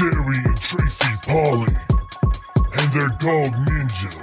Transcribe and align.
Jerry 0.00 0.38
and 0.46 0.58
Tracy 0.62 1.12
Polly, 1.28 1.74
and 2.56 2.90
their 2.90 3.10
dog 3.18 3.52
Ninja. 3.66 4.14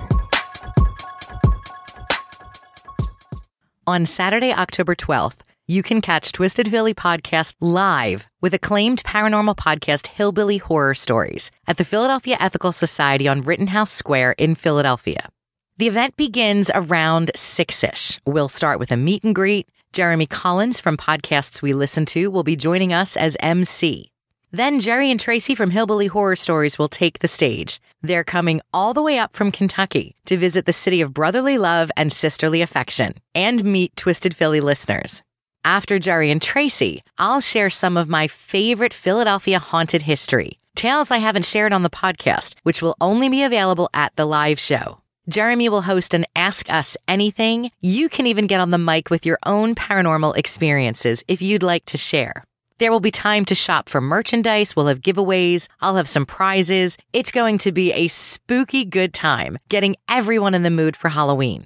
On 3.86 4.04
Saturday, 4.08 4.52
October 4.52 4.96
12th, 4.96 5.42
you 5.68 5.84
can 5.84 6.02
catch 6.02 6.32
Twisted 6.32 6.68
Philly 6.70 6.96
Podcast 6.96 7.58
live 7.62 8.26
with 8.42 8.56
acclaimed 8.56 9.04
paranormal 9.04 9.56
podcast 9.56 10.08
Hillbilly 10.08 10.58
Horror 10.58 10.96
Stories 10.96 11.52
at 11.68 11.78
the 11.78 11.86
Philadelphia 11.86 12.38
Ethical 12.40 12.72
Society 12.72 13.28
on 13.28 13.44
Rittenhouse 13.44 13.92
Square 13.92 14.34
in 14.40 14.56
Philadelphia. 14.56 15.30
The 15.78 15.88
event 15.88 16.18
begins 16.18 16.72
around 16.74 17.30
six 17.36 17.84
ish. 17.84 18.20
We'll 18.26 18.50
start 18.50 18.80
with 18.80 18.92
a 18.92 18.98
meet 18.98 19.24
and 19.24 19.36
greet. 19.36 19.70
Jeremy 19.94 20.26
Collins 20.26 20.80
from 20.80 20.98
podcasts 20.98 21.62
we 21.62 21.76
listen 21.76 22.08
to 22.08 22.32
will 22.32 22.44
be 22.44 22.56
joining 22.56 22.94
us 22.94 23.16
as 23.16 23.38
MC. 23.42 24.12
Then 24.52 24.80
Jerry 24.80 25.12
and 25.12 25.20
Tracy 25.20 25.56
from 25.56 25.72
Hillbilly 25.72 26.08
Horror 26.08 26.38
Stories 26.38 26.80
will 26.80 26.88
take 26.88 27.20
the 27.20 27.28
stage. 27.28 27.82
They're 28.02 28.24
coming 28.24 28.62
all 28.74 28.94
the 28.94 29.02
way 29.02 29.20
up 29.20 29.34
from 29.34 29.52
Kentucky 29.52 30.16
to 30.26 30.38
visit 30.38 30.66
the 30.66 30.74
city 30.74 31.02
of 31.02 31.14
brotherly 31.14 31.58
love 31.58 31.92
and 31.98 32.14
sisterly 32.14 32.62
affection 32.62 33.16
and 33.36 33.66
meet 33.66 33.96
Twisted 33.98 34.36
Philly 34.36 34.62
listeners. 34.62 35.22
After 35.66 36.00
Jerry 36.00 36.32
and 36.32 36.42
Tracy, 36.42 37.04
I'll 37.18 37.42
share 37.42 37.70
some 37.70 37.98
of 37.98 38.08
my 38.08 38.28
favorite 38.28 38.94
Philadelphia 38.94 39.60
haunted 39.60 40.04
history, 40.04 40.60
tales 40.76 41.12
I 41.12 41.18
haven't 41.18 41.46
shared 41.46 41.74
on 41.74 41.84
the 41.84 41.90
podcast, 41.90 42.56
which 42.64 42.82
will 42.82 42.96
only 43.02 43.28
be 43.28 43.44
available 43.44 43.90
at 43.94 44.16
the 44.16 44.26
live 44.26 44.62
show. 44.62 45.02
Jeremy 45.28 45.68
will 45.68 45.82
host 45.82 46.14
an 46.14 46.24
Ask 46.38 46.70
Us 46.72 46.96
Anything. 47.06 47.70
You 47.82 48.08
can 48.08 48.28
even 48.28 48.48
get 48.48 48.62
on 48.62 48.72
the 48.72 48.78
mic 48.78 49.10
with 49.10 49.26
your 49.26 49.40
own 49.46 49.76
paranormal 49.76 50.38
experiences 50.38 51.26
if 51.28 51.42
you'd 51.42 51.64
like 51.64 51.84
to 51.88 51.98
share. 51.98 52.46
There 52.80 52.92
will 52.92 53.00
be 53.00 53.10
time 53.10 53.44
to 53.46 53.56
shop 53.56 53.90
for 53.90 54.00
merchandise. 54.00 54.76
We'll 54.76 54.86
have 54.86 55.02
giveaways. 55.02 55.68
I'll 55.82 55.96
have 55.96 56.08
some 56.08 56.28
prizes. 56.28 56.96
It's 57.12 57.32
going 57.32 57.58
to 57.60 57.72
be 57.72 57.92
a 57.92 58.08
spooky 58.08 58.86
good 58.86 59.16
time, 59.16 59.58
getting 59.68 59.96
everyone 60.08 60.54
in 60.54 60.62
the 60.62 60.70
mood 60.70 60.96
for 60.96 61.10
Halloween. 61.10 61.64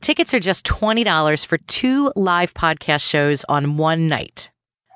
Tickets 0.00 0.32
are 0.32 0.38
just 0.38 0.64
$20 0.64 1.44
for 1.44 1.58
two 1.58 2.12
live 2.14 2.54
podcast 2.54 3.08
shows 3.08 3.44
on 3.48 3.76
one 3.76 4.06
night. 4.06 4.52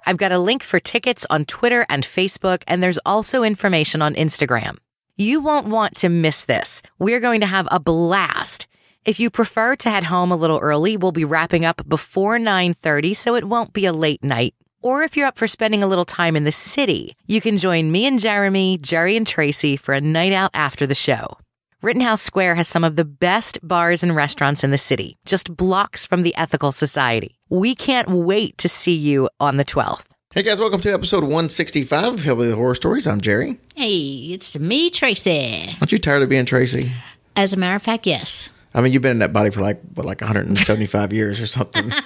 I've 0.07 0.17
got 0.17 0.31
a 0.31 0.39
link 0.39 0.63
for 0.63 0.79
tickets 0.79 1.27
on 1.29 1.45
Twitter 1.45 1.85
and 1.89 2.05
Facebook, 2.05 2.63
and 2.69 2.81
there's 2.81 2.99
also 3.05 3.43
information 3.43 4.01
on 4.01 4.15
Instagram. 4.15 4.77
You 5.17 5.41
won't 5.41 5.67
want 5.67 5.97
to 5.97 6.09
miss 6.09 6.45
this. 6.45 6.83
We're 7.01 7.21
going 7.21 7.41
to 7.41 7.47
have 7.47 7.67
a 7.73 7.81
blast. 7.81 8.69
If 9.05 9.19
you 9.19 9.29
prefer 9.29 9.75
to 9.75 9.91
head 9.91 10.05
home 10.05 10.31
a 10.31 10.37
little 10.37 10.59
early, 10.59 10.97
we'll 10.97 11.11
be 11.11 11.25
wrapping 11.25 11.65
up 11.65 11.89
before 11.89 12.39
9:30 12.39 13.17
so 13.17 13.35
it 13.35 13.49
won't 13.49 13.73
be 13.73 13.87
a 13.87 13.93
late 13.93 14.23
night. 14.23 14.55
Or 14.81 15.03
if 15.03 15.17
you're 15.17 15.27
up 15.27 15.37
for 15.37 15.49
spending 15.49 15.83
a 15.83 15.89
little 15.89 16.05
time 16.05 16.37
in 16.37 16.45
the 16.45 16.53
city, 16.53 17.17
you 17.27 17.41
can 17.41 17.59
join 17.59 17.91
me 17.91 18.07
and 18.07 18.19
Jeremy, 18.19 18.79
Jerry 18.79 19.17
and 19.17 19.27
Tracy 19.27 19.77
for 19.77 19.93
a 19.93 20.01
night 20.01 20.33
out 20.33 20.53
after 20.55 20.87
the 20.87 20.95
show. 20.95 21.37
Rittenhouse 21.83 22.23
Square 22.23 22.55
has 22.57 22.69
some 22.69 22.85
of 22.85 22.95
the 22.95 23.05
best 23.05 23.59
bars 23.67 24.05
and 24.05 24.15
restaurants 24.15 24.63
in 24.63 24.71
the 24.71 24.79
city, 24.79 25.17
just 25.27 25.57
blocks 25.57 26.07
from 26.07 26.23
the 26.23 26.35
Ethical 26.37 26.71
Society. 26.71 27.37
We 27.49 27.75
can't 27.75 28.09
wait 28.09 28.57
to 28.59 28.69
see 28.69 28.95
you 28.95 29.29
on 29.41 29.57
the 29.57 29.65
12th. 29.65 30.07
Hey 30.33 30.45
guys, 30.45 30.61
welcome 30.61 30.81
to 30.83 30.93
episode 30.93 31.25
165 31.25 32.15
of 32.15 32.23
Hillbilly 32.23 32.53
Horror 32.53 32.77
Stories. 32.77 33.09
I'm 33.09 33.21
Jerry. 33.21 33.59
Hey, 33.75 34.29
it's 34.33 34.57
me, 34.61 34.91
Tracy. 34.91 35.71
Aren't 35.81 35.91
you 35.91 35.99
tired 35.99 36.23
of 36.23 36.29
being 36.29 36.45
Tracy? 36.45 36.93
As 37.35 37.53
a 37.53 37.57
matter 37.57 37.75
of 37.75 37.83
fact, 37.83 38.07
yes. 38.07 38.49
I 38.75 38.81
mean, 38.81 38.93
you've 38.93 39.03
been 39.03 39.13
in 39.13 39.19
that 39.21 39.33
body 39.33 39.51
for 39.51 39.61
like 39.61 39.81
what, 39.95 40.07
like 40.07 40.21
175 40.21 41.13
years 41.13 41.41
or 41.41 41.47
something. 41.47 41.91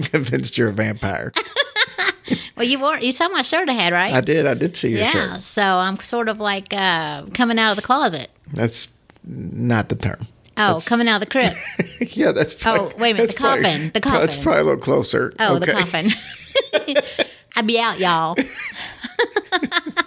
I'm 0.00 0.04
convinced 0.10 0.56
you're 0.58 0.70
a 0.70 0.72
vampire. 0.72 1.32
Well, 2.56 2.68
you 2.68 2.78
wore 2.78 2.98
you 2.98 3.10
saw 3.10 3.26
my 3.28 3.42
shirt 3.42 3.68
I 3.68 3.72
had, 3.72 3.92
right? 3.92 4.14
I 4.14 4.20
did. 4.20 4.46
I 4.46 4.54
did 4.54 4.76
see 4.76 4.90
your 4.90 5.00
yeah. 5.00 5.10
shirt. 5.10 5.30
Yeah. 5.30 5.38
So 5.40 5.62
I'm 5.62 5.96
sort 5.96 6.28
of 6.28 6.38
like 6.38 6.72
uh, 6.72 7.24
coming 7.32 7.58
out 7.58 7.70
of 7.70 7.76
the 7.76 7.82
closet. 7.82 8.30
That's 8.52 8.86
not 9.24 9.88
the 9.88 9.96
term. 9.96 10.26
Oh, 10.56 10.80
coming 10.84 11.08
out 11.08 11.22
of 11.22 11.28
the 11.28 11.32
crib. 11.32 11.54
yeah, 12.12 12.32
that's. 12.32 12.52
Probably, 12.52 12.92
Oh, 12.92 12.98
wait 12.98 13.12
a 13.12 13.14
minute, 13.14 13.30
the 13.30 13.36
coffin, 13.36 13.90
the 13.94 14.00
coffin. 14.00 14.20
That's 14.20 14.36
probably 14.36 14.60
a 14.60 14.64
little 14.64 14.80
closer. 14.80 15.32
Oh, 15.40 15.58
the 15.58 15.72
coffin. 15.72 16.10
I'd 17.56 17.66
be 17.66 17.80
out, 17.80 17.98
y'all. 17.98 18.36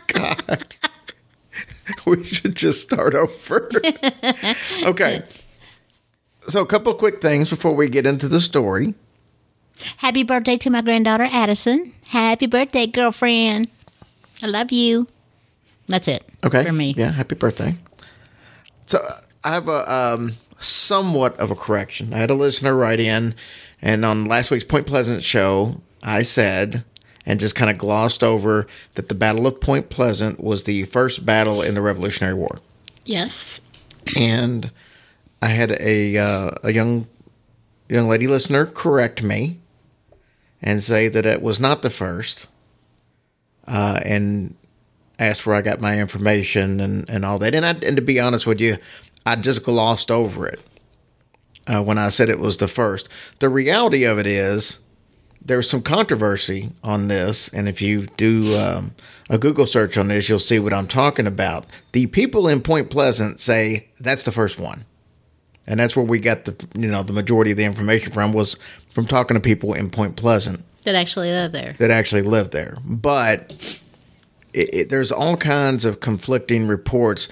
God. 0.08 0.76
we 2.06 2.24
should 2.24 2.56
just 2.56 2.84
start 2.84 3.16
over. 3.16 3.70
okay. 4.84 5.24
So, 6.48 6.62
a 6.62 6.68
couple 6.68 6.92
of 6.92 7.00
quick 7.00 7.20
things 7.20 7.50
before 7.50 7.74
we 7.74 7.90
get 7.90 8.06
into 8.06 8.28
the 8.28 8.40
story. 8.40 8.94
Happy 9.98 10.24
birthday 10.24 10.58
to 10.58 10.70
my 10.70 10.82
granddaughter 10.82 11.28
Addison. 11.32 11.94
Happy 12.06 12.46
birthday, 12.46 12.88
girlfriend. 12.88 13.70
I 14.42 14.48
love 14.48 14.72
you. 14.72 15.08
That's 15.88 16.08
it. 16.08 16.28
Okay. 16.44 16.64
For 16.64 16.72
me. 16.72 16.94
Yeah, 16.98 17.12
happy 17.12 17.36
birthday. 17.36 17.76
So 18.86 19.00
I 19.44 19.54
have 19.54 19.68
a 19.68 19.92
um, 19.92 20.34
somewhat 20.60 21.38
of 21.40 21.52
a 21.52 21.56
correction. 21.56 22.14
I 22.14 22.18
had 22.18 22.30
a 22.30 22.36
listener 22.36 22.76
write 22.76 23.00
in, 23.00 23.36
and 23.82 24.06
on 24.06 24.26
last 24.26 24.52
week's 24.52 24.64
Point 24.64 24.88
Pleasant 24.88 25.24
show, 25.24 25.82
I 26.02 26.24
said 26.24 26.84
and 27.26 27.40
just 27.40 27.56
kind 27.56 27.72
of 27.72 27.78
glossed 27.78 28.24
over 28.24 28.68
that 28.96 29.10
the 29.10 29.16
Battle 29.16 29.48
of 29.48 29.62
Point 29.62 29.90
Pleasant 29.90 30.44
was 30.44 30.66
the 30.66 30.84
first 30.86 31.26
battle 31.26 31.62
in 31.62 31.76
the 31.76 31.82
Revolutionary 31.82 32.34
War. 32.34 32.60
Yes. 33.06 33.62
And 34.16 34.72
I 35.42 35.48
had 35.48 35.72
a 35.80 36.18
uh, 36.18 36.52
a 36.64 36.72
young 36.72 37.08
young 37.90 38.08
lady 38.08 38.28
listener 38.28 38.66
correct 38.66 39.24
me 39.24 39.60
and 40.64 40.84
say 40.84 41.08
that 41.10 41.26
it 41.26 41.42
was 41.42 41.60
not 41.60 41.82
the 41.82 41.90
first, 41.90 42.48
uh, 43.68 44.00
and 44.04 44.56
asked 45.20 45.46
where 45.46 45.56
I 45.56 45.62
got 45.62 45.82
my 45.82 46.00
information 46.00 46.80
and, 46.80 47.10
and 47.10 47.26
all 47.26 47.38
that. 47.40 47.54
And 47.54 47.66
I, 47.66 47.72
and 47.72 47.96
to 47.96 48.02
be 48.02 48.20
honest 48.20 48.48
with 48.48 48.60
you, 48.60 48.78
I 49.26 49.36
just 49.36 49.64
glossed 49.64 50.10
over 50.10 50.48
it 50.48 50.62
uh, 51.68 51.82
when 51.82 51.98
I 51.98 52.10
said 52.10 52.30
it 52.30 52.40
was 52.40 52.58
the 52.58 52.68
first. 52.68 53.10
The 53.40 53.50
reality 53.50 54.04
of 54.04 54.18
it 54.18 54.28
is 54.28 54.80
there's 55.46 55.70
some 55.70 55.82
controversy 55.82 56.72
on 56.84 57.10
this, 57.10 57.50
and 57.50 57.68
if 57.68 57.82
you 57.82 58.08
do 58.18 58.58
um, 58.58 58.96
a 59.30 59.38
Google 59.38 59.68
search 59.68 59.98
on 59.98 60.08
this, 60.08 60.30
you'll 60.30 60.40
see 60.40 60.60
what 60.60 60.74
I'm 60.74 60.88
talking 60.88 61.28
about. 61.28 61.66
The 61.92 62.08
people 62.08 62.48
in 62.48 62.62
Point 62.62 62.90
Pleasant 62.90 63.40
say 63.40 63.90
that's 64.00 64.24
the 64.24 64.32
first 64.32 64.58
one, 64.58 64.86
and 65.68 65.80
that's 65.80 65.96
where 65.96 66.06
we 66.06 66.20
got 66.20 66.46
the 66.46 66.56
you 66.76 66.88
know 66.88 67.04
the 67.04 67.14
majority 67.14 67.52
of 67.52 67.58
the 67.58 67.64
information 67.64 68.12
from 68.12 68.34
was 68.34 68.56
from 68.94 69.06
talking 69.08 69.36
to 69.36 69.42
people 69.42 69.74
in 69.74 69.90
Point 69.90 70.16
Pleasant 70.16 70.64
That 70.84 70.96
actually 70.96 71.32
live 71.32 71.52
there. 71.52 71.76
that 71.80 71.92
actually 71.92 72.22
lived 72.24 72.52
there. 72.52 72.78
But 72.86 73.82
it, 74.54 74.74
it, 74.74 74.90
there's 74.90 75.12
all 75.12 75.38
kinds 75.38 75.86
of 75.86 76.00
conflicting 76.00 76.68
reports. 76.68 77.28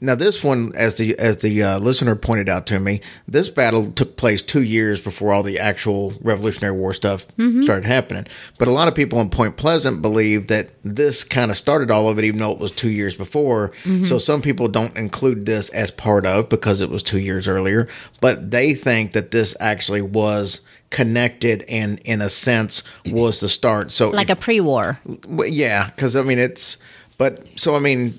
Now, 0.00 0.14
this 0.14 0.42
one, 0.44 0.72
as 0.74 0.96
the 0.96 1.18
as 1.18 1.38
the 1.38 1.62
uh, 1.62 1.78
listener 1.78 2.16
pointed 2.16 2.48
out 2.48 2.66
to 2.66 2.80
me, 2.80 3.00
this 3.28 3.48
battle 3.48 3.90
took 3.92 4.16
place 4.16 4.42
two 4.42 4.62
years 4.62 5.00
before 5.00 5.32
all 5.32 5.42
the 5.42 5.58
actual 5.58 6.12
Revolutionary 6.20 6.76
War 6.76 6.92
stuff 6.92 7.26
started 7.62 7.84
happening. 7.86 8.26
But 8.58 8.68
a 8.68 8.72
lot 8.72 8.88
of 8.88 8.94
people 8.94 9.20
in 9.20 9.30
Point 9.30 9.56
Pleasant 9.56 10.02
believe 10.02 10.48
that 10.48 10.70
this 10.84 11.24
kind 11.24 11.50
of 11.50 11.56
started 11.56 11.90
all 11.90 12.08
of 12.08 12.18
it, 12.18 12.24
even 12.24 12.40
though 12.40 12.52
it 12.52 12.58
was 12.58 12.70
two 12.72 12.90
years 12.90 13.14
before. 13.14 13.72
So 14.04 14.18
some 14.18 14.42
people 14.42 14.68
don't 14.68 14.96
include 14.96 15.46
this 15.46 15.68
as 15.70 15.90
part 15.90 16.26
of 16.26 16.48
because 16.48 16.80
it 16.80 16.90
was 16.90 17.02
two 17.02 17.18
years 17.18 17.46
earlier. 17.48 17.88
But 18.20 18.50
they 18.50 18.74
think 18.74 19.12
that 19.12 19.30
this 19.30 19.54
actually 19.60 20.02
was 20.02 20.60
connected 20.90 21.62
and, 21.68 22.00
in 22.00 22.20
a 22.20 22.28
sense, 22.28 22.82
was 23.12 23.40
the 23.40 23.48
start. 23.48 23.92
So 23.92 24.10
Like 24.10 24.28
a 24.30 24.36
pre 24.36 24.60
war. 24.60 24.98
yeah, 25.46 25.88
because 25.90 26.16
I 26.16 26.22
mean 26.22 26.38
it's, 26.38 26.76
but 27.16 27.46
so 27.58 27.76
I 27.76 27.78
mean, 27.78 28.18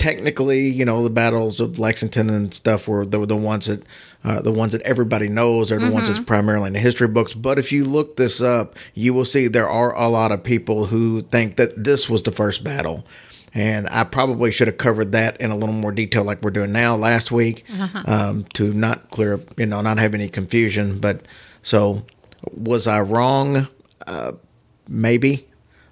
technically, 0.00 0.66
you 0.66 0.86
know, 0.86 1.02
the 1.02 1.10
battles 1.10 1.60
of 1.60 1.78
Lexington 1.78 2.30
and 2.30 2.54
stuff 2.54 2.88
were 2.88 3.04
the, 3.04 3.26
the 3.26 3.36
ones 3.36 3.66
that 3.66 3.82
uh, 4.24 4.40
the 4.40 4.50
ones 4.50 4.72
that 4.72 4.80
everybody 4.82 5.28
knows 5.28 5.70
are 5.70 5.78
the 5.78 5.90
ones 5.90 6.08
that's 6.08 6.20
primarily 6.20 6.68
in 6.68 6.72
the 6.72 6.78
history 6.78 7.06
books. 7.06 7.34
But 7.34 7.58
if 7.58 7.70
you 7.70 7.84
look 7.84 8.16
this 8.16 8.40
up, 8.40 8.76
you 8.94 9.14
will 9.14 9.24
see 9.26 9.46
there 9.46 9.68
are 9.68 9.94
a 9.94 10.08
lot 10.08 10.32
of 10.32 10.42
people 10.42 10.86
who 10.86 11.22
think 11.22 11.56
that 11.56 11.84
this 11.84 12.08
was 12.08 12.22
the 12.22 12.32
first 12.32 12.64
battle. 12.64 13.06
And 13.52 13.88
I 13.88 14.04
probably 14.04 14.50
should 14.50 14.68
have 14.68 14.78
covered 14.78 15.12
that 15.12 15.38
in 15.40 15.50
a 15.50 15.56
little 15.56 15.74
more 15.74 15.92
detail, 15.92 16.22
like 16.24 16.42
we're 16.42 16.50
doing 16.50 16.72
now 16.72 16.96
last 16.96 17.30
week, 17.30 17.64
um, 18.06 18.44
to 18.54 18.72
not 18.72 19.10
clear 19.10 19.34
up, 19.34 19.58
you 19.58 19.66
know, 19.66 19.80
not 19.80 19.98
have 19.98 20.14
any 20.14 20.28
confusion. 20.28 20.98
But 20.98 21.26
so, 21.62 22.04
was 22.52 22.86
I 22.86 23.00
wrong? 23.00 23.68
Uh, 24.06 24.32
maybe 24.88 25.46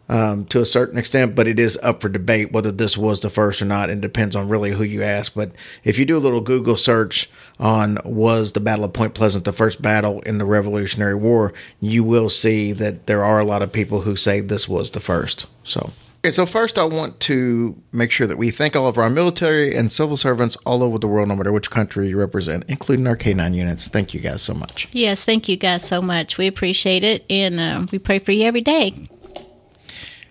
um, 0.08 0.46
to 0.46 0.60
a 0.60 0.64
certain 0.64 0.99
extent, 0.99 1.34
but 1.34 1.46
it 1.46 1.58
is 1.58 1.78
up 1.82 2.00
for 2.00 2.08
debate 2.08 2.52
whether 2.52 2.72
this 2.72 2.96
was 2.96 3.20
the 3.20 3.31
first 3.31 3.60
or 3.60 3.66
not. 3.66 3.90
It 3.90 4.00
depends 4.00 4.34
on 4.34 4.49
really 4.49 4.72
who 4.72 4.82
you 4.82 5.02
ask. 5.02 5.34
But 5.34 5.52
if 5.84 5.99
you 5.99 6.05
do 6.05 6.16
a 6.16 6.19
little 6.19 6.40
Google 6.40 6.76
search 6.76 7.31
on 7.60 7.99
was 8.05 8.52
the 8.52 8.60
Battle 8.60 8.84
of 8.84 8.93
Point 8.93 9.14
Pleasant 9.14 9.44
the 9.44 9.52
first 9.52 9.82
battle 9.82 10.20
in 10.22 10.38
the 10.38 10.44
Revolutionary 10.44 11.14
War, 11.14 11.52
you 11.81 12.05
will 12.05 12.28
see 12.28 12.72
that 12.72 13.06
there 13.06 13.25
are 13.25 13.38
a 13.38 13.44
lot 13.44 13.62
of 13.62 13.72
people 13.72 14.02
who 14.02 14.16
say 14.16 14.40
this 14.40 14.69
was 14.69 14.93
the 14.93 15.00
first. 15.00 15.46
So. 15.64 15.90
Okay, 16.25 16.32
so 16.32 16.46
first 16.46 16.78
I 16.78 16.84
want 16.84 17.20
to 17.20 17.81
make 17.93 18.11
sure 18.11 18.26
that 18.26 18.38
we 18.38 18.50
thank 18.50 18.75
all 18.75 18.88
of 18.88 18.99
our 18.99 19.08
military 19.08 19.76
and 19.76 19.93
civil 19.93 20.16
servants 20.16 20.56
all 20.66 20.82
over 20.82 20.99
the 20.99 21.06
world, 21.06 21.28
no 21.28 21.37
matter 21.37 21.52
which 21.52 21.70
country 21.70 22.08
you 22.08 22.19
represent, 22.19 22.64
including 22.66 23.06
our 23.06 23.16
K9 23.16 23.54
units. 23.54 23.87
Thank 23.87 24.14
you 24.14 24.20
guys 24.20 24.43
so 24.43 24.52
much. 24.52 24.88
Yes, 24.90 25.25
thank 25.25 25.49
you 25.49 25.56
guys 25.56 25.87
so 25.87 26.02
much. 26.02 26.37
We 26.37 26.49
appreciate 26.49 27.04
it, 27.04 27.25
and 27.31 27.61
uh, 27.61 27.87
we 27.93 28.00
pray 28.00 28.19
for 28.19 28.32
you 28.32 28.46
every 28.46 28.62
day. 28.62 29.08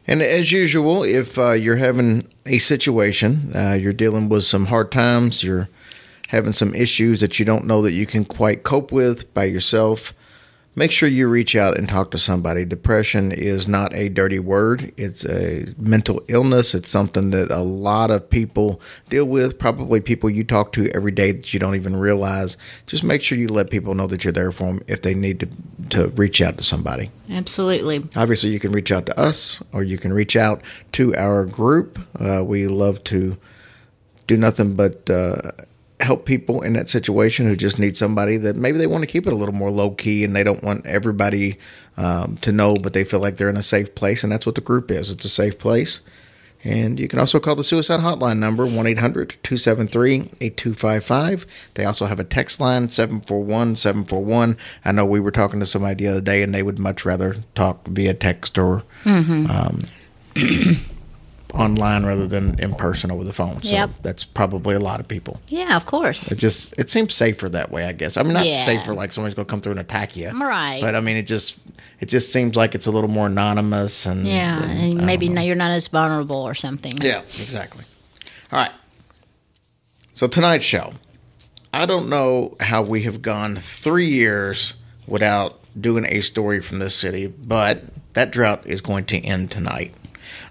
And 0.08 0.22
as 0.22 0.52
usual, 0.54 1.04
if 1.04 1.38
uh, 1.38 1.52
you're 1.52 1.76
having 1.76 2.32
a 2.46 2.60
situation, 2.60 3.52
uh, 3.54 3.74
you're 3.74 3.92
dealing 3.92 4.30
with 4.30 4.46
some 4.46 4.68
hard 4.68 4.92
times, 4.92 5.44
you're 5.44 5.68
having 6.30 6.54
some 6.54 6.74
issues 6.74 7.20
that 7.20 7.40
you 7.40 7.46
don't 7.46 7.66
know 7.66 7.82
that 7.82 7.92
you 7.92 8.06
can 8.06 8.24
quite 8.24 8.64
cope 8.64 8.92
with 8.92 9.34
by 9.34 9.44
yourself, 9.44 10.14
make 10.78 10.92
sure 10.92 11.10
you 11.10 11.28
reach 11.28 11.56
out 11.56 11.76
and 11.76 11.90
talk 11.90 12.12
to 12.12 12.20
somebody. 12.20 12.64
Depression 12.64 13.32
is 13.32 13.68
not 13.68 13.94
a 13.96 14.10
dirty 14.10 14.38
word, 14.38 14.94
it's 14.96 15.26
a 15.26 15.74
mental 15.76 16.22
illness. 16.28 16.76
It's 16.76 16.90
something 16.90 17.32
that 17.32 17.50
a 17.50 17.62
lot 17.62 18.12
of 18.12 18.30
people 18.30 18.80
deal 19.10 19.26
with, 19.26 19.58
probably 19.58 20.00
people 20.00 20.30
you 20.30 20.44
talk 20.44 20.72
to 20.74 20.88
every 20.92 21.12
day 21.12 21.32
that 21.32 21.52
you 21.52 21.60
don't 21.60 21.76
even 21.76 21.96
realize. 21.96 22.58
Just 22.86 23.04
make 23.04 23.24
sure 23.24 23.40
you 23.40 23.48
let 23.48 23.72
people 23.72 23.96
know 23.96 24.06
that 24.06 24.24
you're 24.24 24.32
there 24.32 24.52
for 24.52 24.66
them 24.66 24.84
if 24.88 25.02
they 25.02 25.16
need 25.16 25.40
to, 25.40 25.50
to 25.90 26.08
reach 26.10 26.42
out 26.42 26.58
to 26.60 26.64
somebody. 26.64 27.10
Absolutely. 27.32 28.08
Obviously, 28.16 28.52
you 28.52 28.60
can 28.60 28.72
reach 28.72 28.92
out 28.92 29.08
to 29.08 29.20
us 29.20 29.62
or 29.74 29.84
you 29.84 29.98
can 29.98 30.14
reach 30.14 30.36
out 30.36 30.62
to 30.92 31.16
our 31.16 31.44
group. 31.44 32.00
Uh, 32.20 32.44
we 32.46 32.68
love 32.68 33.04
to 33.06 33.36
do 34.28 34.38
nothing 34.38 34.76
but 34.76 35.10
uh, 35.10 35.52
help 36.00 36.26
people 36.26 36.62
in 36.62 36.74
that 36.74 36.90
situation 36.90 37.48
who 37.48 37.56
just 37.56 37.80
need 37.80 37.98
somebody 37.98 38.38
that 38.38 38.56
maybe 38.56 38.78
they 38.78 38.88
want 38.88 39.02
to 39.02 39.08
keep 39.08 39.26
it 39.26 39.34
a 39.34 39.36
little 39.36 39.56
more 39.56 39.72
low 39.72 39.92
key 39.92 40.24
and 40.24 40.36
they 40.36 40.44
don't 40.44 40.64
want 40.64 40.86
everybody 40.86 41.58
um, 41.98 42.38
to 42.38 42.52
know, 42.52 42.76
but 42.76 42.94
they 42.94 43.04
feel 43.04 43.20
like 43.20 43.38
they're 43.38 43.50
in 43.50 43.58
a 43.58 43.64
safe 43.64 43.96
place. 43.96 44.24
And 44.24 44.32
that's 44.32 44.46
what 44.46 44.56
the 44.56 44.62
group 44.62 44.92
is 44.92 45.10
it's 45.10 45.26
a 45.26 45.30
safe 45.30 45.58
place. 45.58 46.02
And 46.64 47.00
you 47.00 47.08
can 47.08 47.20
also 47.20 47.40
call 47.40 47.56
the 47.56 47.64
suicide 47.64 48.00
hotline 48.00 48.40
number 48.40 48.66
1 48.66 48.88
800 48.88 49.38
273 49.44 50.16
8255. 50.42 51.46
They 51.76 51.86
also 51.86 52.08
have 52.08 52.20
a 52.20 52.24
text 52.24 52.60
line 52.60 52.90
741 52.90 53.76
741. 53.76 54.58
I 54.84 54.92
know 54.92 55.06
we 55.06 55.20
were 55.20 55.32
talking 55.32 55.60
to 55.60 55.66
somebody 55.66 56.04
the 56.04 56.12
other 56.12 56.22
day 56.22 56.42
and 56.42 56.54
they 56.54 56.64
would 56.64 56.80
much 56.80 57.06
rather 57.06 57.38
talk 57.56 57.88
via 57.88 58.14
text 58.14 58.58
or 58.58 58.84
um, 59.06 59.82
online 61.58 62.06
rather 62.06 62.28
than 62.28 62.60
in 62.60 62.74
person 62.76 63.12
over 63.12 63.24
the 63.24 63.34
phone. 63.34 63.62
So 63.64 63.70
Yep. 63.70 63.90
that's 64.04 64.24
probably 64.24 64.76
a 64.76 64.80
lot 64.80 65.00
of 65.00 65.08
people. 65.08 65.40
Yeah, 65.50 65.76
of 65.76 65.86
course. 65.86 66.32
It 66.32 66.38
just 66.38 66.74
it 66.78 66.90
seems 66.90 67.14
safer 67.14 67.50
that 67.50 67.72
way, 67.72 67.86
I 67.86 67.92
guess. 67.94 68.16
I 68.18 68.24
mean, 68.24 68.34
not 68.34 68.46
Yeah. 68.46 68.64
safer 68.64 68.94
like 68.94 69.12
somebody's 69.14 69.34
gonna 69.36 69.46
come 69.46 69.62
through 69.62 69.72
and 69.74 69.80
attack 69.82 70.16
you, 70.16 70.30
Right. 70.30 70.80
But 70.82 70.96
I 70.96 71.00
mean, 71.02 71.18
it 71.18 71.24
just 71.28 71.58
it 72.00 72.06
just 72.10 72.32
seems 72.32 72.56
like 72.56 72.76
it's 72.76 72.86
a 72.86 72.92
little 72.92 73.10
more 73.10 73.28
anonymous 73.28 74.06
and 74.06 74.28
Yeah, 74.28 74.64
and, 74.64 74.98
and 75.00 75.06
maybe 75.06 75.30
now 75.30 75.42
you're 75.42 75.56
not 75.56 75.72
as 75.72 75.88
vulnerable 75.88 76.38
or 76.38 76.54
something. 76.54 76.94
Yeah, 77.02 77.22
exactly. 77.22 77.84
All 78.52 78.60
right. 78.60 78.72
So 80.14 80.28
tonight's 80.28 80.66
show, 80.66 80.94
I 81.74 81.86
don't 81.86 82.10
know 82.10 82.56
how 82.60 82.82
we 82.82 83.04
have 83.04 83.22
gone 83.22 83.56
three 83.56 84.08
years 84.10 84.74
without 85.06 85.60
doing 85.80 86.06
a 86.08 86.22
story 86.22 86.62
from 86.62 86.80
this 86.80 86.96
city, 86.96 87.28
but 87.28 87.84
that 88.14 88.32
drought 88.32 88.64
is 88.66 88.82
going 88.82 89.06
to 89.06 89.18
end 89.20 89.52
tonight. 89.52 89.94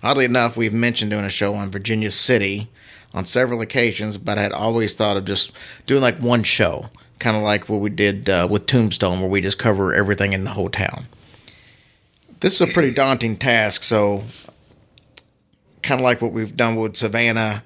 Oddly 0.02 0.24
enough, 0.24 0.56
we've 0.56 0.72
mentioned 0.72 1.10
doing 1.10 1.24
a 1.24 1.30
show 1.30 1.54
on 1.54 1.70
Virginia 1.70 2.10
City 2.10 2.68
on 3.14 3.26
several 3.26 3.60
occasions, 3.60 4.18
but 4.18 4.38
I 4.38 4.42
had 4.42 4.52
always 4.52 4.94
thought 4.94 5.16
of 5.16 5.24
just 5.24 5.52
doing 5.86 6.02
like 6.02 6.18
one 6.18 6.42
show, 6.42 6.90
kind 7.18 7.36
of 7.36 7.42
like 7.42 7.68
what 7.68 7.80
we 7.80 7.90
did 7.90 8.28
uh, 8.28 8.46
with 8.50 8.66
Tombstone, 8.66 9.20
where 9.20 9.30
we 9.30 9.40
just 9.40 9.58
cover 9.58 9.94
everything 9.94 10.32
in 10.32 10.44
the 10.44 10.50
whole 10.50 10.68
town. 10.68 11.06
This 12.40 12.54
is 12.54 12.60
a 12.60 12.66
pretty 12.66 12.92
daunting 12.92 13.36
task, 13.36 13.82
so 13.82 14.24
kind 15.82 16.00
of 16.00 16.04
like 16.04 16.20
what 16.20 16.32
we've 16.32 16.56
done 16.56 16.76
with 16.76 16.96
Savannah, 16.96 17.62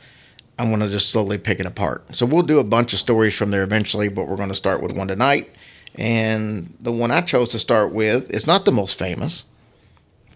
I'm 0.59 0.69
going 0.69 0.81
to 0.81 0.89
just 0.89 1.11
slowly 1.11 1.39
pick 1.39 1.59
it 1.59 1.67
apart. 1.67 2.15
So 2.15 2.27
we'll 2.27 2.43
do 2.43 2.59
a 2.59 2.65
bunch 2.65 2.93
of 2.93 2.99
stories 2.99 3.35
from 3.35 3.51
there 3.51 3.63
eventually, 3.63 4.09
but 4.09 4.29
we're 4.29 4.37
going 4.37 4.51
to 4.51 4.55
start 4.55 4.83
with 4.83 4.93
one 4.93 5.09
tonight. 5.09 5.51
And 5.95 6.75
the 6.79 6.93
one 6.93 7.11
I 7.11 7.23
chose 7.23 7.49
to 7.51 7.59
start 7.59 7.93
with 7.93 8.31
is 8.31 8.47
not 8.47 8.65
the 8.65 8.73
most 8.73 8.99
famous, 8.99 9.45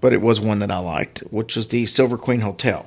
but 0.04 0.12
it 0.12 0.20
was 0.20 0.38
one 0.38 0.58
that 0.58 0.70
I 0.70 0.76
liked, 0.76 1.20
which 1.30 1.56
was 1.56 1.68
the 1.68 1.86
Silver 1.86 2.18
Queen 2.18 2.42
Hotel. 2.42 2.84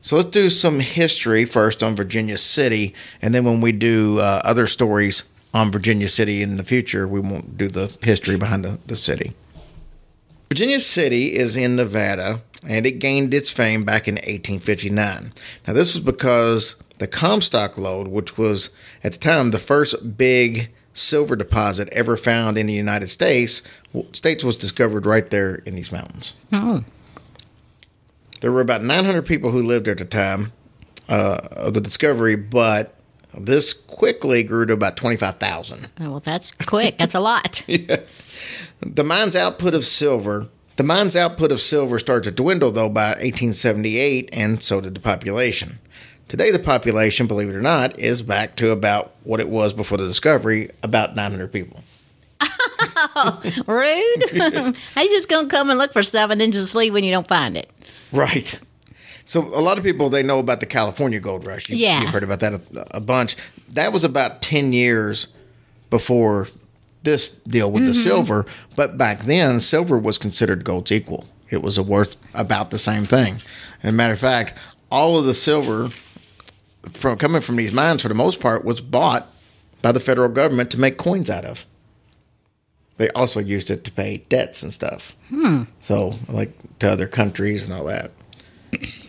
So 0.00 0.14
let's 0.14 0.30
do 0.30 0.48
some 0.48 0.78
history 0.78 1.44
first 1.46 1.82
on 1.82 1.96
Virginia 1.96 2.38
City, 2.38 2.94
and 3.20 3.34
then 3.34 3.44
when 3.44 3.60
we 3.60 3.72
do 3.72 4.20
uh, 4.20 4.40
other 4.44 4.68
stories 4.68 5.24
on 5.52 5.72
Virginia 5.72 6.08
City 6.08 6.44
in 6.44 6.58
the 6.58 6.62
future, 6.62 7.08
we 7.08 7.18
won't 7.18 7.58
do 7.58 7.66
the 7.66 7.90
history 8.04 8.36
behind 8.36 8.64
the, 8.64 8.78
the 8.86 8.94
city. 8.94 9.32
Virginia 10.48 10.78
City 10.78 11.34
is 11.34 11.56
in 11.56 11.74
Nevada, 11.74 12.42
and 12.64 12.86
it 12.86 13.00
gained 13.00 13.34
its 13.34 13.50
fame 13.50 13.84
back 13.84 14.06
in 14.06 14.14
1859. 14.14 15.32
Now, 15.66 15.72
this 15.72 15.96
was 15.96 16.04
because 16.04 16.76
the 16.98 17.08
Comstock 17.08 17.76
lode, 17.76 18.06
which 18.06 18.38
was 18.38 18.70
at 19.02 19.10
the 19.10 19.18
time 19.18 19.50
the 19.50 19.58
first 19.58 20.16
big 20.16 20.70
silver 20.94 21.36
deposit 21.36 21.88
ever 21.90 22.16
found 22.16 22.58
in 22.58 22.66
the 22.66 22.72
United 22.72 23.08
States, 23.08 23.62
states 24.12 24.44
was 24.44 24.56
discovered 24.56 25.06
right 25.06 25.28
there 25.30 25.56
in 25.66 25.74
these 25.74 25.90
mountains. 25.92 26.34
Oh, 26.52 26.84
There 28.40 28.52
were 28.52 28.60
about 28.60 28.82
900 28.82 29.22
people 29.22 29.50
who 29.50 29.62
lived 29.62 29.86
there 29.86 29.92
at 29.92 29.98
the 29.98 30.04
time 30.04 30.52
uh, 31.08 31.38
of 31.52 31.74
the 31.74 31.80
discovery, 31.80 32.36
but 32.36 32.94
this 33.38 33.72
quickly 33.72 34.42
grew 34.42 34.66
to 34.66 34.72
about 34.74 34.96
25,000. 34.96 35.88
Oh, 36.00 36.10
well, 36.10 36.20
that's 36.20 36.52
quick. 36.52 36.98
That's 36.98 37.14
a 37.14 37.20
lot. 37.20 37.64
yeah. 37.68 38.00
The 38.80 39.04
mine's 39.04 39.36
output 39.36 39.74
of 39.74 39.86
silver, 39.86 40.48
the 40.76 40.82
mine's 40.82 41.16
output 41.16 41.52
of 41.52 41.60
silver 41.60 41.98
started 41.98 42.24
to 42.24 42.42
dwindle 42.42 42.70
though 42.70 42.88
by 42.88 43.10
1878, 43.10 44.28
and 44.32 44.62
so 44.62 44.80
did 44.80 44.94
the 44.94 45.00
population. 45.00 45.78
Today, 46.32 46.50
the 46.50 46.58
population, 46.58 47.26
believe 47.26 47.50
it 47.50 47.54
or 47.54 47.60
not, 47.60 47.98
is 47.98 48.22
back 48.22 48.56
to 48.56 48.70
about 48.70 49.12
what 49.22 49.38
it 49.38 49.50
was 49.50 49.74
before 49.74 49.98
the 49.98 50.06
discovery, 50.06 50.70
about 50.82 51.14
900 51.14 51.52
people. 51.52 51.82
Rude. 53.66 54.74
How 54.94 55.02
you 55.02 55.10
just 55.10 55.28
gonna 55.28 55.48
come 55.48 55.68
and 55.68 55.78
look 55.78 55.92
for 55.92 56.02
stuff 56.02 56.30
and 56.30 56.40
then 56.40 56.50
just 56.50 56.74
leave 56.74 56.94
when 56.94 57.04
you 57.04 57.10
don't 57.10 57.28
find 57.28 57.54
it? 57.54 57.70
Right. 58.12 58.58
So 59.26 59.42
a 59.42 59.60
lot 59.60 59.76
of 59.76 59.84
people 59.84 60.08
they 60.08 60.22
know 60.22 60.38
about 60.38 60.60
the 60.60 60.64
California 60.64 61.20
gold 61.20 61.46
rush. 61.46 61.68
You, 61.68 61.76
Yeah. 61.76 62.00
you've 62.00 62.08
heard 62.08 62.22
about 62.22 62.40
that 62.40 62.54
a, 62.54 62.96
a 62.96 63.00
bunch. 63.00 63.36
That 63.68 63.92
was 63.92 64.02
about 64.02 64.40
10 64.40 64.72
years 64.72 65.26
before 65.90 66.48
this 67.02 67.28
deal 67.28 67.70
with 67.70 67.84
the 67.84 67.90
mm-hmm. 67.90 68.00
silver, 68.00 68.46
but 68.74 68.96
back 68.96 69.24
then 69.24 69.60
silver 69.60 69.98
was 69.98 70.16
considered 70.16 70.64
gold's 70.64 70.92
equal. 70.92 71.26
It 71.50 71.60
was 71.60 71.76
a 71.76 71.82
worth 71.82 72.16
about 72.32 72.70
the 72.70 72.78
same 72.78 73.04
thing. 73.04 73.42
As 73.82 73.90
a 73.90 73.92
matter 73.92 74.14
of 74.14 74.18
fact, 74.18 74.56
all 74.90 75.18
of 75.18 75.26
the 75.26 75.34
silver 75.34 75.90
from 76.90 77.18
coming 77.18 77.42
from 77.42 77.56
these 77.56 77.72
mines 77.72 78.02
for 78.02 78.08
the 78.08 78.14
most 78.14 78.40
part 78.40 78.64
was 78.64 78.80
bought 78.80 79.28
by 79.82 79.92
the 79.92 80.00
federal 80.00 80.28
government 80.28 80.70
to 80.70 80.80
make 80.80 80.96
coins 80.96 81.30
out 81.30 81.44
of. 81.44 81.66
They 82.98 83.10
also 83.10 83.40
used 83.40 83.70
it 83.70 83.84
to 83.84 83.90
pay 83.90 84.18
debts 84.28 84.62
and 84.62 84.72
stuff. 84.72 85.16
Hmm. 85.28 85.62
So, 85.80 86.18
like 86.28 86.52
to 86.78 86.90
other 86.90 87.08
countries 87.08 87.64
and 87.64 87.72
all 87.72 87.84
that. 87.86 88.12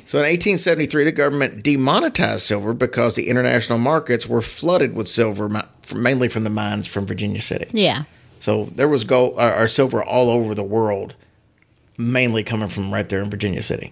So, 0.05 0.19
in 0.19 0.25
1873, 0.25 1.05
the 1.05 1.11
government 1.11 1.63
demonetized 1.63 2.43
silver 2.43 2.73
because 2.73 3.15
the 3.15 3.29
international 3.29 3.79
markets 3.79 4.27
were 4.27 4.41
flooded 4.41 4.95
with 4.95 5.07
silver, 5.07 5.49
mainly 5.93 6.27
from 6.27 6.43
the 6.43 6.49
mines 6.49 6.87
from 6.87 7.05
Virginia 7.05 7.41
City. 7.41 7.67
Yeah. 7.71 8.03
So, 8.39 8.65
there 8.75 8.87
was 8.87 9.03
gold 9.03 9.35
or, 9.37 9.55
or 9.55 9.67
silver 9.67 10.03
all 10.03 10.29
over 10.29 10.53
the 10.53 10.63
world, 10.63 11.15
mainly 11.97 12.43
coming 12.43 12.69
from 12.69 12.93
right 12.93 13.07
there 13.07 13.21
in 13.21 13.29
Virginia 13.29 13.61
City. 13.61 13.91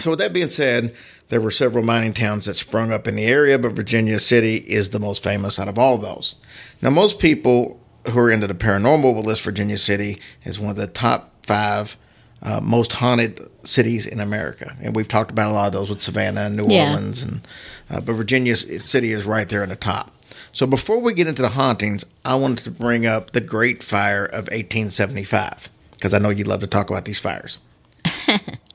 So, 0.00 0.10
with 0.10 0.18
that 0.18 0.32
being 0.32 0.50
said, 0.50 0.94
there 1.28 1.40
were 1.40 1.50
several 1.50 1.84
mining 1.84 2.14
towns 2.14 2.46
that 2.46 2.54
sprung 2.54 2.90
up 2.92 3.06
in 3.06 3.16
the 3.16 3.24
area, 3.26 3.58
but 3.58 3.72
Virginia 3.72 4.18
City 4.18 4.56
is 4.58 4.90
the 4.90 4.98
most 4.98 5.22
famous 5.22 5.58
out 5.58 5.68
of 5.68 5.78
all 5.78 5.98
those. 5.98 6.36
Now, 6.80 6.90
most 6.90 7.18
people 7.18 7.80
who 8.10 8.18
are 8.18 8.30
into 8.30 8.46
the 8.46 8.54
paranormal 8.54 9.14
will 9.14 9.22
list 9.22 9.42
Virginia 9.42 9.76
City 9.76 10.18
as 10.44 10.58
one 10.58 10.70
of 10.70 10.76
the 10.76 10.86
top 10.86 11.32
five 11.44 11.96
uh, 12.40 12.60
most 12.60 12.92
haunted 12.92 13.50
cities 13.64 14.06
in 14.06 14.20
America, 14.20 14.76
and 14.80 14.94
we've 14.94 15.08
talked 15.08 15.30
about 15.30 15.50
a 15.50 15.52
lot 15.52 15.66
of 15.66 15.72
those 15.72 15.90
with 15.90 16.00
Savannah 16.00 16.42
and 16.42 16.56
New 16.56 16.64
Yeah. 16.68 16.90
Orleans, 16.92 17.22
and 17.22 17.46
uh, 17.90 18.00
but 18.00 18.12
Virginia 18.14 18.54
City 18.54 19.12
is 19.12 19.24
right 19.26 19.48
there 19.48 19.62
in 19.64 19.68
the 19.70 19.76
top. 19.76 20.14
So 20.52 20.64
before 20.66 20.98
we 21.00 21.14
get 21.14 21.26
into 21.26 21.42
the 21.42 21.50
hauntings, 21.50 22.04
I 22.24 22.36
wanted 22.36 22.62
to 22.64 22.70
bring 22.70 23.06
up 23.06 23.32
the 23.32 23.40
Great 23.40 23.82
Fire 23.82 24.24
of 24.24 24.46
1875 24.46 25.68
because 25.92 26.14
I 26.14 26.18
know 26.18 26.30
you'd 26.30 26.46
love 26.46 26.60
to 26.60 26.66
talk 26.68 26.90
about 26.90 27.04
these 27.06 27.18
fires. 27.18 27.58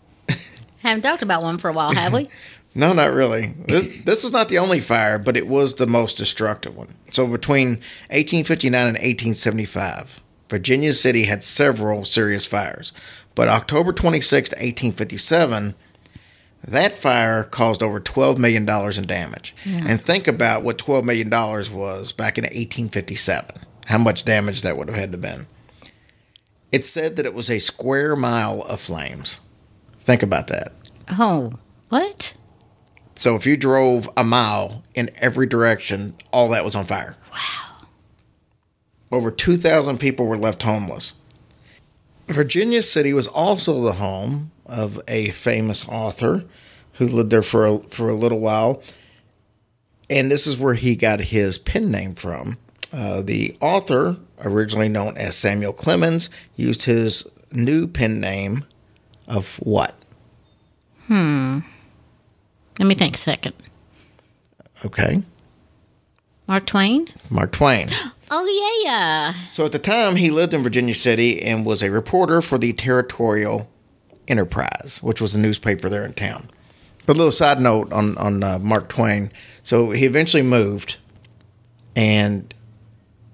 Haven't 0.84 1.02
talked 1.02 1.22
about 1.22 1.42
one 1.42 1.58
for 1.58 1.70
a 1.70 1.74
while, 1.74 1.94
have 1.94 2.14
we? 2.14 2.30
No, 2.76 2.92
not 2.92 3.14
really. 3.14 3.54
This, 3.68 4.02
this 4.04 4.24
is 4.24 4.32
not 4.32 4.50
the 4.50 4.58
only 4.58 4.80
fire, 4.80 5.20
but 5.20 5.38
it 5.38 5.46
was 5.46 5.76
the 5.76 5.86
most 5.86 6.18
destructive 6.18 6.76
one. 6.76 6.96
So 7.12 7.28
between 7.28 7.68
1859 8.10 8.80
and 8.80 8.96
1875, 8.96 10.24
Virginia 10.50 10.94
City 10.94 11.26
had 11.26 11.44
several 11.44 12.04
serious 12.04 12.48
fires. 12.48 12.92
But 13.36 13.48
October 13.48 13.94
26, 13.94 14.54
1857, 14.54 15.76
that 16.68 16.98
fire 16.98 17.44
caused 17.44 17.84
over 17.84 18.00
$12 18.00 18.40
million 18.40 18.68
in 18.68 19.06
damage. 19.06 19.54
And 19.66 20.02
think 20.02 20.28
about 20.28 20.64
what 20.64 20.80
$12 20.80 21.04
million 21.04 21.30
was 21.30 22.12
back 22.12 22.40
in 22.40 22.44
1857, 22.44 23.56
how 23.86 23.98
much 24.00 24.26
damage 24.26 24.64
that 24.64 24.78
would 24.78 24.88
have 24.88 24.98
had 24.98 25.12
to 25.12 25.18
been. 25.20 25.46
It 26.72 26.86
said 26.86 27.18
that 27.18 27.28
it 27.28 27.36
was 27.36 27.52
a 27.52 27.60
square 27.60 28.16
mile 28.16 28.64
of 28.64 28.80
flames. 28.82 29.40
Think 30.04 30.22
about 30.22 30.48
that. 30.48 30.74
oh, 31.10 31.54
what? 31.90 32.34
So 33.16 33.36
if 33.36 33.46
you 33.46 33.56
drove 33.56 34.10
a 34.18 34.24
mile 34.24 34.84
in 34.96 35.12
every 35.16 35.48
direction, 35.48 36.16
all 36.32 36.50
that 36.50 36.66
was 36.66 36.76
on 36.76 36.86
fire. 36.86 37.16
Wow. 37.32 37.88
Over 39.12 39.32
2,000 39.32 40.00
people 40.00 40.26
were 40.26 40.38
left 40.38 40.64
homeless. 40.64 41.14
Virginia 42.28 42.82
City 42.82 43.14
was 43.14 43.28
also 43.28 43.82
the 43.82 43.94
home 43.94 44.52
of 44.66 45.00
a 45.08 45.30
famous 45.32 45.88
author 45.88 46.44
who 46.94 47.08
lived 47.08 47.30
there 47.30 47.42
for 47.42 47.66
a, 47.66 47.80
for 47.90 48.10
a 48.10 48.16
little 48.16 48.40
while. 48.40 48.82
And 50.10 50.30
this 50.30 50.48
is 50.48 50.58
where 50.58 50.74
he 50.74 50.96
got 50.96 51.20
his 51.20 51.58
pen 51.58 51.92
name 51.92 52.16
from. 52.16 52.58
Uh, 52.92 53.22
the 53.22 53.56
author, 53.62 54.18
originally 54.40 54.90
known 54.90 55.18
as 55.18 55.36
Samuel 55.36 55.74
Clemens, 55.74 56.30
used 56.56 56.84
his 56.84 57.28
new 57.52 57.88
pen 57.88 58.20
name 58.20 58.66
of 59.28 59.58
what? 59.58 59.96
Hmm. 61.08 61.60
Let 62.80 62.86
me 62.86 62.96
think 62.96 63.16
a 63.16 63.18
second. 63.18 63.54
Okay, 64.86 65.24
Mark 66.48 66.66
Twain? 66.66 67.08
Mark 67.30 67.52
Twain. 67.52 67.90
Oh, 68.36 68.82
yeah. 68.84 69.36
So 69.52 69.64
at 69.64 69.74
the 69.74 69.78
time, 69.80 70.16
he 70.16 70.32
lived 70.32 70.56
in 70.56 70.64
Virginia 70.64 70.96
City 70.96 71.40
and 71.44 71.64
was 71.68 71.84
a 71.84 71.92
reporter 71.92 72.42
for 72.42 72.58
the 72.58 72.74
Territorial 72.74 73.70
Enterprise, 74.28 74.98
which 75.04 75.22
was 75.22 75.36
a 75.36 75.38
newspaper 75.40 75.88
there 75.88 76.04
in 76.04 76.14
town. 76.14 76.50
But 77.06 77.16
a 77.16 77.20
little 77.20 77.32
side 77.32 77.60
note 77.60 77.94
on 77.94 78.18
on 78.18 78.44
uh, 78.44 78.58
Mark 78.58 78.90
Twain. 78.90 79.32
So 79.62 79.92
he 79.92 80.06
eventually 80.08 80.42
moved, 80.42 80.98
and 81.96 82.52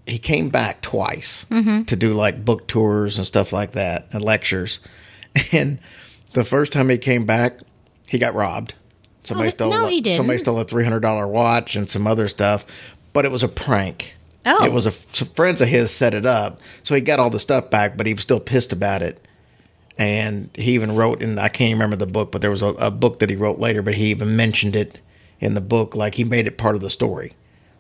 he 0.06 0.18
came 0.20 0.50
back 0.50 0.82
twice 0.82 1.46
to 1.50 1.96
do 1.96 2.12
like 2.12 2.44
book 2.44 2.68
tours 2.68 3.18
and 3.18 3.26
stuff 3.26 3.54
like 3.54 3.72
that 3.74 4.08
and 4.12 4.22
lectures. 4.22 4.80
And 5.52 5.80
the 6.34 6.44
first 6.44 6.72
time 6.74 6.90
he 6.90 6.98
came 6.98 7.26
back, 7.26 7.60
he 8.08 8.18
got 8.20 8.36
robbed. 8.36 8.76
Somebody 9.24 9.48
Oh, 9.50 9.52
stole. 9.52 9.72
no, 9.72 9.88
a- 9.88 9.90
he 9.90 10.02
didn't. 10.02 10.18
Somebody 10.18 10.38
stole 10.40 10.60
a 10.60 10.66
three 10.66 10.84
hundred 10.84 11.00
dollar 11.02 11.28
watch 11.28 11.76
and 11.76 11.90
some 11.90 12.08
other 12.08 12.28
stuff, 12.28 12.66
but 13.14 13.26
it 13.26 13.32
was 13.32 13.44
a 13.44 13.48
prank. 13.48 14.16
Oh. 14.46 14.64
It 14.66 14.72
was 14.72 14.86
a 14.86 14.92
some 14.92 15.28
friends 15.30 15.60
of 15.62 15.68
his 15.68 15.92
set 15.92 16.14
it 16.14 16.26
up, 16.26 16.60
so 16.84 16.96
he 16.96 17.02
got 17.02 17.20
all 17.20 17.30
the 17.30 17.40
stuff 17.40 17.70
back, 17.70 17.98
but 17.98 18.08
he 18.08 18.14
was 18.14 18.24
still 18.24 18.40
pissed 18.40 18.72
about 18.74 19.02
it. 19.02 19.24
And 19.98 20.50
he 20.56 20.72
even 20.74 20.96
wrote, 20.96 21.22
and 21.22 21.40
I 21.40 21.50
can't 21.50 21.74
remember 21.74 21.98
the 21.98 22.08
book, 22.08 22.32
but 22.32 22.42
there 22.42 22.50
was 22.50 22.62
a, 22.62 22.68
a 22.68 22.90
book 22.92 23.20
that 23.20 23.30
he 23.30 23.36
wrote 23.36 23.60
later, 23.60 23.82
but 23.82 23.96
he 23.96 24.06
even 24.12 24.36
mentioned 24.38 24.76
it 24.78 24.98
in 25.42 25.56
the 25.56 25.62
book, 25.62 25.94
like 25.94 26.16
he 26.16 26.24
made 26.24 26.48
it 26.48 26.58
part 26.58 26.76
of 26.76 26.82
the 26.82 26.90
story, 26.90 27.34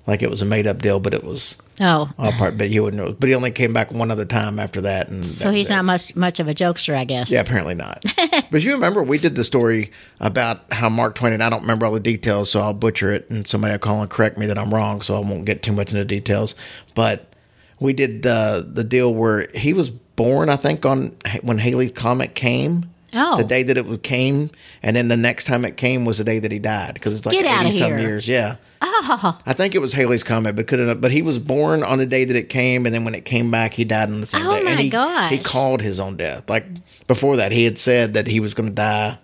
like 0.09 0.21
it 0.23 0.29
was 0.29 0.41
a 0.41 0.45
made 0.45 0.67
up 0.67 0.81
deal, 0.81 0.99
but 0.99 1.13
it 1.13 1.23
was 1.23 1.55
Oh, 1.81 2.09
all 2.19 2.31
part. 2.33 2.57
But 2.57 2.69
he 2.69 2.79
wouldn't 2.79 3.01
know. 3.01 3.13
But 3.13 3.29
he 3.29 3.35
only 3.35 3.51
came 3.51 3.71
back 3.71 3.91
one 3.91 4.11
other 4.11 4.25
time 4.25 4.59
after 4.59 4.81
that, 4.81 5.07
and 5.07 5.25
so 5.25 5.49
that 5.49 5.57
he's 5.57 5.69
it. 5.69 5.73
not 5.73 5.85
much 5.85 6.15
much 6.15 6.39
of 6.39 6.47
a 6.47 6.53
jokester, 6.53 6.95
I 6.97 7.05
guess. 7.05 7.31
Yeah, 7.31 7.39
apparently 7.39 7.75
not. 7.75 8.03
but 8.51 8.61
you 8.61 8.73
remember 8.73 9.01
we 9.01 9.17
did 9.17 9.35
the 9.35 9.43
story 9.45 9.91
about 10.19 10.73
how 10.73 10.89
Mark 10.89 11.15
Twain, 11.15 11.31
and 11.31 11.41
I 11.43 11.49
don't 11.49 11.61
remember 11.61 11.85
all 11.85 11.93
the 11.93 11.99
details, 12.01 12.51
so 12.51 12.59
I'll 12.59 12.73
butcher 12.73 13.11
it, 13.11 13.29
and 13.29 13.47
somebody 13.47 13.71
will 13.71 13.79
call 13.79 14.01
and 14.01 14.09
correct 14.09 14.37
me 14.37 14.45
that 14.47 14.57
I'm 14.57 14.73
wrong, 14.73 15.01
so 15.01 15.15
I 15.15 15.19
won't 15.19 15.45
get 15.45 15.63
too 15.63 15.71
much 15.71 15.91
into 15.91 16.03
details. 16.03 16.55
But 16.95 17.31
we 17.79 17.93
did 17.93 18.23
the 18.23 18.67
the 18.69 18.83
deal 18.83 19.13
where 19.13 19.47
he 19.55 19.71
was 19.73 19.89
born, 19.89 20.49
I 20.49 20.57
think, 20.57 20.85
on 20.85 21.15
when 21.43 21.59
Halley's 21.59 21.93
comet 21.93 22.35
came. 22.35 22.89
Oh. 23.13 23.37
the 23.37 23.43
day 23.43 23.63
that 23.63 23.77
it 23.77 24.03
came, 24.03 24.51
and 24.83 24.95
then 24.95 25.07
the 25.07 25.17
next 25.17 25.45
time 25.45 25.65
it 25.65 25.77
came 25.77 26.05
was 26.05 26.19
the 26.19 26.23
day 26.23 26.39
that 26.39 26.51
he 26.51 26.59
died 26.59 26.93
because 26.93 27.13
it's 27.13 27.25
like 27.25 27.33
Get 27.35 27.45
outta 27.45 27.67
eighty 27.69 27.77
some 27.77 27.91
here. 27.91 27.99
years. 27.99 28.27
Yeah, 28.27 28.55
Oh, 28.81 29.39
I 29.45 29.53
think 29.53 29.75
it 29.75 29.79
was 29.79 29.93
Halley's 29.93 30.23
comet, 30.23 30.55
but 30.55 30.67
couldn't. 30.67 31.01
But 31.01 31.11
he 31.11 31.21
was 31.21 31.39
born 31.39 31.83
on 31.83 31.97
the 31.97 32.05
day 32.05 32.23
that 32.25 32.35
it 32.35 32.49
came, 32.49 32.85
and 32.85 32.93
then 32.93 33.03
when 33.05 33.15
it 33.15 33.25
came 33.25 33.49
back, 33.51 33.73
he 33.73 33.83
died 33.83 34.09
on 34.09 34.21
the 34.21 34.27
same 34.27 34.45
Oh 34.45 34.55
day. 34.55 34.63
my 34.63 34.71
and 34.71 34.79
he, 34.79 34.89
gosh. 34.89 35.31
He 35.31 35.37
called 35.39 35.81
his 35.81 35.99
own 35.99 36.17
death. 36.17 36.49
Like 36.49 36.65
before 37.07 37.37
that, 37.37 37.51
he 37.51 37.63
had 37.65 37.77
said 37.77 38.13
that 38.13 38.27
he 38.27 38.39
was 38.39 38.53
going 38.53 38.69
to 38.69 38.75
die. 38.75 39.17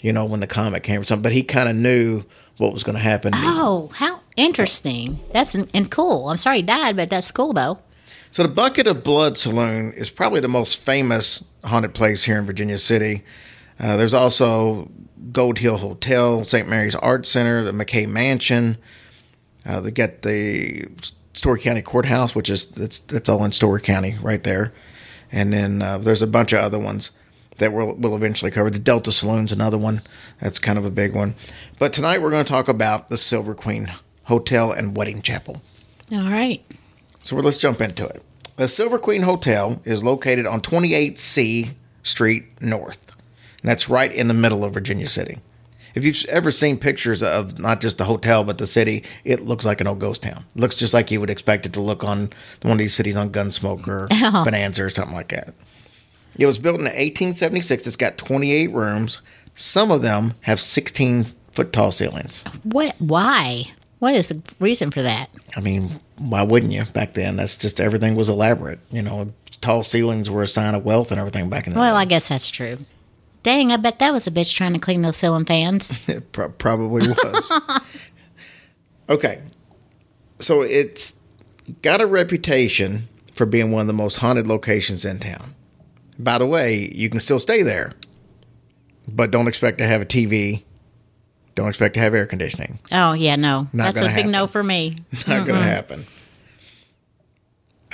You 0.00 0.12
know, 0.12 0.24
when 0.24 0.40
the 0.40 0.46
comet 0.48 0.82
came 0.82 1.00
or 1.00 1.04
something, 1.04 1.22
but 1.22 1.30
he 1.32 1.42
kind 1.44 1.68
of 1.68 1.76
knew 1.76 2.24
what 2.58 2.72
was 2.72 2.82
going 2.82 2.96
to 2.96 3.00
happen. 3.02 3.32
oh, 3.36 3.88
how 3.94 4.20
interesting. 4.36 5.20
That's 5.32 5.54
and 5.54 5.90
cool. 5.90 6.28
I'm 6.28 6.36
sorry 6.36 6.56
he 6.56 6.62
died, 6.62 6.96
but 6.96 7.08
that's 7.08 7.30
cool 7.30 7.52
though. 7.52 7.78
So 8.32 8.42
the 8.42 8.48
Bucket 8.48 8.86
of 8.86 9.04
Blood 9.04 9.36
Saloon 9.36 9.92
is 9.92 10.08
probably 10.08 10.40
the 10.40 10.48
most 10.48 10.82
famous 10.82 11.44
haunted 11.64 11.92
place 11.92 12.24
here 12.24 12.38
in 12.38 12.46
Virginia 12.46 12.78
City. 12.78 13.24
Uh, 13.78 13.98
there's 13.98 14.14
also 14.14 14.90
Gold 15.32 15.58
Hill 15.58 15.76
Hotel, 15.76 16.42
St. 16.46 16.66
Mary's 16.66 16.94
Art 16.94 17.26
Center, 17.26 17.62
the 17.62 17.74
Mackay 17.74 18.06
Mansion. 18.06 18.78
Uh, 19.66 19.80
they 19.80 19.90
got 19.90 20.22
the 20.22 20.86
Storey 21.34 21.60
County 21.60 21.82
Courthouse, 21.82 22.34
which 22.34 22.48
is 22.48 22.68
that's 22.68 23.00
that's 23.00 23.28
all 23.28 23.44
in 23.44 23.52
Storey 23.52 23.82
County 23.82 24.14
right 24.22 24.42
there. 24.42 24.72
And 25.30 25.52
then 25.52 25.82
uh, 25.82 25.98
there's 25.98 26.22
a 26.22 26.26
bunch 26.26 26.54
of 26.54 26.60
other 26.60 26.78
ones 26.78 27.10
that 27.58 27.74
we'll, 27.74 27.94
we'll 27.96 28.16
eventually 28.16 28.50
cover. 28.50 28.70
The 28.70 28.78
Delta 28.78 29.12
Saloon's 29.12 29.52
another 29.52 29.76
one. 29.76 30.00
That's 30.40 30.58
kind 30.58 30.78
of 30.78 30.86
a 30.86 30.90
big 30.90 31.14
one. 31.14 31.34
But 31.78 31.92
tonight 31.92 32.22
we're 32.22 32.30
going 32.30 32.46
to 32.46 32.50
talk 32.50 32.68
about 32.68 33.10
the 33.10 33.18
Silver 33.18 33.54
Queen 33.54 33.92
Hotel 34.22 34.72
and 34.72 34.96
Wedding 34.96 35.20
Chapel. 35.20 35.60
All 36.10 36.30
right. 36.30 36.64
So 37.22 37.36
let's 37.36 37.56
jump 37.58 37.80
into 37.80 38.06
it. 38.06 38.22
The 38.56 38.68
Silver 38.68 38.98
Queen 38.98 39.22
Hotel 39.22 39.80
is 39.84 40.04
located 40.04 40.46
on 40.46 40.60
28C 40.60 41.74
Street 42.02 42.44
North. 42.60 43.12
And 43.62 43.70
that's 43.70 43.88
right 43.88 44.12
in 44.12 44.28
the 44.28 44.34
middle 44.34 44.64
of 44.64 44.74
Virginia 44.74 45.06
City. 45.06 45.38
If 45.94 46.04
you've 46.04 46.24
ever 46.26 46.50
seen 46.50 46.78
pictures 46.78 47.22
of 47.22 47.58
not 47.58 47.80
just 47.80 47.98
the 47.98 48.04
hotel 48.04 48.44
but 48.44 48.58
the 48.58 48.66
city, 48.66 49.04
it 49.24 49.40
looks 49.40 49.64
like 49.64 49.80
an 49.80 49.86
old 49.86 50.00
ghost 50.00 50.22
town. 50.22 50.44
It 50.56 50.60
looks 50.60 50.74
just 50.74 50.94
like 50.94 51.10
you 51.10 51.20
would 51.20 51.30
expect 51.30 51.66
it 51.66 51.72
to 51.74 51.80
look 51.80 52.02
on 52.02 52.30
one 52.62 52.72
of 52.72 52.78
these 52.78 52.94
cities 52.94 53.16
on 53.16 53.30
Gunsmoke 53.30 53.86
or 53.86 54.08
Oh. 54.10 54.44
Bonanza 54.44 54.84
or 54.84 54.90
something 54.90 55.14
like 55.14 55.28
that. 55.28 55.54
It 56.38 56.46
was 56.46 56.56
built 56.58 56.76
in 56.76 56.84
1876. 56.86 57.86
It's 57.86 57.96
got 57.96 58.16
28 58.16 58.72
rooms. 58.72 59.20
Some 59.54 59.90
of 59.90 60.00
them 60.00 60.32
have 60.42 60.60
16 60.60 61.26
foot 61.52 61.72
tall 61.74 61.92
ceilings. 61.92 62.42
What? 62.62 62.96
Why? 62.98 63.70
What 64.02 64.16
is 64.16 64.26
the 64.26 64.42
reason 64.58 64.90
for 64.90 65.00
that? 65.00 65.30
I 65.56 65.60
mean, 65.60 66.00
why 66.18 66.42
wouldn't 66.42 66.72
you 66.72 66.84
back 66.86 67.14
then? 67.14 67.36
That's 67.36 67.56
just 67.56 67.80
everything 67.80 68.16
was 68.16 68.28
elaborate. 68.28 68.80
You 68.90 69.00
know, 69.00 69.32
tall 69.60 69.84
ceilings 69.84 70.28
were 70.28 70.42
a 70.42 70.48
sign 70.48 70.74
of 70.74 70.84
wealth 70.84 71.12
and 71.12 71.20
everything 71.20 71.48
back 71.48 71.68
in 71.68 71.72
the 71.72 71.78
Well, 71.78 71.94
day. 71.94 72.00
I 72.00 72.04
guess 72.04 72.26
that's 72.26 72.50
true. 72.50 72.78
Dang, 73.44 73.70
I 73.70 73.76
bet 73.76 74.00
that 74.00 74.12
was 74.12 74.26
a 74.26 74.32
bitch 74.32 74.56
trying 74.56 74.72
to 74.72 74.80
clean 74.80 75.02
those 75.02 75.16
ceiling 75.18 75.44
fans. 75.44 75.92
It 76.08 76.32
pro- 76.32 76.48
probably 76.48 77.06
was. 77.06 77.52
okay. 79.08 79.40
So 80.40 80.62
it's 80.62 81.14
got 81.82 82.00
a 82.00 82.06
reputation 82.06 83.08
for 83.34 83.46
being 83.46 83.70
one 83.70 83.82
of 83.82 83.86
the 83.86 83.92
most 83.92 84.16
haunted 84.16 84.48
locations 84.48 85.04
in 85.04 85.20
town. 85.20 85.54
By 86.18 86.38
the 86.38 86.46
way, 86.48 86.90
you 86.92 87.08
can 87.08 87.20
still 87.20 87.38
stay 87.38 87.62
there, 87.62 87.92
but 89.06 89.30
don't 89.30 89.46
expect 89.46 89.78
to 89.78 89.86
have 89.86 90.02
a 90.02 90.06
TV. 90.06 90.64
Don't 91.54 91.68
expect 91.68 91.94
to 91.94 92.00
have 92.00 92.14
air 92.14 92.26
conditioning. 92.26 92.78
Oh 92.90 93.12
yeah, 93.12 93.36
no, 93.36 93.68
Not 93.72 93.94
that's 93.94 94.06
a 94.06 94.14
big 94.14 94.26
no 94.26 94.46
for 94.46 94.62
me. 94.62 94.94
Not 95.26 95.46
going 95.46 95.58
to 95.58 95.66
happen. 95.66 96.06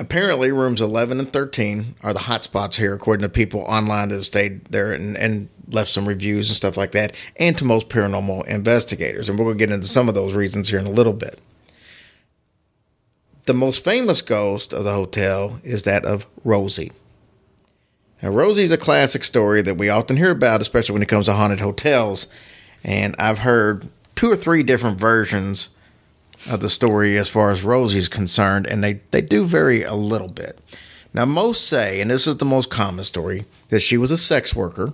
Apparently, 0.00 0.52
rooms 0.52 0.80
11 0.80 1.18
and 1.18 1.32
13 1.32 1.96
are 2.02 2.12
the 2.12 2.20
hot 2.20 2.44
spots 2.44 2.76
here, 2.76 2.94
according 2.94 3.22
to 3.22 3.28
people 3.28 3.62
online 3.62 4.10
that 4.10 4.14
have 4.14 4.26
stayed 4.26 4.64
there 4.66 4.92
and, 4.92 5.16
and 5.16 5.48
left 5.68 5.90
some 5.90 6.06
reviews 6.06 6.48
and 6.48 6.56
stuff 6.56 6.76
like 6.76 6.92
that, 6.92 7.14
and 7.36 7.58
to 7.58 7.64
most 7.64 7.88
paranormal 7.88 8.46
investigators. 8.46 9.28
And 9.28 9.36
we're 9.36 9.46
going 9.46 9.58
to 9.58 9.66
get 9.66 9.74
into 9.74 9.88
some 9.88 10.08
of 10.08 10.14
those 10.14 10.34
reasons 10.34 10.68
here 10.68 10.78
in 10.78 10.86
a 10.86 10.90
little 10.90 11.12
bit. 11.12 11.40
The 13.46 13.54
most 13.54 13.82
famous 13.82 14.22
ghost 14.22 14.72
of 14.72 14.84
the 14.84 14.92
hotel 14.92 15.58
is 15.64 15.82
that 15.82 16.04
of 16.04 16.26
Rosie. 16.44 16.92
Now, 18.22 18.30
Rosie's 18.30 18.72
a 18.72 18.76
classic 18.76 19.24
story 19.24 19.62
that 19.62 19.76
we 19.76 19.88
often 19.88 20.16
hear 20.16 20.30
about, 20.30 20.60
especially 20.60 20.92
when 20.92 21.02
it 21.02 21.08
comes 21.08 21.26
to 21.26 21.34
haunted 21.34 21.60
hotels. 21.60 22.28
And 22.84 23.14
I've 23.18 23.40
heard 23.40 23.88
two 24.16 24.30
or 24.30 24.36
three 24.36 24.62
different 24.62 24.98
versions 24.98 25.70
of 26.48 26.60
the 26.60 26.70
story 26.70 27.18
as 27.18 27.28
far 27.28 27.50
as 27.50 27.64
Rosie's 27.64 28.08
concerned, 28.08 28.66
and 28.66 28.82
they, 28.82 29.00
they 29.10 29.20
do 29.20 29.44
vary 29.44 29.82
a 29.82 29.94
little 29.94 30.28
bit. 30.28 30.60
Now, 31.12 31.24
most 31.24 31.66
say, 31.66 32.00
and 32.00 32.10
this 32.10 32.26
is 32.26 32.36
the 32.36 32.44
most 32.44 32.70
common 32.70 33.04
story, 33.04 33.46
that 33.70 33.80
she 33.80 33.96
was 33.96 34.10
a 34.10 34.16
sex 34.16 34.54
worker 34.54 34.92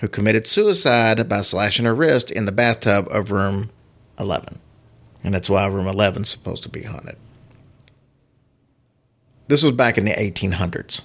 who 0.00 0.08
committed 0.08 0.46
suicide 0.46 1.28
by 1.28 1.42
slashing 1.42 1.84
her 1.84 1.94
wrist 1.94 2.30
in 2.30 2.46
the 2.46 2.52
bathtub 2.52 3.06
of 3.10 3.30
room 3.30 3.70
11. 4.18 4.58
And 5.22 5.34
that's 5.34 5.48
why 5.48 5.66
room 5.66 5.86
11 5.86 6.22
is 6.22 6.28
supposed 6.28 6.64
to 6.64 6.68
be 6.68 6.82
haunted. 6.82 7.16
This 9.46 9.62
was 9.62 9.72
back 9.72 9.98
in 9.98 10.04
the 10.04 10.12
1800s. 10.12 11.02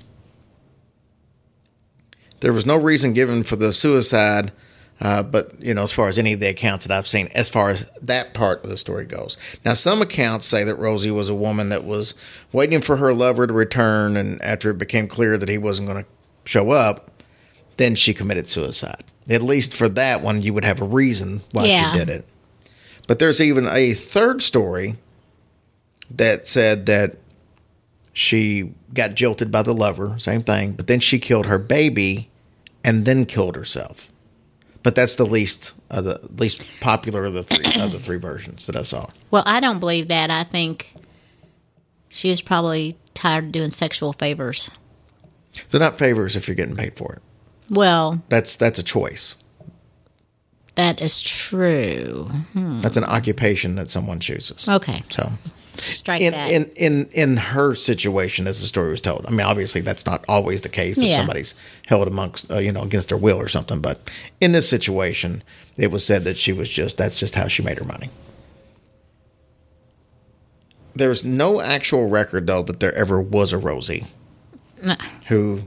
There 2.39 2.53
was 2.53 2.65
no 2.65 2.77
reason 2.77 3.13
given 3.13 3.43
for 3.43 3.55
the 3.55 3.73
suicide 3.73 4.51
Uh, 4.99 5.21
but 5.21 5.59
you 5.61 5.73
know, 5.75 5.83
as 5.83 5.91
far 5.91 6.07
as 6.07 6.17
any 6.17 6.33
of 6.33 6.39
the 6.39 6.49
accounts 6.49 6.85
that 6.87 6.97
I've 6.97 7.07
seen, 7.07 7.27
as 7.35 7.49
far 7.49 7.69
as 7.69 7.89
that 8.01 8.33
part 8.33 8.63
of 8.63 8.69
the 8.69 8.77
story 8.77 9.05
goes, 9.05 9.37
now 9.63 9.73
some 9.73 10.01
accounts 10.01 10.47
say 10.47 10.63
that 10.63 10.75
Rosie 10.75 11.11
was 11.11 11.29
a 11.29 11.35
woman 11.35 11.69
that 11.69 11.83
was 11.83 12.15
waiting 12.51 12.81
for 12.81 12.97
her 12.97 13.13
lover 13.13 13.45
to 13.45 13.53
return, 13.53 14.17
and 14.17 14.41
after 14.41 14.71
it 14.71 14.77
became 14.79 15.07
clear 15.07 15.37
that 15.37 15.49
he 15.49 15.57
wasn't 15.59 15.87
going 15.87 16.03
to 16.03 16.09
show 16.45 16.71
up, 16.71 17.11
then 17.77 17.93
she 17.93 18.13
committed 18.13 18.47
suicide. 18.47 19.03
At 19.29 19.43
least 19.43 19.73
for 19.73 19.87
that 19.89 20.21
one, 20.23 20.41
you 20.41 20.53
would 20.53 20.65
have 20.65 20.81
a 20.81 20.85
reason 20.85 21.41
why 21.51 21.65
Yeah. 21.65 21.91
she 21.91 21.97
did 21.99 22.09
it. 22.09 22.25
But 23.07 23.19
there's 23.19 23.39
even 23.39 23.67
a 23.67 23.93
third 23.93 24.41
story 24.41 24.95
that 26.09 26.47
said 26.47 26.87
that 26.87 27.17
she 28.13 28.73
got 28.93 29.13
jilted 29.13 29.51
by 29.51 29.61
the 29.61 29.73
lover, 29.73 30.15
same 30.17 30.41
thing, 30.41 30.71
but 30.71 30.87
then 30.87 30.99
she 30.99 31.19
killed 31.19 31.45
her 31.45 31.59
baby 31.59 32.29
and 32.83 33.05
then 33.05 33.25
killed 33.25 33.55
herself. 33.55 34.11
But 34.87 34.95
that's 34.95 35.17
the 35.17 35.25
least 35.25 35.73
of 35.89 36.05
the 36.05 36.21
least 36.37 36.65
popular 36.79 37.25
of 37.25 37.33
the 37.33 37.43
three 37.43 37.81
of 37.81 37.91
the 37.91 37.99
three 37.99 38.15
versions 38.15 38.67
that 38.67 38.77
I 38.77 38.83
saw. 38.83 39.09
Well, 39.31 39.43
I 39.45 39.59
don't 39.59 39.79
believe 39.79 40.07
that. 40.07 40.31
I 40.31 40.45
think 40.45 40.93
she 42.07 42.29
was 42.29 42.39
probably 42.39 42.97
tired 43.13 43.43
of 43.47 43.51
doing 43.51 43.71
sexual 43.71 44.13
favors. 44.13 44.71
They're 45.69 45.81
not 45.81 45.99
favors 45.99 46.37
if 46.37 46.47
you're 46.47 46.55
getting 46.55 46.77
paid 46.77 46.95
for 46.95 47.11
it. 47.15 47.21
Well, 47.69 48.23
That's 48.29 48.55
that's 48.55 48.79
a 48.79 48.83
choice. 48.83 49.35
that 50.75 51.01
is 51.01 51.19
true. 51.19 52.29
Hmm. 52.53 52.79
That's 52.79 52.95
an 52.95 53.03
occupation 53.03 53.75
that 53.75 53.89
someone 53.91 54.21
chooses. 54.21 54.69
Okay, 54.69 55.03
So 55.09 55.29
strike 55.77 56.21
in, 56.21 56.31
that. 56.33 56.51
in 56.51 56.65
in 56.75 57.09
in 57.13 57.37
her 57.37 57.75
situation 57.75 58.47
as 58.47 58.59
the 58.61 58.67
story 58.67 58.91
was 58.91 59.01
told. 59.01 59.25
I 59.27 59.31
mean, 59.31 59.41
obviously 59.41 59.81
that's 59.81 60.05
not 60.05 60.23
always 60.27 60.61
the 60.61 60.69
case 60.69 60.97
if 60.97 61.03
Yeah. 61.05 61.17
somebody's 61.17 61.55
held 61.87 62.07
amongst 62.07 62.49
uh, 62.51 62.57
you 62.59 62.71
know 62.71 62.83
against 62.83 63.09
their 63.09 63.17
will 63.17 63.39
or 63.39 63.47
something. 63.47 63.79
But 63.81 64.09
in 64.41 64.51
this 64.51 64.69
situation, 64.69 65.43
it 65.77 65.91
was 65.91 66.05
said 66.05 66.23
that 66.25 66.37
she 66.37 66.53
was 66.53 66.69
just 66.69 66.97
that's 66.97 67.19
just 67.19 67.35
how 67.35 67.47
she 67.47 67.61
made 67.63 67.77
her 67.79 67.85
money. 67.85 68.09
There's 70.95 71.23
no 71.23 71.61
actual 71.61 72.07
record 72.09 72.47
though 72.47 72.63
that 72.63 72.79
there 72.79 72.93
ever 72.95 73.21
was 73.21 73.53
a 73.53 73.57
Rosie 73.57 74.05
Nah. 74.81 74.95
who 75.27 75.61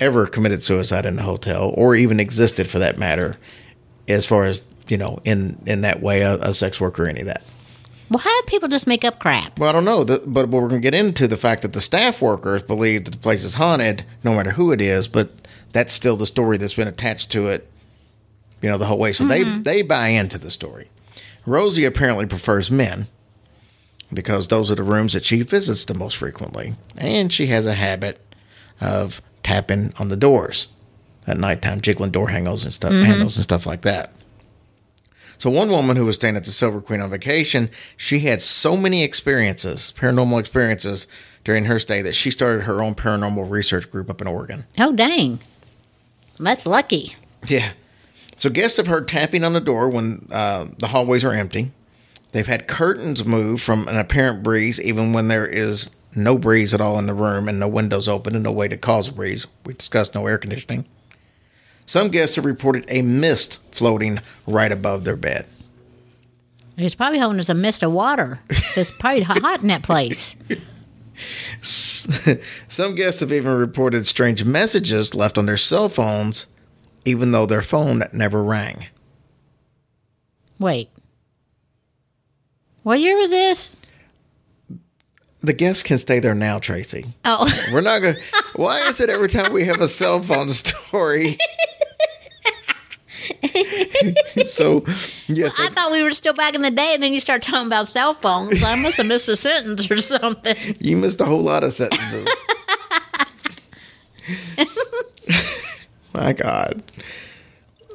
ever 0.00 0.26
committed 0.26 0.62
suicide 0.62 1.06
in 1.06 1.18
a 1.18 1.22
hotel 1.22 1.72
or 1.74 1.94
even 1.96 2.20
existed 2.20 2.68
for 2.68 2.78
that 2.80 2.98
matter, 2.98 3.36
as 4.08 4.26
far 4.26 4.44
as 4.44 4.64
you 4.88 4.96
know 4.96 5.20
in 5.24 5.58
in 5.66 5.82
that 5.82 6.02
way 6.02 6.22
a, 6.22 6.34
a 6.36 6.52
sex 6.54 6.80
worker 6.80 7.04
or 7.04 7.08
any 7.08 7.20
of 7.20 7.26
that. 7.26 7.42
Well, 8.08 8.18
how 8.18 8.40
do 8.40 8.46
people 8.46 8.68
just 8.68 8.86
make 8.86 9.04
up 9.04 9.18
crap? 9.18 9.58
Well, 9.58 9.68
I 9.68 9.72
don't 9.72 9.84
know, 9.84 10.04
the, 10.04 10.22
but 10.26 10.48
we're 10.48 10.68
going 10.68 10.80
to 10.80 10.90
get 10.90 10.94
into 10.94 11.26
the 11.26 11.36
fact 11.36 11.62
that 11.62 11.72
the 11.72 11.80
staff 11.80 12.22
workers 12.22 12.62
believe 12.62 13.04
that 13.04 13.10
the 13.10 13.16
place 13.16 13.42
is 13.42 13.54
haunted, 13.54 14.04
no 14.22 14.34
matter 14.34 14.50
who 14.50 14.70
it 14.72 14.80
is. 14.80 15.08
But 15.08 15.30
that's 15.72 15.92
still 15.92 16.16
the 16.16 16.26
story 16.26 16.56
that's 16.56 16.74
been 16.74 16.88
attached 16.88 17.30
to 17.32 17.48
it, 17.48 17.70
you 18.62 18.68
know, 18.68 18.78
the 18.78 18.86
whole 18.86 18.98
way. 18.98 19.12
So 19.12 19.26
they 19.26 19.40
mm-hmm. 19.40 19.62
they 19.62 19.82
buy 19.82 20.08
into 20.08 20.38
the 20.38 20.50
story. 20.50 20.88
Rosie 21.44 21.84
apparently 21.84 22.26
prefers 22.26 22.70
men 22.70 23.08
because 24.12 24.48
those 24.48 24.70
are 24.70 24.76
the 24.76 24.82
rooms 24.82 25.12
that 25.12 25.24
she 25.24 25.42
visits 25.42 25.84
the 25.84 25.94
most 25.94 26.16
frequently, 26.16 26.74
and 26.96 27.32
she 27.32 27.48
has 27.48 27.66
a 27.66 27.74
habit 27.74 28.20
of 28.80 29.20
tapping 29.42 29.92
on 29.98 30.08
the 30.08 30.16
doors 30.16 30.68
at 31.26 31.38
nighttime, 31.38 31.80
jiggling 31.80 32.12
door 32.12 32.28
handles 32.28 32.64
and 32.64 32.72
stuff, 32.72 32.92
mm-hmm. 32.92 33.04
handles 33.04 33.36
and 33.36 33.44
stuff 33.44 33.66
like 33.66 33.82
that. 33.82 34.12
So 35.38 35.50
one 35.50 35.70
woman 35.70 35.96
who 35.96 36.04
was 36.04 36.16
staying 36.16 36.36
at 36.36 36.44
the 36.44 36.50
Silver 36.50 36.80
Queen 36.80 37.00
on 37.00 37.10
vacation, 37.10 37.70
she 37.96 38.20
had 38.20 38.40
so 38.40 38.76
many 38.76 39.02
experiences, 39.02 39.92
paranormal 39.96 40.40
experiences 40.40 41.06
during 41.44 41.66
her 41.66 41.78
stay 41.78 42.02
that 42.02 42.14
she 42.14 42.30
started 42.30 42.64
her 42.64 42.82
own 42.82 42.94
paranormal 42.94 43.50
research 43.50 43.90
group 43.90 44.10
up 44.10 44.20
in 44.20 44.26
Oregon. 44.26 44.64
Oh, 44.78 44.92
dang. 44.92 45.38
That's 46.38 46.66
lucky. 46.66 47.16
Yeah. 47.46 47.72
So 48.36 48.50
guests 48.50 48.76
have 48.76 48.86
heard 48.86 49.08
tapping 49.08 49.44
on 49.44 49.52
the 49.52 49.60
door 49.60 49.88
when 49.88 50.28
uh, 50.30 50.66
the 50.78 50.88
hallways 50.88 51.24
are 51.24 51.32
empty. 51.32 51.72
They've 52.32 52.46
had 52.46 52.68
curtains 52.68 53.24
move 53.24 53.62
from 53.62 53.88
an 53.88 53.96
apparent 53.96 54.42
breeze, 54.42 54.80
even 54.80 55.12
when 55.12 55.28
there 55.28 55.46
is 55.46 55.90
no 56.14 56.36
breeze 56.36 56.74
at 56.74 56.80
all 56.80 56.98
in 56.98 57.06
the 57.06 57.14
room 57.14 57.48
and 57.48 57.58
no 57.60 57.68
windows 57.68 58.08
open 58.08 58.34
and 58.34 58.44
no 58.44 58.52
way 58.52 58.68
to 58.68 58.76
cause 58.76 59.08
a 59.08 59.12
breeze. 59.12 59.46
We 59.64 59.74
discussed 59.74 60.14
no 60.14 60.26
air 60.26 60.38
conditioning. 60.38 60.86
Some 61.86 62.08
guests 62.08 62.36
have 62.36 62.44
reported 62.44 62.84
a 62.88 63.02
mist 63.02 63.58
floating 63.70 64.20
right 64.46 64.72
above 64.72 65.04
their 65.04 65.16
bed. 65.16 65.46
He's 66.76 66.94
probably 66.94 67.18
hoping 67.20 67.36
there's 67.36 67.48
a 67.48 67.54
mist 67.54 67.82
of 67.82 67.92
water. 67.92 68.40
It's 68.76 68.90
probably 68.90 69.22
hot 69.22 69.62
in 69.62 69.68
that 69.68 69.82
place. 69.82 70.36
Some 71.62 72.94
guests 72.94 73.20
have 73.20 73.32
even 73.32 73.56
reported 73.56 74.06
strange 74.06 74.44
messages 74.44 75.14
left 75.14 75.38
on 75.38 75.46
their 75.46 75.56
cell 75.56 75.88
phones, 75.88 76.46
even 77.06 77.32
though 77.32 77.46
their 77.46 77.62
phone 77.62 78.02
never 78.12 78.42
rang. 78.42 78.86
Wait. 80.58 80.90
What 82.82 83.00
year 83.00 83.16
was 83.16 83.30
this? 83.30 83.76
The 85.40 85.52
guests 85.52 85.82
can 85.82 85.98
stay 85.98 86.18
there 86.18 86.34
now, 86.34 86.58
Tracy. 86.58 87.06
Oh, 87.24 87.48
We're 87.72 87.80
not 87.80 88.00
going 88.00 88.16
to. 88.16 88.20
Why 88.56 88.88
is 88.88 89.00
it 89.00 89.08
every 89.10 89.28
time 89.28 89.52
we 89.52 89.64
have 89.64 89.80
a 89.80 89.88
cell 89.88 90.20
phone 90.20 90.52
story? 90.52 91.38
so, 94.46 94.84
yes, 95.26 95.54
I 95.58 95.68
thought 95.70 95.90
we 95.92 96.02
were 96.02 96.12
still 96.12 96.34
back 96.34 96.54
in 96.54 96.62
the 96.62 96.70
day, 96.70 96.94
and 96.94 97.02
then 97.02 97.12
you 97.12 97.20
start 97.20 97.42
talking 97.42 97.66
about 97.66 97.88
cell 97.88 98.14
phones. 98.14 98.62
I 98.62 98.74
must 98.76 98.96
have 98.96 99.06
missed 99.06 99.28
a 99.28 99.36
sentence 99.36 99.90
or 99.90 99.98
something. 99.98 100.56
you 100.80 100.96
missed 100.96 101.20
a 101.20 101.24
whole 101.24 101.42
lot 101.42 101.64
of 101.64 101.72
sentences. 101.72 102.28
My 106.14 106.32
God. 106.32 106.82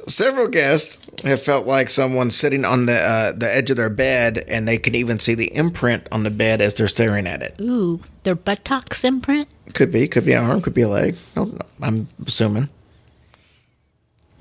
Several 0.08 0.48
guests 0.48 1.00
have 1.24 1.42
felt 1.42 1.68
like 1.68 1.90
someone 1.90 2.32
sitting 2.32 2.66
on 2.66 2.86
the 2.88 3.00
uh, 3.00 3.32
the 3.34 3.54
edge 3.54 3.70
of 3.70 3.78
their 3.78 3.90
bed, 3.90 4.44
and 4.48 4.68
they 4.68 4.78
can 4.78 4.96
even 4.96 5.20
see 5.20 5.36
the 5.36 5.54
imprint 5.56 6.08
on 6.12 6.24
the 6.24 6.32
bed 6.32 6.60
as 6.60 6.74
they're 6.74 6.88
staring 6.88 7.28
at 7.28 7.42
it. 7.42 7.56
Ooh, 7.62 8.02
their 8.24 8.36
buttocks 8.36 9.04
imprint? 9.04 9.48
Could 9.74 9.92
be, 9.92 10.08
could 10.08 10.26
be 10.26 10.34
an 10.34 10.44
arm, 10.44 10.62
could 10.62 10.74
be 10.74 10.82
a 10.82 10.90
leg. 10.90 11.16
No, 11.36 11.46
no, 11.46 11.60
I'm 11.82 12.08
assuming. 12.26 12.70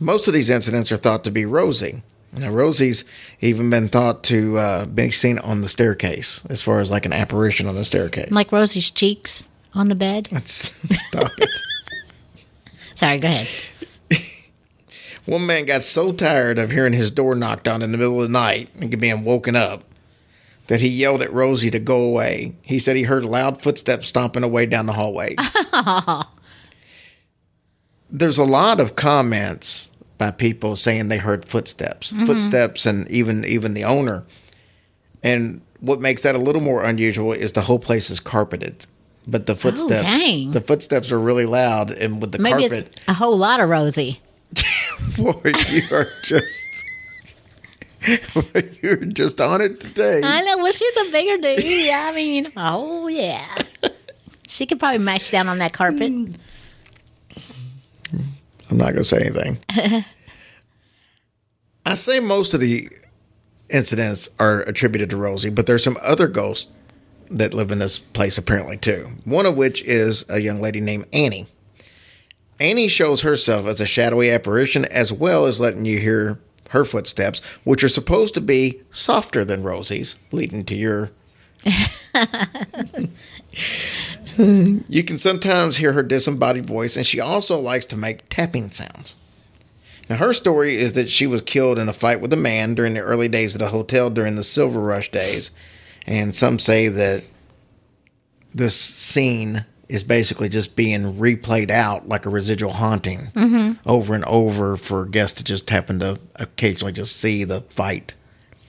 Most 0.01 0.27
of 0.27 0.35
these 0.35 0.49
incidents 0.49 0.91
are 0.91 0.97
thought 0.97 1.25
to 1.25 1.31
be 1.31 1.45
Rosie. 1.45 2.03
Now, 2.33 2.51
Rosie's 2.51 3.05
even 3.41 3.69
been 3.69 3.89
thought 3.89 4.25
to 4.25 4.57
uh, 4.57 4.87
be 4.87 5.11
seen 5.11 5.39
on 5.41 5.61
the 5.61 5.69
staircase, 5.69 6.41
as 6.49 6.63
far 6.63 6.81
as 6.81 6.91
like 6.91 7.05
an 7.05 7.13
apparition 7.13 7.67
on 7.67 7.75
the 7.75 7.85
staircase. 7.85 8.31
Like 8.31 8.51
Rosie's 8.51 8.91
cheeks 8.91 9.47
on 9.75 9.89
the 9.89 9.95
bed? 9.95 10.29
Stop 10.47 11.31
it. 11.39 11.51
Sorry, 12.95 13.19
go 13.19 13.29
ahead. 13.29 13.49
One 15.27 15.45
man 15.45 15.67
got 15.67 15.83
so 15.83 16.13
tired 16.13 16.59
of 16.59 16.71
hearing 16.71 16.95
his 16.95 17.11
door 17.11 17.35
knocked 17.35 17.69
on 17.69 17.83
in 17.83 17.93
the 17.93 17.99
middle 17.99 18.23
of 18.23 18.29
the 18.29 18.33
night 18.33 18.71
and 18.81 18.99
being 18.99 19.23
woken 19.23 19.55
up 19.55 19.85
that 20.69 20.81
he 20.81 20.89
yelled 20.89 21.21
at 21.21 21.33
Rosie 21.33 21.71
to 21.71 21.81
go 21.81 22.01
away. 22.01 22.55
He 22.63 22.79
said 22.79 22.97
he 22.97 23.03
heard 23.03 23.25
loud 23.25 23.61
footsteps 23.61 24.07
stomping 24.07 24.45
away 24.45 24.67
down 24.67 24.87
the 24.87 24.93
hallway. 24.93 25.35
There's 28.09 28.39
a 28.39 28.45
lot 28.45 28.81
of 28.81 28.97
comments 28.97 29.90
by 30.21 30.31
people 30.31 30.77
saying 30.77 31.09
they 31.09 31.17
heard 31.17 31.47
footsteps, 31.47 32.13
mm-hmm. 32.13 32.27
footsteps, 32.27 32.85
and 32.85 33.11
even 33.11 33.43
even 33.47 33.73
the 33.73 33.85
owner. 33.85 34.23
And 35.23 35.63
what 35.81 35.99
makes 35.99 36.23
that 36.23 36.35
a 36.35 36.39
little 36.39 36.61
more 36.61 36.85
unusual 36.85 37.33
is 37.33 37.55
the 37.55 37.63
whole 37.63 37.79
place 37.79 38.11
is 38.11 38.21
carpeted, 38.21 38.85
but 39.27 39.47
the 39.47 39.55
oh, 39.55 39.57
footsteps, 39.57 40.03
dang. 40.03 40.51
the 40.51 40.61
footsteps 40.61 41.11
are 41.11 41.19
really 41.19 41.47
loud, 41.47 41.91
and 41.91 42.21
with 42.21 42.33
the 42.33 42.39
Maybe 42.39 42.69
carpet, 42.69 42.93
it's 42.93 43.09
a 43.09 43.15
whole 43.15 43.37
lot 43.37 43.61
of 43.61 43.71
Rosie. 43.71 44.21
Boy, 45.17 45.41
you 45.71 45.83
are 45.91 46.07
just. 46.23 46.67
You're 48.83 48.97
just 48.97 49.41
on 49.41 49.61
it 49.61 49.81
today. 49.81 50.21
I 50.25 50.43
know. 50.43 50.59
Well, 50.59 50.73
she's 50.73 50.97
a 50.97 51.11
bigger 51.11 51.37
dude. 51.41 51.65
Yeah, 51.65 52.09
I 52.11 52.15
mean, 52.15 52.49
oh, 52.57 53.09
yeah. 53.09 53.47
She 54.49 54.67
could 54.67 54.81
probably 54.81 54.99
mash 54.99 55.31
down 55.31 55.47
on 55.47 55.59
that 55.59 55.73
carpet. 55.73 56.11
Mm. 56.11 56.35
I'm 58.71 58.77
not 58.79 58.93
going 58.93 58.97
to 58.97 59.05
say 59.05 59.21
anything. 59.21 59.59
I 61.87 61.95
say 61.95 62.21
most 62.21 62.55
of 62.55 62.61
the 62.61 62.89
incidents 63.69 64.29
are 64.39 64.61
attributed 64.61 65.11
to 65.11 65.17
Rosie, 65.17 65.51
but 65.51 65.67
there's 65.67 65.83
some 65.83 65.99
other 66.03 66.29
ghosts 66.29 66.69
that 67.31 67.55
live 67.55 67.71
in 67.71 67.79
this 67.79 67.99
place 67.99 68.39
apparently 68.39 68.77
too. 68.77 69.09
One 69.25 69.47
of 69.47 69.57
which 69.57 69.83
is 69.83 70.25
a 70.29 70.41
young 70.41 70.61
lady 70.61 70.81
named 70.81 71.07
Annie. 71.13 71.47
Annie 72.59 72.89
shows 72.89 73.23
herself 73.23 73.67
as 73.67 73.81
a 73.81 73.87
shadowy 73.87 74.31
apparition 74.31 74.85
as 74.87 75.13
well 75.13 75.47
as 75.47 75.61
letting 75.61 75.85
you 75.85 75.99
hear 75.99 76.39
her 76.71 76.85
footsteps, 76.85 77.41
which 77.65 77.83
are 77.83 77.89
supposed 77.89 78.35
to 78.35 78.41
be 78.41 78.81
softer 78.91 79.45
than 79.45 79.63
Rosie's, 79.63 80.17
leading 80.31 80.65
to 80.67 80.75
your. 80.75 81.11
you 84.89 85.05
can 85.05 85.19
sometimes 85.19 85.77
hear 85.77 85.93
her 85.93 86.03
disembodied 86.03 86.67
voice, 86.67 86.97
and 86.97 87.07
she 87.07 87.21
also 87.21 87.59
likes 87.59 87.87
to 87.87 87.97
make 87.97 88.29
tapping 88.29 88.71
sounds. 88.71 89.17
Now, 90.09 90.17
her 90.17 90.33
story 90.33 90.77
is 90.77 90.95
that 90.95 91.09
she 91.09 91.27
was 91.27 91.41
killed 91.41 91.79
in 91.79 91.89
a 91.89 91.93
fight 91.93 92.21
with 92.21 92.33
a 92.33 92.37
man 92.37 92.75
during 92.75 92.95
the 92.95 93.01
early 93.01 93.29
days 93.29 93.55
of 93.55 93.61
the 93.61 93.69
hotel 93.69 94.11
during 94.11 94.35
the 94.35 94.43
Silver 94.43 94.81
Rush 94.81 95.11
days. 95.11 95.53
And 96.05 96.35
some 96.35 96.59
say 96.59 96.89
that 96.89 97.23
this 98.53 98.75
scene 98.75 99.65
is 99.89 100.03
basically 100.03 100.49
just 100.49 100.75
being 100.75 101.15
replayed 101.15 101.71
out 101.71 102.09
like 102.09 102.27
a 102.27 102.31
residual 102.31 102.73
haunting 102.73 103.31
mm-hmm. 103.35 103.73
over 103.89 104.15
and 104.15 104.25
over 104.25 104.77
for 104.77 105.05
guests 105.05 105.37
to 105.39 105.45
just 105.45 105.71
happen 105.71 106.01
to 106.01 106.19
occasionally 106.37 106.93
just 106.93 107.17
see 107.17 107.45
the 107.45 107.61
fight. 107.63 108.15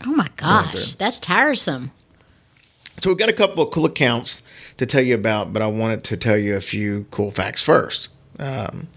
Oh 0.06 0.14
my 0.14 0.28
gosh, 0.36 0.96
that's 0.96 1.20
tiresome. 1.20 1.92
So 3.02 3.10
we've 3.10 3.18
got 3.18 3.30
a 3.30 3.34
couple 3.34 3.64
of 3.64 3.72
cool 3.72 3.86
accounts 3.86 4.44
to 4.78 4.86
tell 4.86 5.02
you 5.02 5.16
about, 5.16 5.52
but 5.52 5.62
I 5.62 5.68
wanted 5.68 6.04
to 6.06 6.18
tell 6.18 6.38
you 6.38 6.56
a 6.56 6.62
few 6.62 7.08
cool 7.10 7.32
facts 7.32 7.64
first. 7.64 8.10
Um, 8.38 8.90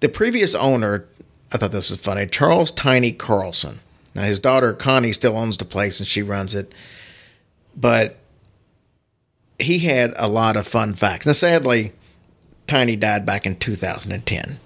the 0.00 0.08
previous 0.08 0.54
owner, 0.54 1.06
I 1.52 1.58
thought 1.58 1.72
this 1.72 1.90
was 1.90 2.00
funny, 2.00 2.26
Charles 2.26 2.70
Tiny 2.70 3.12
Carlson. 3.12 3.80
Now 4.14 4.22
his 4.22 4.40
daughter 4.40 4.72
Connie 4.72 5.12
still 5.12 5.36
owns 5.36 5.58
the 5.58 5.64
place 5.66 6.00
and 6.00 6.06
she 6.06 6.22
runs 6.22 6.54
it, 6.54 6.72
but 7.76 8.18
he 9.58 9.80
had 9.80 10.14
a 10.16 10.28
lot 10.28 10.56
of 10.56 10.66
fun 10.66 10.94
facts. 10.94 11.26
Now 11.26 11.32
sadly, 11.32 11.92
Tiny 12.66 12.96
died 12.96 13.26
back 13.26 13.44
in 13.44 13.56
2010. 13.56 14.58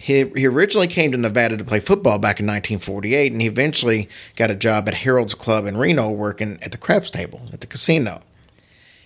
He, 0.00 0.24
he 0.34 0.46
originally 0.46 0.86
came 0.86 1.12
to 1.12 1.18
Nevada 1.18 1.58
to 1.58 1.64
play 1.64 1.78
football 1.78 2.18
back 2.18 2.40
in 2.40 2.46
1948, 2.46 3.32
and 3.32 3.42
he 3.42 3.46
eventually 3.46 4.08
got 4.34 4.50
a 4.50 4.54
job 4.54 4.88
at 4.88 4.94
Harold's 4.94 5.34
Club 5.34 5.66
in 5.66 5.76
Reno 5.76 6.08
working 6.10 6.58
at 6.62 6.72
the 6.72 6.78
craps 6.78 7.10
table 7.10 7.42
at 7.52 7.60
the 7.60 7.66
casino. 7.66 8.22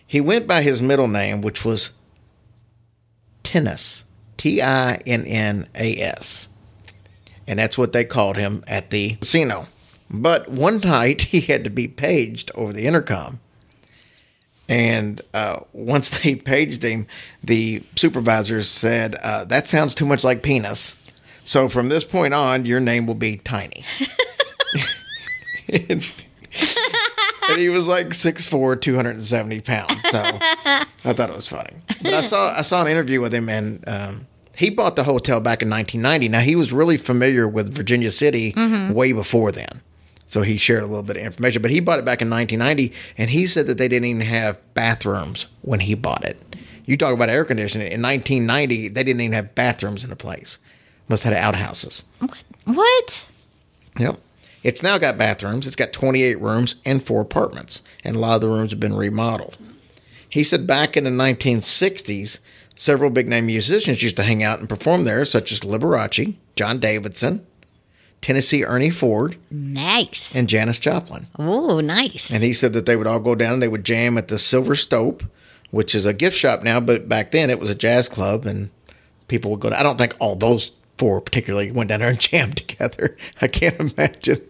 He 0.07 0.21
went 0.21 0.47
by 0.47 0.63
his 0.63 0.81
middle 0.81 1.09
name, 1.09 1.41
which 1.41 1.65
was 1.65 1.99
Tinnas, 3.43 4.05
T 4.37 4.63
I 4.63 4.95
N 5.05 5.27
N 5.27 5.67
A 5.75 5.99
S. 5.99 6.49
And 7.49 7.59
that's 7.59 7.77
what 7.77 7.93
they 7.93 8.05
called 8.05 8.37
him 8.37 8.63
at 8.69 8.91
the 8.91 9.17
casino. 9.17 9.67
But 10.09 10.49
one 10.49 10.79
night 10.85 11.23
he 11.23 11.41
had 11.41 11.65
to 11.65 11.71
be 11.71 11.89
paged 11.89 12.53
over 12.55 12.73
the 12.73 12.87
intercom. 12.87 13.41
And 14.69 15.21
uh, 15.33 15.61
once 15.73 16.11
they 16.11 16.35
paged 16.35 16.83
him, 16.83 17.07
the 17.43 17.83
supervisors 17.97 18.69
said, 18.69 19.15
uh, 19.17 19.45
That 19.45 19.69
sounds 19.69 19.95
too 19.95 20.07
much 20.07 20.25
like 20.25 20.43
penis. 20.43 21.01
So 21.45 21.69
from 21.69 21.91
this 21.91 22.05
point 22.05 22.33
on, 22.33 22.65
your 22.65 22.81
name 22.81 23.07
will 23.07 23.15
be 23.15 23.37
Tiny. 23.39 23.85
and, 25.69 26.07
and 27.51 27.61
he 27.61 27.69
was 27.69 27.87
like 27.87 28.09
6'4, 28.09 28.81
270 28.81 29.61
pounds. 29.61 30.01
So 30.11 30.23
I 31.05 31.13
thought 31.13 31.29
it 31.31 31.37
was 31.37 31.49
funny. 31.49 31.77
But 32.03 32.15
I 32.15 32.21
saw 32.23 32.57
I 32.57 32.63
saw 32.63 32.83
an 32.83 32.89
interview 32.91 33.21
with 33.21 33.35
him, 33.35 33.49
and 33.51 33.87
um, 33.87 34.27
he 34.57 34.71
bought 34.71 34.97
the 34.97 35.05
hotel 35.05 35.41
back 35.41 35.63
in 35.63 35.69
1990. 35.69 36.29
Now 36.29 36.41
he 36.41 36.57
was 36.57 36.73
really 36.73 36.97
familiar 36.97 37.47
with 37.47 37.75
Virginia 37.75 38.11
City 38.11 38.55
way 38.91 39.13
before 39.13 39.53
then, 39.53 39.83
so 40.27 40.43
he 40.43 40.57
shared 40.57 40.83
a 40.83 40.87
little 40.87 41.03
bit 41.03 41.17
of 41.17 41.23
information. 41.23 41.63
But 41.63 41.71
he 41.71 41.81
bought 41.81 41.99
it 41.99 42.05
back 42.05 42.23
in 42.23 42.31
1990, 42.31 42.95
and 43.19 43.31
he 43.31 43.47
said 43.47 43.67
that 43.67 43.79
they 43.79 43.89
didn't 43.89 44.09
even 44.09 44.23
have 44.23 44.59
bathrooms 44.75 45.47
when 45.63 45.81
he 45.81 45.95
bought 45.95 46.25
it. 46.25 46.41
You 46.87 46.97
talk 46.97 47.15
about 47.15 47.31
air 47.31 47.45
conditioning 47.45 47.91
in 47.91 48.03
1990, 48.03 48.89
they 48.89 49.05
didn't 49.05 49.21
even 49.21 49.33
have 49.33 49.55
bathrooms 49.55 50.05
in 50.05 50.11
the 50.11 50.17
place. 50.17 50.59
Must 51.09 51.25
have 51.25 51.35
had 51.35 51.55
outhouses. 51.55 52.05
What? 52.65 53.27
Yep. 53.99 54.19
It's 54.63 54.83
now 54.83 54.97
got 54.97 55.19
bathrooms. 55.19 55.67
It's 55.67 55.77
got 55.77 55.93
28 55.93 56.41
rooms 56.41 56.77
and 56.87 57.03
four 57.03 57.21
apartments, 57.21 57.83
and 58.03 58.17
a 58.17 58.19
lot 58.19 58.37
of 58.37 58.41
the 58.41 58.49
rooms 58.49 58.71
have 58.71 58.81
been 58.81 58.97
remodeled. 58.97 59.59
He 60.29 60.43
said 60.43 60.67
back 60.67 60.97
in 60.97 61.05
the 61.05 61.11
1960s, 61.11 62.41
several 62.75 63.11
big 63.11 63.29
name 63.29 63.47
musicians 63.47 64.03
used 64.03 64.17
to 64.17 64.25
hang 64.25 64.43
out 64.43 64.59
and 64.59 64.69
perform 64.69 65.05
there, 65.05 65.25
such 65.25 65.53
as 65.53 65.61
Liberace, 65.61 66.37
John 66.57 66.81
Davidson, 66.81 67.47
Tennessee 68.25 68.65
Ernie 68.65 68.89
Ford, 68.89 69.37
Nice. 69.51 70.35
and 70.35 70.49
Janis 70.49 70.79
Joplin. 70.79 71.27
oh, 71.39 71.81
nice. 71.81 72.33
And 72.33 72.43
he 72.43 72.55
said 72.55 72.73
that 72.73 72.87
they 72.87 72.97
would 72.97 73.07
all 73.07 73.21
go 73.21 73.35
down 73.35 73.53
and 73.53 73.63
they 73.63 73.69
would 73.69 73.85
jam 73.85 74.17
at 74.17 74.29
the 74.29 74.39
Silver 74.39 74.75
Stope, 74.75 75.23
which 75.71 75.95
is 75.95 76.07
a 76.07 76.15
gift 76.15 76.35
shop 76.37 76.63
now, 76.63 76.81
but 76.81 77.07
back 77.07 77.33
then 77.33 77.51
it 77.51 77.61
was 77.61 77.69
a 77.69 77.75
jazz 77.75 78.09
club, 78.09 78.47
and 78.47 78.71
people 79.29 79.51
would 79.51 79.61
go. 79.61 79.69
To, 79.69 79.79
I 79.79 79.83
don't 79.83 79.99
think 79.99 80.17
all 80.21 80.37
those 80.37 80.73
four 80.97 81.21
particularly 81.21 81.71
went 81.71 81.89
down 81.89 82.01
there 82.01 82.09
and 82.09 82.19
jammed 82.31 82.57
together. 82.57 83.15
I 83.43 83.47
can't 83.49 83.79
imagine 83.79 84.41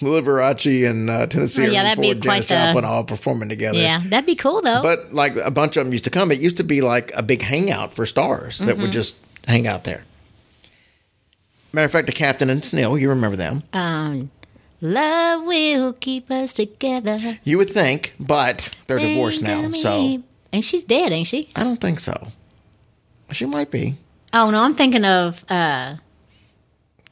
Liberace 0.00 0.88
and 0.88 1.10
uh, 1.10 1.26
Tennessee 1.26 1.62
Oh, 1.66 1.70
yeah, 1.70 1.80
Ernie 1.80 1.88
that'd 1.88 2.02
be 2.02 2.08
Ford, 2.12 2.22
Janis 2.22 2.46
quite 2.46 2.48
the- 2.48 2.54
Joplin 2.66 2.84
all 2.84 3.04
performing 3.04 3.48
together. 3.48 3.78
yeah, 3.78 4.00
that'd 4.06 4.26
be 4.26 4.34
cool 4.36 4.62
though. 4.62 4.80
But 4.82 5.12
like 5.12 5.34
a 5.36 5.50
bunch 5.50 5.76
of 5.76 5.84
them 5.86 5.92
used 5.92 6.04
to 6.04 6.10
come. 6.10 6.30
It 6.30 6.40
used 6.40 6.58
to 6.58 6.64
be 6.64 6.80
like 6.82 7.10
a 7.14 7.22
big 7.22 7.42
hangout 7.42 7.92
for 7.92 8.06
stars 8.06 8.58
that 8.60 8.74
Mm-hmm. 8.74 8.82
would 8.82 8.92
just 8.92 9.16
hang 9.48 9.66
out 9.66 9.84
there. 9.84 10.04
Matter 11.74 11.86
of 11.86 11.90
fact, 11.90 12.06
the 12.06 12.12
captain 12.12 12.50
and 12.50 12.62
Tennille, 12.62 13.00
you 13.00 13.08
remember 13.08 13.36
them. 13.36 13.64
um, 13.72 14.30
love 14.80 15.44
will 15.44 15.92
keep 15.94 16.30
us 16.30 16.52
together. 16.52 17.40
You 17.42 17.58
would 17.58 17.68
think, 17.68 18.14
but 18.20 18.70
they're 18.86 19.00
divorced 19.00 19.42
now, 19.42 19.72
so 19.72 20.22
and 20.52 20.62
she's 20.62 20.84
dead, 20.84 21.10
ain't 21.10 21.26
she? 21.26 21.50
I 21.56 21.64
don't 21.64 21.80
think 21.80 21.98
so. 21.98 22.28
She 23.32 23.44
might 23.44 23.72
be. 23.72 23.96
Oh 24.32 24.50
no, 24.50 24.62
I'm 24.62 24.76
thinking 24.76 25.04
of 25.04 25.44
uh, 25.50 25.96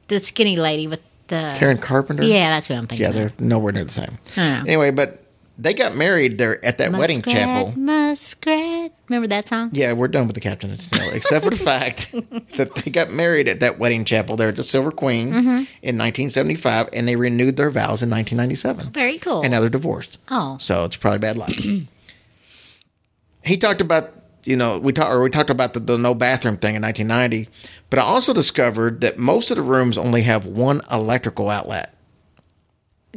the 0.06 0.20
skinny 0.20 0.56
lady 0.56 0.86
with 0.86 1.00
the 1.26 1.52
Karen 1.56 1.78
Carpenter? 1.78 2.22
Yeah, 2.22 2.50
that's 2.50 2.68
who 2.68 2.74
I'm 2.74 2.86
thinking. 2.86 3.02
Yeah, 3.02 3.08
of. 3.08 3.14
they're 3.16 3.32
nowhere 3.40 3.72
near 3.72 3.84
the 3.84 3.90
same. 3.90 4.18
Anyway, 4.36 4.92
but 4.92 5.21
they 5.62 5.74
got 5.74 5.94
married 5.94 6.38
there 6.38 6.64
at 6.64 6.78
that 6.78 6.92
wedding 6.92 7.22
chapel. 7.22 7.72
Muskrat. 7.76 8.92
Remember 9.08 9.28
that 9.28 9.46
song? 9.48 9.70
Yeah, 9.72 9.92
we're 9.92 10.08
done 10.08 10.26
with 10.26 10.34
the 10.34 10.40
captain 10.40 10.70
and 10.70 10.88
except 11.14 11.44
for 11.44 11.50
the 11.50 11.56
fact 11.72 12.12
that 12.56 12.74
they 12.74 12.90
got 12.90 13.10
married 13.10 13.46
at 13.48 13.60
that 13.60 13.78
wedding 13.78 14.04
chapel 14.04 14.36
there 14.36 14.48
at 14.48 14.56
the 14.56 14.62
Silver 14.62 14.90
Queen 14.90 15.28
Mm-hmm. 15.32 15.48
in 15.82 15.98
1975, 15.98 16.88
and 16.92 17.06
they 17.06 17.16
renewed 17.16 17.56
their 17.56 17.70
vows 17.70 18.02
in 18.02 18.10
1997. 18.10 18.92
Very 18.92 19.18
cool. 19.18 19.42
And 19.42 19.52
now 19.52 19.60
they're 19.60 19.68
divorced. 19.70 20.18
Oh. 20.30 20.56
So 20.58 20.84
it's 20.84 20.96
probably 20.96 21.18
bad 21.20 21.36
luck. 21.38 21.50
he 23.44 23.56
talked 23.56 23.80
about, 23.80 24.12
you 24.44 24.56
know, 24.56 24.78
we 24.78 24.92
talked 24.92 25.10
or 25.12 25.22
we 25.22 25.30
talked 25.30 25.50
about 25.50 25.74
the, 25.74 25.80
the 25.80 25.96
no 25.98 26.14
bathroom 26.14 26.56
thing 26.56 26.74
in 26.74 26.82
1990, 26.82 27.48
but 27.90 27.98
I 27.98 28.02
also 28.02 28.32
discovered 28.34 29.00
that 29.02 29.18
most 29.18 29.50
of 29.50 29.56
the 29.56 29.62
rooms 29.62 29.96
only 29.98 30.22
have 30.22 30.46
one 30.46 30.80
electrical 30.90 31.48
outlet. 31.50 31.94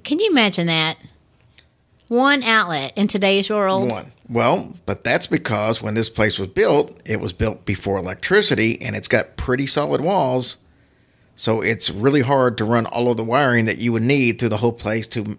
Can 0.04 0.20
you 0.20 0.30
imagine 0.30 0.68
that? 0.68 0.98
One 2.08 2.44
outlet 2.44 2.94
in 2.96 3.08
today's 3.08 3.50
world. 3.50 3.90
One. 3.90 4.12
Well, 4.30 4.74
but 4.86 5.04
that's 5.04 5.28
because 5.28 5.82
when 5.82 5.94
this 5.94 6.10
place 6.10 6.40
was 6.40 6.50
built, 6.50 7.00
it 7.06 7.20
was 7.20 7.34
built 7.34 7.66
before 7.66 7.98
electricity 7.98 8.82
and 8.82 8.96
it's 8.96 9.08
got 9.08 9.38
pretty 9.38 9.68
solid 9.68 10.02
walls. 10.02 10.58
So 11.36 11.62
it's 11.62 11.90
really 11.90 12.22
hard 12.22 12.58
to 12.58 12.66
run 12.66 12.86
all 12.86 13.12
of 13.12 13.18
the 13.18 13.24
wiring 13.24 13.66
that 13.66 13.80
you 13.80 13.92
would 13.92 14.04
need 14.04 14.40
through 14.40 14.50
the 14.50 14.58
whole 14.58 14.72
place 14.72 15.08
to 15.10 15.38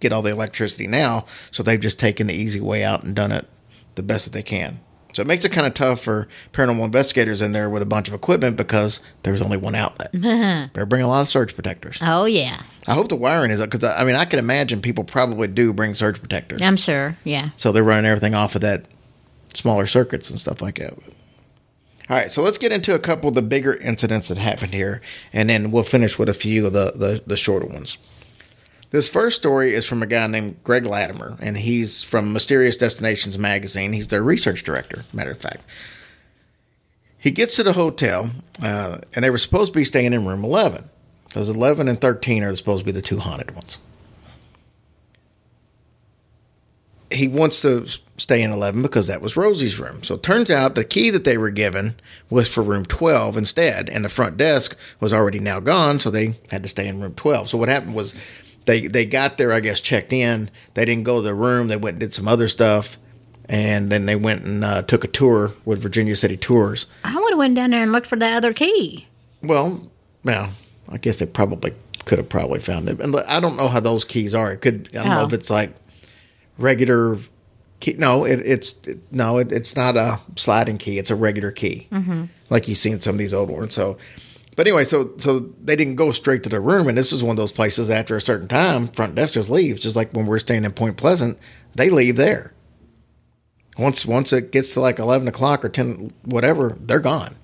get 0.00 0.12
all 0.12 0.22
the 0.22 0.32
electricity 0.32 0.86
now. 0.86 1.26
So 1.50 1.62
they've 1.62 1.80
just 1.80 1.98
taken 1.98 2.26
the 2.26 2.34
easy 2.34 2.60
way 2.60 2.82
out 2.82 3.04
and 3.04 3.14
done 3.14 3.32
it 3.32 3.46
the 3.94 4.02
best 4.02 4.24
that 4.24 4.32
they 4.32 4.42
can. 4.42 4.80
So 5.16 5.22
it 5.22 5.26
makes 5.26 5.46
it 5.46 5.48
kind 5.48 5.66
of 5.66 5.72
tough 5.72 6.02
for 6.02 6.28
paranormal 6.52 6.84
investigators 6.84 7.40
in 7.40 7.52
there 7.52 7.70
with 7.70 7.80
a 7.80 7.86
bunch 7.86 8.06
of 8.06 8.12
equipment 8.12 8.54
because 8.58 9.00
there's 9.22 9.40
only 9.40 9.56
one 9.56 9.74
outlet. 9.74 10.12
Better 10.12 10.84
bring 10.84 11.00
a 11.00 11.08
lot 11.08 11.22
of 11.22 11.28
surge 11.30 11.54
protectors. 11.54 11.96
Oh 12.02 12.26
yeah, 12.26 12.60
I 12.86 12.92
hope 12.92 13.08
the 13.08 13.16
wiring 13.16 13.50
is 13.50 13.58
up 13.58 13.70
because 13.70 13.82
I 13.82 14.04
mean 14.04 14.14
I 14.14 14.26
can 14.26 14.38
imagine 14.38 14.82
people 14.82 15.04
probably 15.04 15.48
do 15.48 15.72
bring 15.72 15.94
surge 15.94 16.20
protectors. 16.20 16.60
I'm 16.60 16.76
sure. 16.76 17.16
Yeah. 17.24 17.48
So 17.56 17.72
they're 17.72 17.82
running 17.82 18.04
everything 18.04 18.34
off 18.34 18.56
of 18.56 18.60
that 18.60 18.88
smaller 19.54 19.86
circuits 19.86 20.28
and 20.28 20.38
stuff 20.38 20.60
like 20.60 20.80
that. 20.80 20.92
All 20.92 22.16
right, 22.16 22.30
so 22.30 22.42
let's 22.42 22.58
get 22.58 22.70
into 22.70 22.94
a 22.94 22.98
couple 22.98 23.30
of 23.30 23.34
the 23.34 23.42
bigger 23.42 23.74
incidents 23.74 24.28
that 24.28 24.36
happened 24.36 24.74
here, 24.74 25.00
and 25.32 25.48
then 25.48 25.70
we'll 25.70 25.82
finish 25.82 26.18
with 26.18 26.28
a 26.28 26.34
few 26.34 26.66
of 26.66 26.74
the, 26.74 26.92
the, 26.92 27.22
the 27.26 27.36
shorter 27.36 27.66
ones. 27.66 27.96
This 28.90 29.08
first 29.08 29.36
story 29.36 29.74
is 29.74 29.86
from 29.86 30.02
a 30.02 30.06
guy 30.06 30.26
named 30.26 30.62
Greg 30.62 30.86
Latimer, 30.86 31.36
and 31.40 31.56
he's 31.56 32.02
from 32.02 32.32
Mysterious 32.32 32.76
Destinations 32.76 33.36
magazine. 33.36 33.92
He's 33.92 34.08
their 34.08 34.22
research 34.22 34.62
director, 34.62 35.04
matter 35.12 35.32
of 35.32 35.38
fact. 35.38 35.64
He 37.18 37.30
gets 37.30 37.56
to 37.56 37.64
the 37.64 37.72
hotel, 37.72 38.30
uh, 38.62 38.98
and 39.14 39.24
they 39.24 39.30
were 39.30 39.38
supposed 39.38 39.72
to 39.72 39.78
be 39.78 39.84
staying 39.84 40.12
in 40.12 40.26
room 40.26 40.44
11, 40.44 40.88
because 41.28 41.48
11 41.48 41.88
and 41.88 42.00
13 42.00 42.44
are 42.44 42.54
supposed 42.54 42.80
to 42.80 42.84
be 42.84 42.92
the 42.92 43.02
two 43.02 43.18
haunted 43.18 43.54
ones. 43.54 43.78
he 47.10 47.28
wants 47.28 47.62
to 47.62 47.86
stay 48.16 48.42
in 48.42 48.50
11 48.50 48.82
because 48.82 49.06
that 49.06 49.20
was 49.20 49.36
Rosie's 49.36 49.78
room. 49.78 50.02
So 50.02 50.16
it 50.16 50.22
turns 50.22 50.50
out 50.50 50.74
the 50.74 50.84
key 50.84 51.10
that 51.10 51.24
they 51.24 51.38
were 51.38 51.50
given 51.50 51.94
was 52.30 52.48
for 52.48 52.62
room 52.62 52.84
12 52.84 53.36
instead, 53.36 53.88
and 53.88 54.04
the 54.04 54.08
front 54.08 54.36
desk 54.36 54.76
was 55.00 55.12
already 55.12 55.38
now 55.38 55.60
gone, 55.60 56.00
so 56.00 56.10
they 56.10 56.38
had 56.50 56.62
to 56.62 56.68
stay 56.68 56.88
in 56.88 57.00
room 57.00 57.14
12. 57.14 57.48
So 57.48 57.58
what 57.58 57.68
happened 57.68 57.94
was 57.94 58.14
they 58.66 58.86
they 58.86 59.06
got 59.06 59.38
there, 59.38 59.52
I 59.52 59.60
guess, 59.60 59.80
checked 59.80 60.12
in. 60.12 60.50
They 60.74 60.84
didn't 60.84 61.04
go 61.04 61.16
to 61.16 61.22
the 61.22 61.34
room. 61.34 61.68
They 61.68 61.76
went 61.76 61.94
and 61.94 62.00
did 62.00 62.12
some 62.14 62.28
other 62.28 62.48
stuff, 62.48 62.98
and 63.48 63.90
then 63.90 64.06
they 64.06 64.16
went 64.16 64.44
and 64.44 64.64
uh, 64.64 64.82
took 64.82 65.04
a 65.04 65.08
tour 65.08 65.52
with 65.64 65.80
Virginia 65.80 66.14
City 66.16 66.36
Tours. 66.36 66.86
I 67.04 67.18
would 67.18 67.30
have 67.30 67.38
went 67.38 67.54
down 67.54 67.70
there 67.70 67.82
and 67.82 67.92
looked 67.92 68.06
for 68.06 68.16
the 68.16 68.26
other 68.26 68.52
key. 68.52 69.06
Well, 69.42 69.90
well, 70.24 70.50
I 70.88 70.98
guess 70.98 71.18
they 71.18 71.26
probably 71.26 71.72
could 72.04 72.18
have 72.18 72.28
probably 72.28 72.60
found 72.60 72.88
it. 72.88 73.00
And 73.00 73.16
I 73.16 73.40
don't 73.40 73.56
know 73.56 73.68
how 73.68 73.80
those 73.80 74.04
keys 74.04 74.34
are. 74.34 74.52
It 74.52 74.60
could 74.60 74.88
I 74.92 74.98
don't 74.98 75.08
know 75.08 75.22
Oh. 75.22 75.26
if 75.26 75.32
it's 75.32 75.50
like 75.50 75.72
regular 76.58 77.18
key. 77.80 77.94
No, 77.98 78.24
it, 78.24 78.40
it's 78.44 78.74
it, 78.86 78.98
no, 79.12 79.38
it, 79.38 79.52
it's 79.52 79.76
not 79.76 79.96
a 79.96 80.20
sliding 80.36 80.78
key. 80.78 80.98
It's 80.98 81.10
a 81.10 81.16
regular 81.16 81.50
key, 81.50 81.86
mm-hmm. 81.92 82.24
like 82.50 82.68
you 82.68 82.74
see 82.74 82.90
in 82.90 83.00
some 83.00 83.14
of 83.14 83.18
these 83.18 83.34
old 83.34 83.50
ones. 83.50 83.74
So, 83.74 83.98
but 84.56 84.66
anyway, 84.66 84.84
so 84.84 85.12
so 85.18 85.38
they 85.62 85.76
didn't 85.76 85.96
go 85.96 86.10
straight 86.12 86.42
to 86.42 86.48
the 86.48 86.60
room, 86.60 86.88
and 86.88 86.96
this 86.98 87.12
is 87.12 87.22
one 87.22 87.30
of 87.32 87.36
those 87.36 87.52
places. 87.52 87.88
After 87.90 88.16
a 88.16 88.20
certain 88.20 88.48
time, 88.48 88.88
front 88.88 89.14
desk 89.14 89.34
just 89.34 89.50
leaves, 89.50 89.80
just 89.80 89.96
like 89.96 90.12
when 90.12 90.26
we're 90.26 90.38
staying 90.38 90.64
in 90.64 90.72
Point 90.72 90.96
Pleasant, 90.96 91.38
they 91.74 91.90
leave 91.90 92.16
there. 92.16 92.52
Once 93.78 94.04
once 94.06 94.32
it 94.32 94.52
gets 94.52 94.72
to 94.72 94.80
like 94.80 94.98
eleven 94.98 95.28
o'clock 95.28 95.64
or 95.64 95.68
ten, 95.68 96.10
whatever, 96.24 96.76
they're 96.80 96.98
gone. 96.98 97.36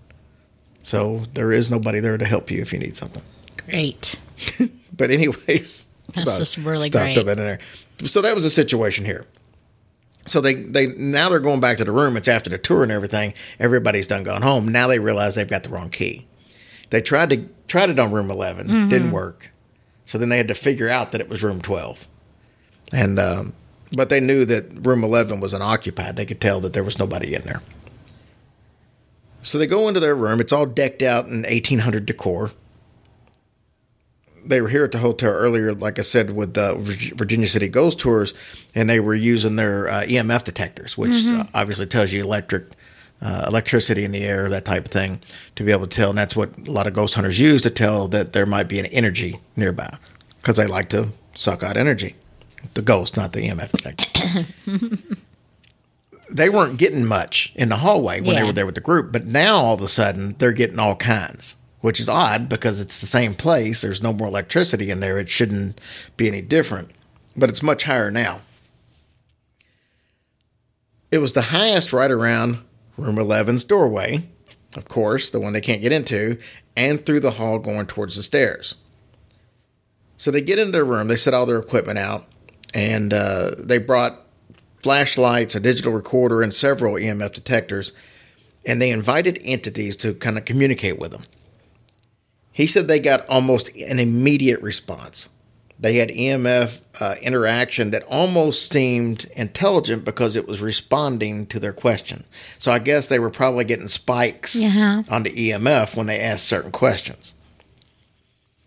So 0.82 1.24
there 1.34 1.52
is 1.52 1.70
nobody 1.70 2.00
there 2.00 2.18
to 2.18 2.24
help 2.24 2.50
you 2.50 2.60
if 2.60 2.72
you 2.72 2.78
need 2.78 2.96
something. 2.96 3.22
Great. 3.66 4.16
But 4.94 5.10
anyways, 5.10 5.86
That's 6.14 6.36
just 6.36 6.58
really 6.58 6.90
great. 6.90 7.14
that 7.14 7.26
in 7.26 7.38
there. 7.38 7.58
So 8.04 8.20
that 8.20 8.34
was 8.34 8.44
the 8.44 8.50
situation 8.50 9.04
here. 9.06 9.24
So 10.26 10.40
they 10.40 10.54
they 10.54 10.86
now 10.88 11.28
they're 11.30 11.40
going 11.40 11.60
back 11.60 11.78
to 11.78 11.84
the 11.84 11.92
room. 11.92 12.16
It's 12.16 12.28
after 12.28 12.50
the 12.50 12.58
tour 12.58 12.82
and 12.82 12.92
everything. 12.92 13.34
Everybody's 13.58 14.06
done 14.06 14.22
gone 14.22 14.42
home. 14.42 14.68
Now 14.68 14.86
they 14.88 14.98
realize 14.98 15.34
they've 15.34 15.48
got 15.48 15.62
the 15.62 15.70
wrong 15.70 15.88
key. 15.90 16.26
They 16.92 17.00
tried 17.00 17.30
to 17.30 17.48
tried 17.68 17.88
it 17.88 17.98
on 17.98 18.12
room 18.12 18.30
11 18.30 18.68
Mm-hmm. 18.68 18.88
didn't 18.90 19.10
work. 19.12 19.50
So 20.04 20.18
then 20.18 20.28
they 20.28 20.36
had 20.36 20.48
to 20.48 20.54
figure 20.54 20.90
out 20.90 21.12
that 21.12 21.20
it 21.22 21.28
was 21.28 21.42
room 21.42 21.62
twelve, 21.62 22.06
and 22.92 23.18
um, 23.18 23.54
but 23.96 24.10
they 24.10 24.20
knew 24.20 24.44
that 24.44 24.86
room 24.86 25.02
eleven 25.02 25.40
was 25.40 25.54
unoccupied. 25.54 26.16
They 26.16 26.26
could 26.26 26.40
tell 26.40 26.60
that 26.60 26.74
there 26.74 26.84
was 26.84 26.98
nobody 26.98 27.34
in 27.34 27.42
there. 27.42 27.62
So 29.42 29.56
they 29.58 29.66
go 29.66 29.88
into 29.88 30.00
their 30.00 30.14
room. 30.14 30.38
It's 30.40 30.52
all 30.52 30.66
decked 30.66 31.00
out 31.02 31.26
in 31.26 31.42
1800 31.42 32.04
decor 32.04 32.52
they 34.44 34.60
were 34.60 34.68
here 34.68 34.84
at 34.84 34.92
the 34.92 34.98
hotel 34.98 35.30
earlier, 35.30 35.72
like 35.72 35.98
I 35.98 36.02
said, 36.02 36.34
with 36.34 36.54
the 36.54 36.74
Virginia 37.14 37.46
City 37.46 37.68
Ghost 37.68 37.98
Tours, 38.00 38.34
and 38.74 38.90
they 38.90 39.00
were 39.00 39.14
using 39.14 39.56
their 39.56 39.88
uh, 39.88 40.02
EMF 40.02 40.44
detectors, 40.44 40.98
which 40.98 41.24
uh, 41.26 41.44
obviously 41.54 41.86
tells 41.86 42.12
you 42.12 42.22
electric 42.22 42.64
uh, 43.22 43.44
electricity 43.46 44.04
in 44.04 44.10
the 44.10 44.24
air, 44.24 44.50
that 44.50 44.64
type 44.64 44.86
of 44.86 44.90
thing, 44.90 45.20
to 45.56 45.62
be 45.62 45.72
able 45.72 45.86
to 45.86 45.96
tell. 45.96 46.10
And 46.10 46.18
that's 46.18 46.34
what 46.34 46.50
a 46.66 46.70
lot 46.70 46.86
of 46.86 46.94
ghost 46.94 47.14
hunters 47.14 47.38
use 47.38 47.62
to 47.62 47.70
tell 47.70 48.08
that 48.08 48.32
there 48.32 48.46
might 48.46 48.68
be 48.68 48.80
an 48.80 48.86
energy 48.86 49.38
nearby, 49.56 49.96
because 50.40 50.56
they 50.56 50.66
like 50.66 50.88
to 50.90 51.10
suck 51.34 51.62
out 51.62 51.76
energy. 51.76 52.16
The 52.74 52.82
ghost, 52.82 53.16
not 53.16 53.32
the 53.32 53.48
EMF 53.48 53.72
detector. 53.72 54.46
they 56.30 56.48
weren't 56.48 56.78
getting 56.78 57.04
much 57.04 57.52
in 57.54 57.68
the 57.68 57.76
hallway 57.76 58.20
when 58.20 58.34
they 58.34 58.42
were 58.42 58.52
there 58.52 58.66
with 58.66 58.74
the 58.74 58.80
group, 58.80 59.12
but 59.12 59.26
now 59.26 59.56
all 59.56 59.74
of 59.74 59.82
a 59.82 59.88
sudden 59.88 60.34
they're 60.38 60.52
getting 60.52 60.78
all 60.78 60.96
kinds, 60.96 61.56
which 61.80 62.00
is 62.00 62.08
odd 62.08 62.48
because 62.48 62.80
it's 62.80 63.00
the 63.00 63.06
same 63.06 63.34
place. 63.34 63.82
There's 63.82 64.02
no 64.02 64.12
more 64.12 64.28
electricity 64.28 64.90
in 64.90 65.00
there. 65.00 65.18
It 65.18 65.28
shouldn't 65.28 65.80
be 66.16 66.28
any 66.28 66.40
different, 66.40 66.90
but 67.36 67.50
it's 67.50 67.62
much 67.62 67.84
higher 67.84 68.10
now. 68.10 68.40
It 71.10 71.18
was 71.18 71.34
the 71.34 71.42
highest 71.42 71.92
right 71.92 72.10
around 72.10 72.58
room 72.96 73.16
11's 73.16 73.64
doorway, 73.64 74.28
of 74.74 74.88
course, 74.88 75.30
the 75.30 75.40
one 75.40 75.52
they 75.52 75.60
can't 75.60 75.82
get 75.82 75.92
into, 75.92 76.38
and 76.76 77.04
through 77.04 77.20
the 77.20 77.32
hall 77.32 77.58
going 77.58 77.86
towards 77.86 78.16
the 78.16 78.22
stairs. 78.22 78.76
So 80.16 80.30
they 80.30 80.40
get 80.40 80.58
into 80.58 80.72
their 80.72 80.84
room, 80.84 81.08
they 81.08 81.16
set 81.16 81.34
all 81.34 81.46
their 81.46 81.58
equipment 81.58 81.98
out, 81.98 82.26
and 82.72 83.12
uh, 83.12 83.54
they 83.58 83.78
brought 83.78 84.20
flashlights, 84.82 85.54
a 85.54 85.60
digital 85.60 85.92
recorder, 85.92 86.42
and 86.42 86.54
several 86.54 86.94
EMF 86.94 87.32
detectors, 87.32 87.92
and 88.64 88.80
they 88.80 88.90
invited 88.90 89.40
entities 89.44 89.96
to 89.98 90.14
kind 90.14 90.38
of 90.38 90.44
communicate 90.44 90.98
with 90.98 91.10
them. 91.10 91.24
He 92.52 92.66
said 92.66 92.86
they 92.86 93.00
got 93.00 93.28
almost 93.28 93.74
an 93.76 93.98
immediate 93.98 94.60
response. 94.60 95.28
They 95.82 95.96
had 95.96 96.10
EMF 96.10 96.80
uh, 97.00 97.16
interaction 97.20 97.90
that 97.90 98.04
almost 98.04 98.70
seemed 98.72 99.28
intelligent 99.36 100.04
because 100.04 100.36
it 100.36 100.46
was 100.46 100.62
responding 100.62 101.44
to 101.46 101.58
their 101.58 101.72
question. 101.72 102.22
So 102.56 102.70
I 102.70 102.78
guess 102.78 103.08
they 103.08 103.18
were 103.18 103.30
probably 103.30 103.64
getting 103.64 103.88
spikes 103.88 104.54
Yeah. 104.54 105.02
on 105.08 105.24
the 105.24 105.30
EMF 105.50 105.96
when 105.96 106.06
they 106.06 106.20
asked 106.20 106.44
certain 106.44 106.70
questions. 106.70 107.34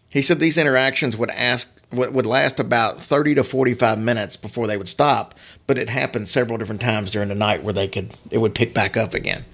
He 0.09 0.21
said 0.21 0.39
these 0.39 0.57
interactions 0.57 1.15
would 1.17 1.31
ask 1.31 1.69
would 1.91 2.25
last 2.25 2.59
about 2.59 3.01
30 3.01 3.35
to 3.35 3.43
45 3.45 3.97
minutes 3.97 4.35
before 4.35 4.67
they 4.67 4.75
would 4.75 4.89
stop, 4.89 5.35
but 5.67 5.77
it 5.77 5.89
happened 5.89 6.27
several 6.27 6.57
different 6.57 6.81
times 6.81 7.11
during 7.13 7.29
the 7.29 7.35
night 7.35 7.63
where 7.63 7.73
they 7.73 7.87
could 7.87 8.13
it 8.29 8.39
would 8.39 8.53
pick 8.55 8.73
back 8.73 8.97
up 8.97 9.13
again. 9.13 9.45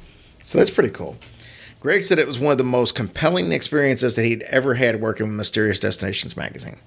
So 0.43 0.57
that's 0.57 0.71
pretty 0.71 0.89
cool. 0.89 1.17
Greg 1.79 2.03
said 2.03 2.17
it 2.17 2.27
was 2.27 2.39
one 2.39 2.51
of 2.51 2.57
the 2.57 2.63
most 2.63 2.95
compelling 2.95 3.51
experiences 3.51 4.15
that 4.15 4.25
he'd 4.25 4.41
ever 4.43 4.75
had 4.75 4.99
working 5.01 5.27
with 5.27 5.35
Mysterious 5.35 5.77
Destinations 5.79 6.35
magazine. 6.35 6.77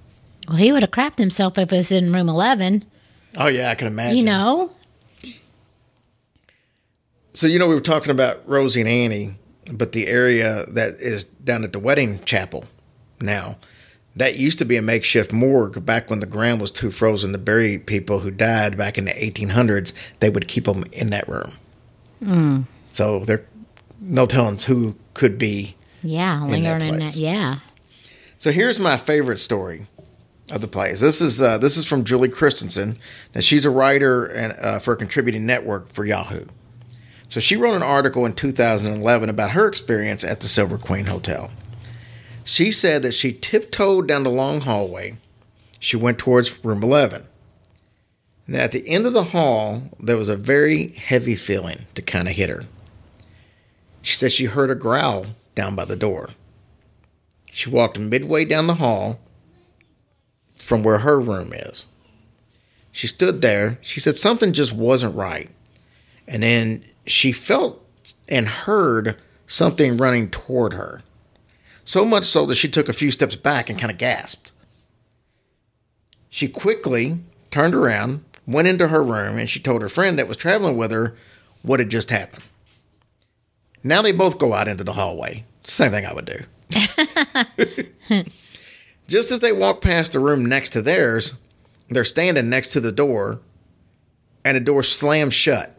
Well, 0.48 0.56
he 0.56 0.72
would 0.72 0.82
have 0.82 0.90
crapped 0.90 1.18
himself 1.18 1.58
if 1.58 1.72
it 1.72 1.76
was 1.76 1.92
in 1.92 2.12
room 2.12 2.28
11. 2.28 2.84
Oh 3.36 3.46
yeah, 3.46 3.70
I 3.70 3.74
can 3.74 3.86
imagine. 3.86 4.18
You 4.18 4.24
know? 4.24 4.72
So 7.32 7.46
you 7.46 7.58
know 7.58 7.66
we 7.66 7.74
were 7.74 7.80
talking 7.80 8.10
about 8.10 8.46
Rosie 8.48 8.80
and 8.80 8.88
Annie, 8.88 9.36
but 9.70 9.92
the 9.92 10.06
area 10.06 10.66
that 10.68 10.94
is 11.00 11.24
down 11.24 11.64
at 11.64 11.72
the 11.72 11.78
wedding 11.78 12.22
chapel 12.24 12.64
now, 13.20 13.56
that 14.16 14.36
used 14.36 14.58
to 14.58 14.64
be 14.64 14.76
a 14.76 14.82
makeshift 14.82 15.32
morgue 15.32 15.84
back 15.84 16.08
when 16.08 16.20
the 16.20 16.26
ground 16.26 16.60
was 16.60 16.70
too 16.70 16.90
frozen 16.92 17.32
to 17.32 17.38
bury 17.38 17.78
people 17.78 18.20
who 18.20 18.30
died 18.30 18.76
back 18.76 18.96
in 18.96 19.06
the 19.06 19.10
1800s. 19.10 19.92
They 20.20 20.30
would 20.30 20.46
keep 20.46 20.64
them 20.66 20.84
in 20.92 21.10
that 21.10 21.28
room. 21.28 21.52
Hmm. 22.20 22.60
So 22.92 23.20
there, 23.20 23.44
no 24.00 24.26
telling 24.26 24.58
who 24.58 24.94
could 25.14 25.38
be. 25.38 25.74
Yeah, 26.02 26.44
lingering 26.44 26.82
in 26.82 26.98
that. 27.00 27.16
Yeah. 27.16 27.58
So 28.38 28.52
here's 28.52 28.78
my 28.78 28.96
favorite 28.96 29.38
story 29.38 29.88
of 30.50 30.60
the 30.60 30.68
place. 30.68 31.00
This 31.00 31.20
is 31.20 31.40
uh, 31.40 31.58
this 31.58 31.76
is 31.76 31.86
from 31.86 32.04
Julie 32.04 32.28
Christensen. 32.28 32.98
Now 33.34 33.40
she's 33.40 33.64
a 33.64 33.70
writer 33.70 34.26
and 34.26 34.52
uh, 34.52 34.78
for 34.78 34.94
a 34.94 34.96
contributing 34.96 35.46
network 35.46 35.92
for 35.92 36.04
Yahoo. 36.04 36.46
So 37.28 37.40
she 37.40 37.56
wrote 37.56 37.74
an 37.74 37.82
article 37.82 38.26
in 38.26 38.34
2011 38.34 39.28
about 39.28 39.52
her 39.52 39.66
experience 39.66 40.22
at 40.22 40.40
the 40.40 40.48
Silver 40.48 40.78
Queen 40.78 41.06
Hotel. 41.06 41.50
She 42.44 42.70
said 42.70 43.02
that 43.02 43.14
she 43.14 43.32
tiptoed 43.32 44.06
down 44.06 44.22
the 44.22 44.30
long 44.30 44.60
hallway. 44.60 45.16
She 45.80 45.96
went 45.96 46.18
towards 46.18 46.64
room 46.64 46.82
11. 46.82 47.24
Now, 48.46 48.60
at 48.60 48.72
the 48.72 48.86
end 48.86 49.06
of 49.06 49.14
the 49.14 49.24
hall, 49.24 49.82
there 49.98 50.18
was 50.18 50.28
a 50.28 50.36
very 50.36 50.88
heavy 50.88 51.34
feeling 51.34 51.86
to 51.94 52.02
kind 52.02 52.28
of 52.28 52.34
hit 52.34 52.50
her. 52.50 52.64
She 54.02 54.16
said 54.16 54.32
she 54.32 54.44
heard 54.44 54.68
a 54.68 54.74
growl 54.74 55.26
down 55.54 55.74
by 55.74 55.86
the 55.86 55.96
door. 55.96 56.30
She 57.50 57.70
walked 57.70 57.98
midway 57.98 58.44
down 58.44 58.66
the 58.66 58.74
hall 58.74 59.18
from 60.64 60.82
where 60.82 60.98
her 60.98 61.20
room 61.20 61.52
is. 61.52 61.86
She 62.90 63.06
stood 63.06 63.42
there. 63.42 63.78
She 63.80 64.00
said 64.00 64.16
something 64.16 64.52
just 64.52 64.72
wasn't 64.72 65.14
right. 65.14 65.50
And 66.26 66.42
then 66.42 66.84
she 67.06 67.32
felt 67.32 67.84
and 68.28 68.48
heard 68.48 69.20
something 69.46 69.96
running 69.96 70.30
toward 70.30 70.72
her. 70.72 71.02
So 71.84 72.04
much 72.04 72.24
so 72.24 72.46
that 72.46 72.54
she 72.54 72.68
took 72.68 72.88
a 72.88 72.94
few 72.94 73.10
steps 73.10 73.36
back 73.36 73.68
and 73.68 73.78
kind 73.78 73.90
of 73.90 73.98
gasped. 73.98 74.52
She 76.30 76.48
quickly 76.48 77.18
turned 77.50 77.74
around, 77.74 78.24
went 78.46 78.68
into 78.68 78.88
her 78.88 79.02
room, 79.02 79.38
and 79.38 79.50
she 79.50 79.60
told 79.60 79.82
her 79.82 79.88
friend 79.88 80.18
that 80.18 80.28
was 80.28 80.36
traveling 80.36 80.76
with 80.76 80.90
her 80.90 81.14
what 81.62 81.80
had 81.80 81.90
just 81.90 82.10
happened. 82.10 82.42
Now 83.82 84.02
they 84.02 84.12
both 84.12 84.38
go 84.38 84.54
out 84.54 84.66
into 84.66 84.82
the 84.82 84.94
hallway. 84.94 85.44
Same 85.64 85.90
thing 85.90 86.06
I 86.06 86.14
would 86.14 86.24
do. 86.24 88.24
Just 89.06 89.30
as 89.30 89.40
they 89.40 89.52
walk 89.52 89.80
past 89.80 90.12
the 90.12 90.18
room 90.18 90.46
next 90.46 90.70
to 90.70 90.82
theirs, 90.82 91.34
they're 91.90 92.04
standing 92.04 92.48
next 92.48 92.72
to 92.72 92.80
the 92.80 92.92
door, 92.92 93.40
and 94.44 94.56
the 94.56 94.60
door 94.60 94.82
slams 94.82 95.34
shut. 95.34 95.78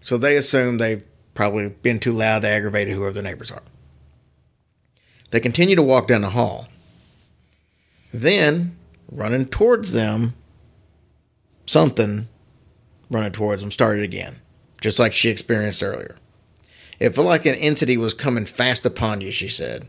So 0.00 0.18
they 0.18 0.36
assume 0.36 0.78
they've 0.78 1.04
probably 1.34 1.70
been 1.70 1.98
too 1.98 2.12
loud 2.12 2.42
to 2.42 2.48
aggravate 2.48 2.88
whoever 2.88 3.12
their 3.12 3.22
neighbors 3.22 3.50
are. 3.50 3.62
They 5.30 5.40
continue 5.40 5.76
to 5.76 5.82
walk 5.82 6.08
down 6.08 6.22
the 6.22 6.30
hall. 6.30 6.68
Then, 8.12 8.76
running 9.10 9.46
towards 9.46 9.92
them, 9.92 10.34
something 11.66 12.28
running 13.10 13.32
towards 13.32 13.62
them 13.62 13.70
started 13.70 14.02
again, 14.02 14.40
just 14.80 14.98
like 14.98 15.12
she 15.12 15.28
experienced 15.28 15.82
earlier. 15.82 16.16
It 16.98 17.14
felt 17.14 17.26
like 17.26 17.46
an 17.46 17.54
entity 17.56 17.96
was 17.96 18.14
coming 18.14 18.46
fast 18.46 18.86
upon 18.86 19.20
you, 19.20 19.30
she 19.30 19.48
said. 19.48 19.86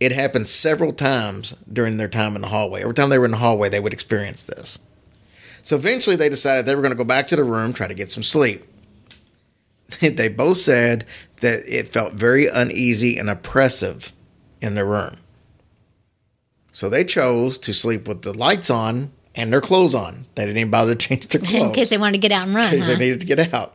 It 0.00 0.12
happened 0.12 0.48
several 0.48 0.92
times 0.92 1.54
during 1.72 1.96
their 1.96 2.08
time 2.08 2.36
in 2.36 2.42
the 2.42 2.48
hallway. 2.48 2.82
Every 2.82 2.94
time 2.94 3.08
they 3.08 3.18
were 3.18 3.24
in 3.24 3.32
the 3.32 3.38
hallway, 3.38 3.68
they 3.68 3.80
would 3.80 3.92
experience 3.92 4.44
this. 4.44 4.78
So 5.62 5.74
eventually, 5.76 6.14
they 6.16 6.28
decided 6.28 6.66
they 6.66 6.74
were 6.76 6.82
going 6.82 6.92
to 6.92 6.96
go 6.96 7.04
back 7.04 7.28
to 7.28 7.36
the 7.36 7.44
room, 7.44 7.72
try 7.72 7.88
to 7.88 7.94
get 7.94 8.10
some 8.10 8.22
sleep. 8.22 8.64
they 10.00 10.28
both 10.28 10.58
said 10.58 11.04
that 11.40 11.66
it 11.66 11.88
felt 11.88 12.14
very 12.14 12.46
uneasy 12.46 13.18
and 13.18 13.28
oppressive 13.28 14.12
in 14.60 14.74
their 14.74 14.84
room. 14.86 15.16
So 16.72 16.88
they 16.88 17.04
chose 17.04 17.58
to 17.58 17.72
sleep 17.72 18.06
with 18.06 18.22
the 18.22 18.32
lights 18.32 18.70
on 18.70 19.12
and 19.34 19.52
their 19.52 19.60
clothes 19.60 19.94
on. 19.96 20.26
They 20.36 20.42
didn't 20.44 20.58
even 20.58 20.70
bother 20.70 20.94
to 20.94 21.06
change 21.08 21.26
their 21.28 21.40
clothes 21.40 21.52
In 21.68 21.72
case 21.72 21.90
they 21.90 21.98
wanted 21.98 22.12
to 22.12 22.18
get 22.18 22.32
out 22.32 22.46
and 22.46 22.54
run. 22.56 22.70
because 22.70 22.86
Huh? 22.86 22.92
they 22.94 22.98
needed 22.98 23.20
to 23.20 23.26
get 23.26 23.52
out. 23.52 23.74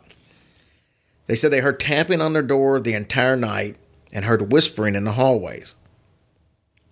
They 1.27 1.35
said 1.35 1.51
they 1.51 1.59
heard 1.61 1.79
tapping 1.79 2.21
on 2.21 2.33
their 2.33 2.41
door 2.41 2.79
the 2.79 2.93
entire 2.93 3.35
night 3.35 3.75
and 4.13 4.23
heard 4.25 4.51
whispering 4.51 4.95
in 4.95 5.03
the 5.03 5.13
hallways. 5.13 5.75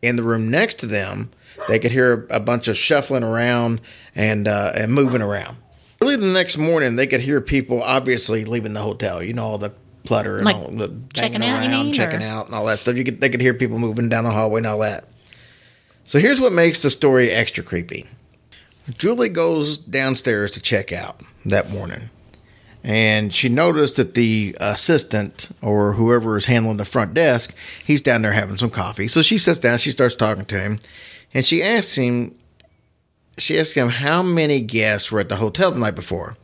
In 0.01 0.15
the 0.15 0.23
room 0.23 0.49
next 0.49 0.79
to 0.79 0.87
them, 0.87 1.29
they 1.67 1.77
could 1.79 1.91
hear 1.91 2.25
a 2.29 2.39
bunch 2.39 2.67
of 2.67 2.75
shuffling 2.77 3.23
around 3.23 3.81
and 4.15 4.47
uh, 4.47 4.71
and 4.75 4.91
moving 4.93 5.21
around. 5.21 5.57
Early 6.01 6.15
the 6.15 6.25
next 6.25 6.57
morning, 6.57 6.95
they 6.95 7.05
could 7.05 7.21
hear 7.21 7.39
people 7.41 7.83
obviously 7.83 8.43
leaving 8.45 8.73
the 8.73 8.81
hotel. 8.81 9.21
You 9.21 9.33
know 9.33 9.45
all 9.45 9.57
the 9.59 9.71
clutter 10.07 10.37
and 10.37 10.45
Like 10.45 10.55
all 10.55 10.71
the 10.71 10.91
checking 11.13 11.43
out, 11.43 11.59
around, 11.67 11.85
mean, 11.85 11.93
checking 11.93 12.23
or- 12.23 12.27
out, 12.27 12.47
and 12.47 12.55
all 12.55 12.65
that 12.65 12.79
stuff. 12.79 12.95
You 12.95 13.03
could 13.03 13.21
they 13.21 13.29
could 13.29 13.41
hear 13.41 13.53
people 13.53 13.77
moving 13.77 14.09
down 14.09 14.23
the 14.23 14.31
hallway 14.31 14.59
and 14.59 14.67
all 14.67 14.79
that. 14.79 15.05
So 16.05 16.19
here's 16.19 16.41
what 16.41 16.51
makes 16.51 16.81
the 16.81 16.89
story 16.89 17.29
extra 17.29 17.63
creepy. 17.63 18.07
Julie 18.97 19.29
goes 19.29 19.77
downstairs 19.77 20.51
to 20.51 20.59
check 20.59 20.91
out 20.91 21.21
that 21.45 21.69
morning. 21.69 22.09
And 22.83 23.33
she 23.33 23.47
noticed 23.47 23.97
that 23.97 24.15
the 24.15 24.55
assistant 24.59 25.49
or 25.61 25.93
whoever 25.93 26.37
is 26.37 26.45
handling 26.45 26.77
the 26.77 26.85
front 26.85 27.13
desk, 27.13 27.53
he's 27.85 28.01
down 28.01 28.23
there 28.23 28.31
having 28.31 28.57
some 28.57 28.71
coffee. 28.71 29.07
So 29.07 29.21
she 29.21 29.37
sits 29.37 29.59
down, 29.59 29.77
she 29.77 29.91
starts 29.91 30.15
talking 30.15 30.45
to 30.45 30.59
him, 30.59 30.79
and 31.33 31.45
she 31.45 31.61
asks 31.61 31.95
him, 31.95 32.35
she 33.37 33.59
asks 33.59 33.73
him 33.73 33.89
how 33.89 34.23
many 34.23 34.61
guests 34.61 35.11
were 35.11 35.19
at 35.19 35.29
the 35.29 35.35
hotel 35.37 35.71
the 35.71 35.79
night 35.79 35.95
before. 35.95 36.37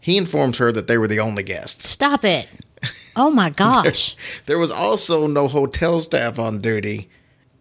He 0.00 0.16
informs 0.16 0.58
her 0.58 0.72
that 0.72 0.88
they 0.88 0.98
were 0.98 1.08
the 1.08 1.20
only 1.20 1.42
guests. 1.42 1.88
Stop 1.88 2.24
it. 2.24 2.48
Oh 3.16 3.30
my 3.30 3.50
gosh. 3.56 4.16
There 4.46 4.58
was 4.58 4.70
also 4.70 5.26
no 5.26 5.48
hotel 5.48 6.00
staff 6.00 6.38
on 6.38 6.60
duty 6.60 7.08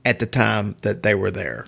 at 0.03 0.19
the 0.19 0.25
time 0.25 0.75
that 0.81 1.03
they 1.03 1.15
were 1.15 1.31
there. 1.31 1.67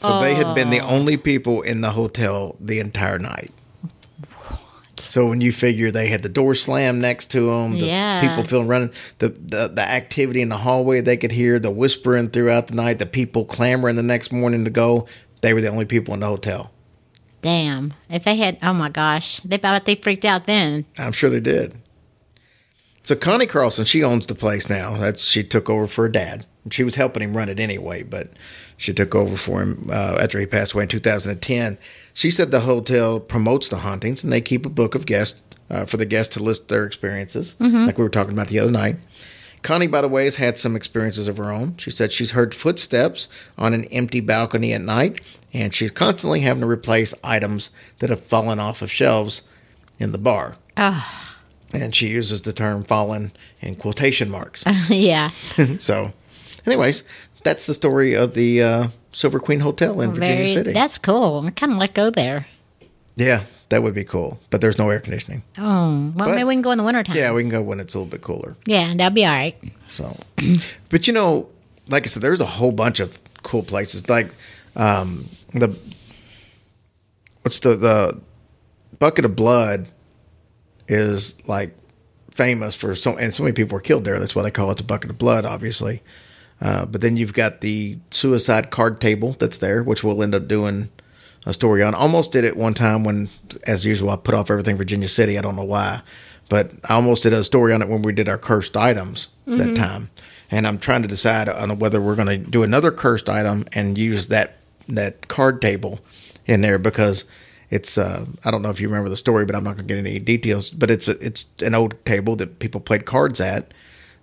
So 0.00 0.20
they 0.20 0.34
had 0.34 0.54
been 0.54 0.70
the 0.70 0.80
oh. 0.80 0.88
only 0.88 1.16
people 1.16 1.62
in 1.62 1.80
the 1.80 1.90
hotel 1.90 2.56
the 2.60 2.78
entire 2.78 3.18
night. 3.18 3.52
So 5.08 5.26
when 5.26 5.40
you 5.40 5.52
figure 5.52 5.90
they 5.90 6.08
had 6.08 6.22
the 6.22 6.28
door 6.28 6.54
slammed 6.54 7.00
next 7.00 7.30
to 7.32 7.40
them, 7.46 7.78
the 7.78 7.86
Yeah. 7.86 8.20
people 8.20 8.44
feeling 8.44 8.68
running, 8.68 8.90
the, 9.18 9.30
the 9.30 9.68
the 9.68 9.82
activity 9.82 10.42
in 10.42 10.50
the 10.50 10.58
hallway 10.58 11.00
they 11.00 11.16
could 11.16 11.32
hear, 11.32 11.58
the 11.58 11.70
whispering 11.70 12.28
throughout 12.28 12.68
the 12.68 12.74
night, 12.74 12.98
the 12.98 13.06
people 13.06 13.44
clamoring 13.46 13.96
the 13.96 14.02
next 14.02 14.32
morning 14.32 14.64
to 14.64 14.70
go, 14.70 15.06
they 15.40 15.54
were 15.54 15.60
the 15.62 15.68
only 15.68 15.86
people 15.86 16.12
in 16.14 16.20
the 16.20 16.26
hotel. 16.26 16.70
Damn. 17.40 17.94
If 18.10 18.24
they 18.24 18.36
had, 18.36 18.58
oh 18.62 18.74
my 18.74 18.88
gosh, 18.90 19.40
they 19.40 19.56
bet 19.56 19.84
they 19.86 19.94
freaked 19.94 20.24
out 20.24 20.44
then. 20.46 20.84
I'm 20.98 21.12
sure 21.12 21.30
they 21.30 21.40
did. 21.40 21.74
So 23.02 23.16
Connie 23.16 23.46
Carlson, 23.46 23.86
she 23.86 24.04
owns 24.04 24.26
the 24.26 24.34
place 24.34 24.68
now. 24.68 24.96
That's 24.98 25.24
she 25.24 25.42
took 25.42 25.70
over 25.70 25.86
for 25.86 26.02
her 26.02 26.08
dad. 26.10 26.44
She 26.70 26.84
was 26.84 26.96
helping 26.96 27.22
him 27.22 27.34
run 27.34 27.48
it 27.48 27.58
anyway, 27.58 28.02
but 28.02 28.30
she 28.76 28.92
took 28.92 29.14
over 29.14 29.36
for 29.38 29.62
him 29.62 29.88
uh, 29.90 30.18
after 30.20 30.38
he 30.38 30.44
passed 30.44 30.74
away 30.74 30.82
in 30.82 30.88
2010. 30.90 31.78
She 32.18 32.30
said 32.30 32.50
the 32.50 32.60
hotel 32.60 33.20
promotes 33.20 33.68
the 33.68 33.78
hauntings 33.78 34.24
and 34.24 34.32
they 34.32 34.40
keep 34.40 34.66
a 34.66 34.70
book 34.70 34.96
of 34.96 35.06
guests 35.06 35.40
uh, 35.70 35.84
for 35.84 35.98
the 35.98 36.04
guests 36.04 36.34
to 36.34 36.42
list 36.42 36.66
their 36.66 36.84
experiences, 36.84 37.54
like 37.60 37.96
we 37.96 38.02
were 38.02 38.10
talking 38.10 38.32
about 38.32 38.48
the 38.48 38.58
other 38.58 38.72
night. 38.72 38.96
Connie, 39.62 39.86
by 39.86 40.00
the 40.00 40.08
way, 40.08 40.24
has 40.24 40.36
had 40.36 40.58
some 40.58 40.74
experiences 40.74 41.28
of 41.28 41.36
her 41.36 41.52
own. 41.52 41.76
She 41.76 41.92
said 41.92 42.10
she's 42.10 42.32
heard 42.32 42.54
footsteps 42.54 43.28
on 43.56 43.72
an 43.72 43.84
empty 43.86 44.18
balcony 44.18 44.72
at 44.72 44.80
night, 44.80 45.20
and 45.52 45.72
she's 45.72 45.92
constantly 45.92 46.40
having 46.40 46.62
to 46.62 46.68
replace 46.68 47.14
items 47.22 47.70
that 48.00 48.10
have 48.10 48.20
fallen 48.20 48.58
off 48.58 48.82
of 48.82 48.90
shelves 48.90 49.42
in 50.00 50.10
the 50.10 50.18
bar 50.18 50.56
and 51.72 51.94
she 51.94 52.08
uses 52.08 52.42
the 52.42 52.52
term 52.52 52.84
fallen 52.84 53.32
in 53.60 53.76
quotation 53.76 54.30
marks. 54.30 54.64
yeah. 54.88 55.28
so, 55.78 56.12
anyways, 56.66 57.04
that's 57.42 57.66
the 57.66 57.74
story 57.74 58.14
of 58.14 58.34
the 58.34 58.62
uh, 58.62 58.88
Silver 59.12 59.40
Queen 59.40 59.60
Hotel 59.60 60.00
in 60.00 60.12
Virginia 60.14 60.52
City. 60.52 60.72
that's 60.72 60.98
cool. 60.98 61.44
I 61.46 61.50
kind 61.50 61.72
of 61.72 61.78
let 61.78 61.94
go 61.94 62.10
there. 62.10 62.46
yeah, 63.16 63.42
that 63.70 63.82
would 63.82 63.94
be 63.94 64.04
cool, 64.04 64.38
but 64.50 64.60
there's 64.60 64.78
no 64.78 64.88
air 64.90 65.00
conditioning. 65.00 65.42
Oh, 65.58 66.12
well, 66.16 66.28
But- 66.28 66.34
maybe 66.34 66.44
we 66.44 66.54
can 66.54 66.62
go 66.62 66.70
in 66.70 66.78
the 66.78 66.84
wintertime. 66.84 67.16
Yeah, 67.16 67.32
we 67.32 67.42
can 67.42 67.50
go 67.50 67.60
when 67.62 67.80
it's 67.80 67.94
a 67.94 67.98
little 67.98 68.10
bit 68.10 68.22
cooler. 68.22 68.56
Yeah, 68.66 68.92
that'd 68.94 69.14
be 69.14 69.24
all 69.26 69.32
right. 69.32 69.56
So, 69.94 70.16
but 70.88 71.06
you 71.06 71.12
know, 71.12 71.48
like 71.88 72.04
I 72.04 72.06
said, 72.08 72.22
there's 72.22 72.40
a 72.40 72.46
whole 72.46 72.72
bunch 72.72 73.00
of 73.00 73.18
cool 73.42 73.62
places. 73.62 74.08
Like 74.08 74.28
um, 74.76 75.26
the 75.52 75.76
what's 77.42 77.58
the 77.60 77.76
the 77.76 78.20
bucket 78.98 79.24
of 79.24 79.34
blood 79.36 79.88
is 80.88 81.34
like 81.48 81.74
famous 82.30 82.74
for 82.74 82.94
so 82.94 83.16
and 83.16 83.34
so 83.34 83.42
many 83.42 83.52
people 83.52 83.74
were 83.76 83.80
killed 83.80 84.04
there. 84.04 84.18
That's 84.18 84.34
why 84.34 84.42
they 84.42 84.50
call 84.50 84.70
it 84.70 84.76
the 84.76 84.82
bucket 84.84 85.10
of 85.10 85.18
blood, 85.18 85.44
obviously. 85.44 86.02
Uh, 86.60 86.84
but 86.86 87.00
then 87.00 87.16
you've 87.16 87.34
got 87.34 87.60
the 87.60 87.98
suicide 88.10 88.70
card 88.70 89.00
table 89.00 89.36
that's 89.38 89.58
there, 89.58 89.82
which 89.82 90.02
we'll 90.02 90.22
end 90.22 90.34
up 90.34 90.48
doing 90.48 90.88
a 91.46 91.52
story 91.52 91.82
on. 91.82 91.94
Almost 91.94 92.32
did 92.32 92.44
it 92.44 92.56
one 92.56 92.74
time 92.74 93.04
when, 93.04 93.28
as 93.64 93.84
usual, 93.84 94.10
I 94.10 94.16
put 94.16 94.34
off 94.34 94.50
everything 94.50 94.76
Virginia 94.76 95.08
City. 95.08 95.38
I 95.38 95.40
don't 95.40 95.56
know 95.56 95.64
why, 95.64 96.02
but 96.48 96.72
I 96.88 96.94
almost 96.94 97.22
did 97.22 97.32
a 97.32 97.44
story 97.44 97.72
on 97.72 97.80
it 97.82 97.88
when 97.88 98.02
we 98.02 98.12
did 98.12 98.28
our 98.28 98.38
cursed 98.38 98.76
items 98.76 99.28
that 99.46 99.76
time. 99.76 100.10
And 100.50 100.66
I'm 100.66 100.78
trying 100.78 101.02
to 101.02 101.08
decide 101.08 101.48
on 101.48 101.78
whether 101.78 102.00
we're 102.00 102.16
going 102.16 102.44
to 102.44 102.50
do 102.50 102.62
another 102.62 102.90
cursed 102.90 103.28
item 103.28 103.64
and 103.72 103.96
use 103.96 104.28
that 104.28 104.56
that 104.88 105.28
card 105.28 105.60
table 105.60 106.00
in 106.46 106.62
there 106.62 106.78
because 106.78 107.26
it's 107.70 107.98
uh, 107.98 108.24
I 108.44 108.50
don't 108.50 108.62
know 108.62 108.70
if 108.70 108.80
you 108.80 108.88
remember 108.88 109.10
the 109.10 109.16
story, 109.16 109.44
but 109.44 109.54
I'm 109.54 109.64
not 109.64 109.76
going 109.76 109.86
to 109.86 109.94
get 109.94 109.98
any 109.98 110.18
details. 110.18 110.70
But 110.70 110.90
it's 110.90 111.06
a, 111.06 111.18
it's 111.24 111.46
an 111.60 111.74
old 111.74 112.02
table 112.04 112.34
that 112.36 112.58
people 112.58 112.80
played 112.80 113.04
cards 113.04 113.40
at. 113.40 113.72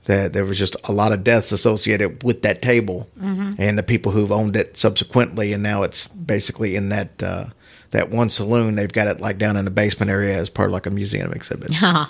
That 0.05 0.33
there 0.33 0.45
was 0.45 0.59
just 0.59 0.75
a 0.83 0.91
lot 0.91 1.11
of 1.11 1.23
deaths 1.23 1.51
associated 1.51 2.23
with 2.23 2.43
that 2.43 2.61
table, 2.61 3.09
and 3.19 3.77
the 3.77 3.83
people 3.83 4.11
who've 4.11 4.31
owned 4.31 4.55
it 4.55 4.77
subsequently, 4.77 5.51
and 5.51 5.63
now 5.63 5.81
it's 5.83 6.07
basically 6.07 6.75
in 6.75 6.89
that 6.89 7.23
uh, 7.23 7.45
that 7.91 8.11
one 8.11 8.29
saloon. 8.29 8.75
They've 8.75 8.91
got 8.91 9.07
it 9.07 9.19
like 9.19 9.37
down 9.37 9.57
in 9.57 9.65
the 9.65 9.71
basement 9.71 10.11
area 10.11 10.37
as 10.37 10.49
part 10.49 10.69
of 10.69 10.73
like 10.73 10.85
a 10.85 10.91
museum 10.91 11.31
exhibit. 11.33 11.73
Huh. 11.75 12.07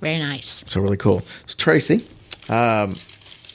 Very 0.00 0.18
nice. 0.18 0.62
So 0.66 0.80
really 0.80 0.96
cool. 0.96 1.22
So 1.46 1.54
Tracy, 1.56 2.06
um, 2.48 2.96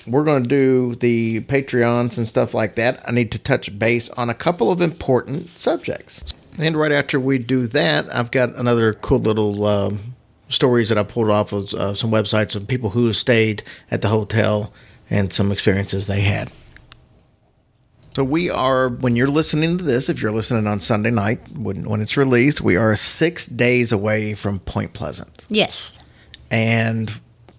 we're 0.07 0.23
going 0.23 0.43
to 0.43 0.49
do 0.49 0.95
the 0.95 1.41
Patreons 1.41 2.17
and 2.17 2.27
stuff 2.27 2.53
like 2.53 2.75
that. 2.75 3.01
I 3.07 3.11
need 3.11 3.31
to 3.33 3.39
touch 3.39 3.77
base 3.77 4.09
on 4.09 4.29
a 4.29 4.33
couple 4.33 4.71
of 4.71 4.81
important 4.81 5.57
subjects. 5.57 6.23
And 6.57 6.75
right 6.75 6.91
after 6.91 7.19
we 7.19 7.37
do 7.37 7.67
that, 7.67 8.13
I've 8.13 8.31
got 8.31 8.55
another 8.55 8.93
cool 8.93 9.19
little 9.19 9.65
um, 9.65 10.10
stories 10.51 10.89
that 10.89 10.97
I 10.97 11.03
pulled 11.03 11.29
off 11.29 11.51
of 11.53 11.73
uh, 11.73 11.93
some 11.95 12.11
websites 12.11 12.55
of 12.55 12.67
people 12.67 12.91
who 12.91 13.11
stayed 13.13 13.63
at 13.89 14.01
the 14.01 14.09
hotel 14.09 14.71
and 15.09 15.33
some 15.33 15.51
experiences 15.51 16.07
they 16.07 16.21
had. 16.21 16.51
So 18.15 18.23
we 18.25 18.49
are, 18.49 18.89
when 18.89 19.15
you're 19.15 19.27
listening 19.29 19.77
to 19.77 19.83
this, 19.83 20.09
if 20.09 20.21
you're 20.21 20.31
listening 20.33 20.67
on 20.67 20.81
Sunday 20.81 21.11
night 21.11 21.39
when, 21.55 21.87
when 21.89 22.01
it's 22.01 22.17
released, 22.17 22.59
we 22.59 22.75
are 22.75 22.95
six 22.97 23.45
days 23.45 23.91
away 23.93 24.33
from 24.33 24.59
Point 24.59 24.91
Pleasant 24.93 25.45
Yes. 25.47 25.97
and 26.49 27.09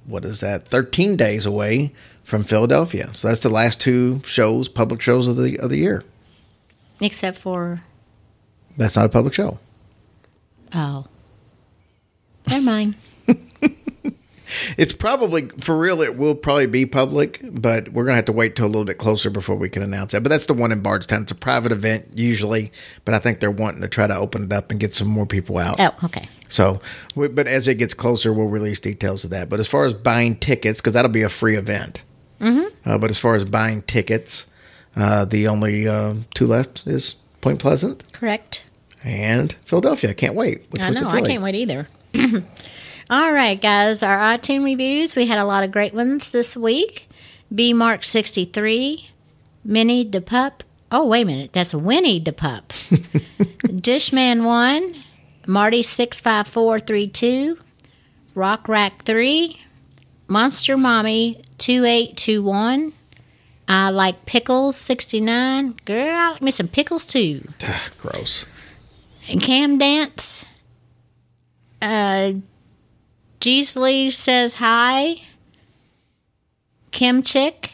what 0.05 0.25
is 0.27 0.41
that 0.41 0.69
13 0.69 1.17
days 1.17 1.47
away 1.47 1.93
from 2.23 2.45
Philadelphia. 2.45 3.09
So 3.15 3.29
that's 3.29 3.41
the 3.41 3.49
last 3.49 3.81
two 3.81 4.21
shows, 4.25 4.69
public 4.69 5.01
shows 5.01 5.27
of 5.27 5.37
the 5.37 5.59
of 5.59 5.71
the 5.71 5.79
year. 5.79 6.03
Except 7.01 7.37
for, 7.39 7.83
That's 8.77 8.95
not 8.97 9.07
a 9.07 9.09
public 9.09 9.33
show. 9.35 9.59
oh. 10.75 11.07
Never 12.49 12.63
mind. 12.63 12.95
It's 14.77 14.93
probably 14.93 15.49
for 15.61 15.79
real 15.79 16.03
it 16.03 16.17
will 16.19 16.35
probably 16.35 16.67
be 16.67 16.85
public, 16.85 17.41
but 17.43 17.89
we're 17.89 18.05
going 18.05 18.13
to 18.13 18.17
have 18.17 18.25
to 18.27 18.33
wait 18.33 18.55
till 18.55 18.67
a 18.67 18.69
little 18.69 18.85
bit 18.85 18.99
closer 18.99 19.31
before 19.31 19.57
we 19.57 19.71
can 19.71 19.83
announce 19.83 20.13
that. 20.13 20.23
But 20.23 20.29
that's 20.29 20.45
the 20.45 20.53
one 20.53 20.73
in 20.73 20.81
Bardstown. 20.83 21.23
It's 21.23 21.33
a 21.33 21.37
private 21.37 21.73
event 21.73 22.11
usually, 22.15 22.71
but 23.07 23.15
I 23.15 23.19
think 23.19 23.41
they're 23.41 23.51
wanting 23.51 23.81
to 23.81 23.89
try 23.89 24.07
to 24.07 24.15
open 24.15 24.45
it 24.45 24.53
up 24.53 24.71
and 24.71 24.79
get 24.79 24.95
some 24.95 25.09
more 25.09 25.25
people 25.25 25.57
out. 25.57 25.77
Oh, 25.81 25.93
okay. 26.05 26.29
So, 26.51 26.83
we- 27.15 27.29
but 27.29 27.47
as 27.47 27.67
it 27.67 27.77
gets 27.77 27.95
closer, 27.95 28.31
we'll 28.33 28.47
release 28.49 28.79
details 28.79 29.25
of 29.25 29.31
that. 29.31 29.49
But 29.49 29.59
as 29.59 29.69
far 29.69 29.87
as 29.87 29.95
buying 29.95 30.37
tickets, 30.37 30.81
because 30.81 30.93
that'll 30.93 31.11
be 31.11 31.23
a 31.23 31.31
free 31.31 31.57
event. 31.57 32.03
Mm-hmm. 32.41 32.91
Uh, 32.91 32.99
but 32.99 33.09
as 33.11 33.19
far 33.19 33.35
as 33.37 33.47
buying 33.47 33.81
tickets, 33.83 34.45
uh, 34.97 35.25
the 35.25 35.49
only 35.49 35.89
uh, 35.89 36.15
two 36.35 36.47
left 36.47 36.87
is 36.87 37.15
Point 37.41 37.59
Pleasant 37.59 38.05
Correct. 38.13 38.65
and 39.03 39.55
Philadelphia. 39.65 40.11
I 40.11 40.15
can't 40.15 40.35
wait. 40.35 40.67
I 40.79 40.91
know. 40.91 41.09
I 41.09 41.23
can't 41.23 41.43
wait 41.43 41.55
either. 41.55 41.89
All 43.11 43.33
right, 43.33 43.61
guys. 43.61 44.03
Our 44.03 44.19
iTunes 44.19 44.65
reviews. 44.65 45.17
We 45.17 45.27
had 45.27 45.39
a 45.39 45.45
lot 45.45 45.65
of 45.65 45.71
great 45.71 45.95
ones 45.95 46.31
this 46.31 46.57
week. 46.57 47.09
B 47.55 47.73
Mark 47.73 48.03
63, 48.03 49.11
Minnie 49.65 50.05
the 50.05 50.21
Pup. 50.23 50.65
Oh, 50.91 51.07
wait 51.07 51.23
a 51.23 51.27
minute. 51.27 51.53
That's 51.53 51.75
Winnie 51.75 52.21
the 52.21 52.33
Pup. 52.33 52.69
Dishman 53.69 54.45
1, 54.45 54.95
Marty 55.47 55.83
65432, 55.83 57.59
Rock 58.35 58.69
Rack 58.69 59.05
3, 59.05 59.61
Monster 60.29 60.77
Mommy 60.79 61.43
2821. 61.59 62.93
I 63.69 63.91
like 63.91 64.25
pickles 64.27 64.77
69. 64.77 65.77
Girl, 65.85 66.17
I 66.17 66.31
like 66.33 66.43
me 66.43 66.51
some 66.51 66.69
pickles 66.69 67.05
too. 67.05 67.47
Gross. 67.99 68.47
And 69.29 69.41
Cam 69.43 69.79
Dance. 69.79 70.45
Uh, 71.83 72.35
Geesley 73.41 74.11
says 74.11 74.55
hi. 74.55 75.17
Kim 76.93 77.23
Chick, 77.23 77.73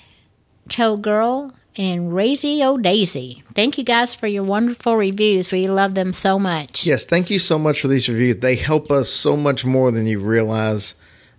Toe 0.69 0.97
Girl, 0.97 1.53
and 1.77 2.13
Razy 2.13 2.65
O 2.65 2.79
Daisy. 2.79 3.43
Thank 3.55 3.77
you 3.77 3.85
guys 3.85 4.15
for 4.15 4.27
your 4.27 4.45
wonderful 4.45 4.97
reviews. 4.97 5.53
We 5.53 5.69
love 5.69 5.95
them 5.95 6.13
so 6.13 6.39
much. 6.39 6.87
Yes, 6.87 7.05
thank 7.05 7.29
you 7.29 7.39
so 7.39 7.59
much 7.59 7.83
for 7.83 7.89
these 7.89 8.09
reviews. 8.09 8.37
They 8.37 8.57
help 8.57 8.91
us 8.91 9.11
so 9.11 9.37
much 9.37 9.65
more 9.65 9.91
than 9.91 10.07
you 10.07 10.21
realize, 10.21 10.95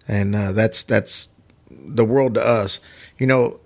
and 0.08 0.36
uh, 0.36 0.52
that's 0.52 0.84
that's 0.84 1.30
the 1.72 2.06
world 2.06 2.36
to 2.36 2.46
us. 2.46 2.80
You 3.18 3.26
know, 3.28 3.60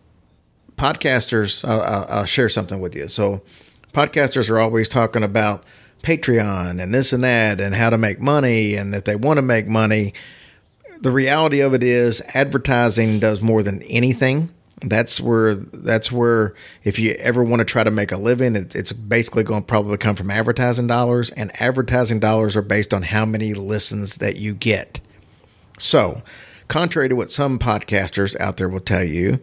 podcasters. 0.77 1.67
I'll, 1.67 2.05
I'll 2.09 2.25
share 2.25 2.49
something 2.49 2.79
with 2.79 2.95
you. 2.95 3.07
So, 3.09 3.41
podcasters 3.93 4.49
are 4.49 4.59
always 4.59 4.87
talking 4.87 5.23
about 5.23 5.63
Patreon 6.03 6.83
and 6.83 6.93
this 6.93 7.13
and 7.13 7.23
that, 7.23 7.59
and 7.59 7.73
how 7.73 7.89
to 7.89 7.97
make 7.97 8.19
money, 8.19 8.75
and 8.75 8.93
if 8.93 9.05
they 9.05 9.15
want 9.15 9.37
to 9.37 9.41
make 9.41 9.65
money. 9.67 10.13
The 11.01 11.11
reality 11.11 11.59
of 11.61 11.73
it 11.73 11.83
is, 11.83 12.21
advertising 12.33 13.19
does 13.19 13.41
more 13.41 13.63
than 13.63 13.81
anything 13.83 14.51
That's 14.81 15.21
where 15.21 15.55
that's 15.55 16.11
where 16.11 16.53
if 16.83 16.99
you 16.99 17.13
ever 17.13 17.41
want 17.43 17.61
to 17.61 17.65
try 17.65 17.83
to 17.85 17.91
make 17.91 18.11
a 18.11 18.17
living, 18.17 18.55
it, 18.55 18.75
it's 18.75 18.91
basically 18.91 19.43
going 19.43 19.61
to 19.61 19.67
probably 19.67 19.97
come 19.97 20.15
from 20.17 20.29
advertising 20.29 20.87
dollars, 20.87 21.29
and 21.31 21.51
advertising 21.61 22.19
dollars 22.19 22.55
are 22.57 22.61
based 22.61 22.93
on 22.93 23.03
how 23.03 23.25
many 23.25 23.53
listens 23.53 24.15
that 24.15 24.35
you 24.35 24.53
get. 24.53 24.99
So, 25.79 26.21
contrary 26.67 27.07
to 27.09 27.15
what 27.15 27.31
some 27.31 27.59
podcasters 27.59 28.37
out 28.41 28.57
there 28.57 28.67
will 28.69 28.81
tell 28.81 29.03
you, 29.03 29.39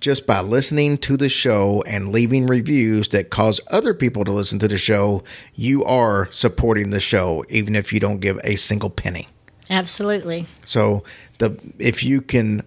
just 0.00 0.26
by 0.26 0.40
listening 0.40 0.98
to 0.98 1.16
the 1.16 1.28
show 1.28 1.82
and 1.86 2.12
leaving 2.12 2.46
reviews 2.46 3.08
that 3.08 3.30
cause 3.30 3.60
other 3.68 3.94
people 3.94 4.24
to 4.24 4.32
listen 4.32 4.58
to 4.58 4.68
the 4.68 4.76
show, 4.76 5.24
you 5.54 5.84
are 5.84 6.30
supporting 6.30 6.90
the 6.90 7.00
show, 7.00 7.44
even 7.48 7.74
if 7.74 7.92
you 7.92 8.00
don't 8.00 8.20
give 8.20 8.38
a 8.44 8.56
single 8.56 8.90
penny. 8.90 9.28
Absolutely. 9.70 10.46
So 10.64 11.04
the 11.38 11.58
if 11.78 12.02
you 12.02 12.20
can 12.20 12.62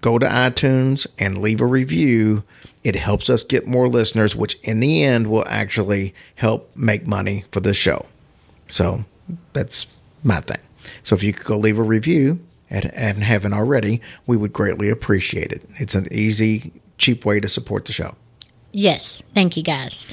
go 0.00 0.18
to 0.18 0.26
iTunes 0.26 1.06
and 1.18 1.38
leave 1.38 1.60
a 1.60 1.66
review, 1.66 2.44
it 2.84 2.96
helps 2.96 3.28
us 3.28 3.42
get 3.42 3.66
more 3.66 3.88
listeners, 3.88 4.34
which 4.34 4.58
in 4.62 4.80
the 4.80 5.02
end 5.04 5.26
will 5.26 5.44
actually 5.46 6.14
help 6.36 6.70
make 6.76 7.06
money 7.06 7.44
for 7.52 7.60
the 7.60 7.74
show. 7.74 8.06
So 8.68 9.04
that's 9.52 9.86
my 10.22 10.40
thing. 10.40 10.60
So 11.02 11.14
if 11.14 11.22
you 11.22 11.32
could 11.32 11.46
go 11.46 11.56
leave 11.56 11.78
a 11.78 11.82
review 11.82 12.40
and, 12.70 13.24
haven't 13.24 13.52
already, 13.52 14.00
we 14.26 14.36
would 14.36 14.52
greatly 14.52 14.88
appreciate 14.88 15.52
it. 15.52 15.62
It's 15.78 15.94
an 15.94 16.08
easy, 16.12 16.72
cheap 16.98 17.24
way 17.24 17.40
to 17.40 17.48
support 17.48 17.84
the 17.84 17.92
show. 17.92 18.14
Yes. 18.72 19.22
Thank 19.34 19.56
you, 19.56 19.62
guys. 19.62 20.06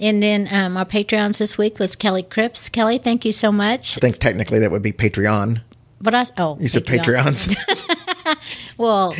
And 0.00 0.22
then 0.22 0.48
um, 0.52 0.76
our 0.76 0.84
Patreons 0.84 1.38
this 1.38 1.56
week 1.58 1.78
was 1.78 1.96
Kelly 1.96 2.22
Cripps. 2.22 2.68
Kelly, 2.68 2.98
thank 2.98 3.24
you 3.24 3.32
so 3.32 3.50
much. 3.50 3.96
I 3.96 4.00
think 4.00 4.18
technically 4.18 4.58
that 4.60 4.70
would 4.70 4.82
be 4.82 4.92
Patreon. 4.92 5.62
But 6.00 6.14
I 6.14 6.24
oh 6.36 6.56
You 6.60 6.68
said 6.68 6.86
Patreons. 6.86 7.56
Well, 8.76 9.16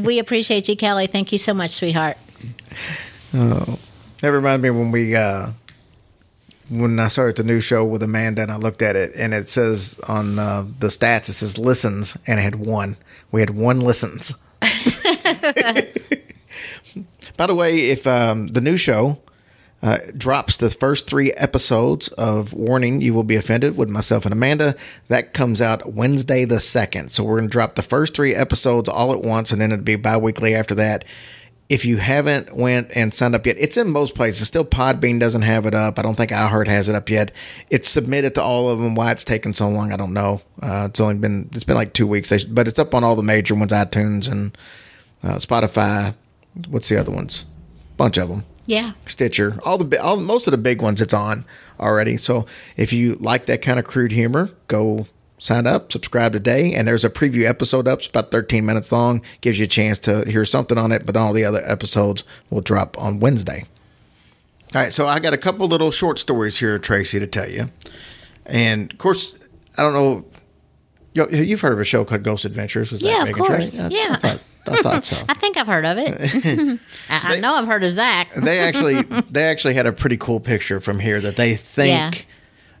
we 0.00 0.18
appreciate 0.18 0.68
you, 0.68 0.76
Kelly. 0.76 1.06
Thank 1.06 1.30
you 1.30 1.38
so 1.38 1.54
much, 1.54 1.70
sweetheart. 1.70 2.16
Oh, 3.32 3.78
That 4.20 4.30
reminds 4.32 4.62
me 4.62 4.70
when 4.70 4.90
we 4.90 5.14
uh 5.14 5.50
when 6.72 6.98
I 6.98 7.08
started 7.08 7.36
the 7.36 7.44
new 7.44 7.60
show 7.60 7.84
with 7.84 8.02
Amanda 8.02 8.42
and 8.42 8.50
I 8.50 8.56
looked 8.56 8.80
at 8.82 8.96
it 8.96 9.12
and 9.14 9.34
it 9.34 9.48
says 9.48 10.00
on 10.08 10.38
uh, 10.38 10.66
the 10.78 10.86
stats 10.88 11.28
it 11.28 11.34
says 11.34 11.58
listens 11.58 12.16
and 12.26 12.40
it 12.40 12.42
had 12.42 12.56
one. 12.56 12.96
We 13.30 13.40
had 13.40 13.50
one 13.50 13.80
listens. 13.80 14.32
By 17.36 17.46
the 17.46 17.54
way, 17.54 17.90
if 17.90 18.06
um, 18.06 18.48
the 18.48 18.60
new 18.60 18.76
show 18.76 19.18
uh, 19.82 19.98
drops 20.16 20.56
the 20.56 20.70
first 20.70 21.08
three 21.08 21.32
episodes 21.32 22.08
of 22.08 22.52
Warning, 22.52 23.00
You 23.00 23.14
Will 23.14 23.24
Be 23.24 23.36
Offended 23.36 23.76
with 23.76 23.88
myself 23.88 24.24
and 24.24 24.32
Amanda. 24.32 24.76
That 25.08 25.34
comes 25.34 25.60
out 25.60 25.92
Wednesday 25.92 26.44
the 26.44 26.56
2nd. 26.56 27.10
So 27.10 27.24
we're 27.24 27.38
going 27.38 27.48
to 27.48 27.52
drop 27.52 27.74
the 27.74 27.82
first 27.82 28.14
three 28.14 28.34
episodes 28.34 28.88
all 28.88 29.12
at 29.12 29.22
once, 29.22 29.50
and 29.50 29.60
then 29.60 29.72
it'll 29.72 29.84
be 29.84 29.96
bi 29.96 30.16
weekly 30.16 30.54
after 30.54 30.74
that. 30.76 31.04
If 31.72 31.86
you 31.86 31.96
haven't 31.96 32.54
went 32.54 32.90
and 32.94 33.14
signed 33.14 33.34
up 33.34 33.46
yet, 33.46 33.56
it's 33.58 33.78
in 33.78 33.90
most 33.90 34.14
places. 34.14 34.46
Still, 34.46 34.64
Podbean 34.66 35.18
doesn't 35.18 35.40
have 35.40 35.64
it 35.64 35.74
up. 35.74 35.98
I 35.98 36.02
don't 36.02 36.16
think 36.16 36.30
iHeart 36.30 36.66
has 36.66 36.90
it 36.90 36.94
up 36.94 37.08
yet. 37.08 37.32
It's 37.70 37.88
submitted 37.88 38.34
to 38.34 38.42
all 38.42 38.68
of 38.68 38.78
them. 38.78 38.94
Why 38.94 39.10
it's 39.10 39.24
taken 39.24 39.54
so 39.54 39.70
long, 39.70 39.90
I 39.90 39.96
don't 39.96 40.12
know. 40.12 40.42
Uh, 40.60 40.88
it's 40.90 41.00
only 41.00 41.14
been 41.14 41.48
it's 41.54 41.64
been 41.64 41.76
like 41.76 41.94
two 41.94 42.06
weeks, 42.06 42.30
but 42.44 42.68
it's 42.68 42.78
up 42.78 42.94
on 42.94 43.04
all 43.04 43.16
the 43.16 43.22
major 43.22 43.54
ones: 43.54 43.72
iTunes 43.72 44.30
and 44.30 44.58
uh, 45.22 45.36
Spotify. 45.36 46.14
What's 46.68 46.90
the 46.90 47.00
other 47.00 47.10
ones? 47.10 47.46
Bunch 47.96 48.18
of 48.18 48.28
them. 48.28 48.44
Yeah. 48.66 48.92
Stitcher, 49.06 49.58
all 49.64 49.78
the 49.78 49.98
all 49.98 50.18
most 50.18 50.46
of 50.46 50.50
the 50.50 50.58
big 50.58 50.82
ones 50.82 51.00
it's 51.00 51.14
on 51.14 51.46
already. 51.80 52.18
So 52.18 52.44
if 52.76 52.92
you 52.92 53.14
like 53.14 53.46
that 53.46 53.62
kind 53.62 53.78
of 53.78 53.86
crude 53.86 54.12
humor, 54.12 54.50
go 54.68 55.06
sign 55.42 55.66
up, 55.66 55.90
subscribe 55.90 56.32
today, 56.32 56.72
and 56.72 56.86
there's 56.86 57.04
a 57.04 57.10
preview 57.10 57.48
episode 57.48 57.88
up. 57.88 57.98
It's 57.98 58.08
about 58.08 58.30
13 58.30 58.64
minutes 58.64 58.92
long. 58.92 59.22
Gives 59.40 59.58
you 59.58 59.64
a 59.64 59.68
chance 59.68 59.98
to 60.00 60.24
hear 60.24 60.44
something 60.44 60.78
on 60.78 60.92
it, 60.92 61.04
but 61.04 61.16
all 61.16 61.32
the 61.32 61.44
other 61.44 61.62
episodes 61.68 62.22
will 62.48 62.60
drop 62.60 62.96
on 62.96 63.18
Wednesday. 63.18 63.64
All 64.74 64.80
right, 64.82 64.92
so 64.92 65.06
I 65.08 65.18
got 65.18 65.34
a 65.34 65.38
couple 65.38 65.66
little 65.66 65.90
short 65.90 66.18
stories 66.20 66.58
here, 66.58 66.78
Tracy, 66.78 67.18
to 67.18 67.26
tell 67.26 67.50
you. 67.50 67.70
And 68.46 68.92
of 68.92 68.98
course, 68.98 69.36
I 69.76 69.82
don't 69.82 69.92
know. 69.92 70.24
you- 71.12 71.28
You've 71.42 71.60
heard 71.60 71.72
of 71.72 71.80
a 71.80 71.84
show 71.84 72.04
called 72.04 72.22
Ghost 72.22 72.44
Adventures? 72.44 72.92
Was 72.92 73.02
Yeah, 73.02 73.24
of 73.24 73.32
course. 73.32 73.78
I- 73.78 73.88
Yeah. 73.88 74.06
I 74.12 74.16
thought, 74.16 74.40
I 74.68 74.82
thought 74.82 75.04
so. 75.04 75.16
I 75.28 75.34
think 75.34 75.56
I've 75.56 75.66
heard 75.66 75.84
of 75.84 75.98
it. 75.98 76.80
I, 77.10 77.34
I 77.34 77.40
know 77.40 77.54
I've 77.54 77.66
heard 77.66 77.82
of 77.82 77.90
Zach. 77.90 78.32
they 78.34 78.60
actually 78.60 79.02
they 79.30 79.42
actually 79.44 79.74
had 79.74 79.86
a 79.86 79.92
pretty 79.92 80.16
cool 80.16 80.38
picture 80.40 80.80
from 80.80 81.00
here 81.00 81.20
that 81.20 81.34
they 81.36 81.56
think 81.56 82.26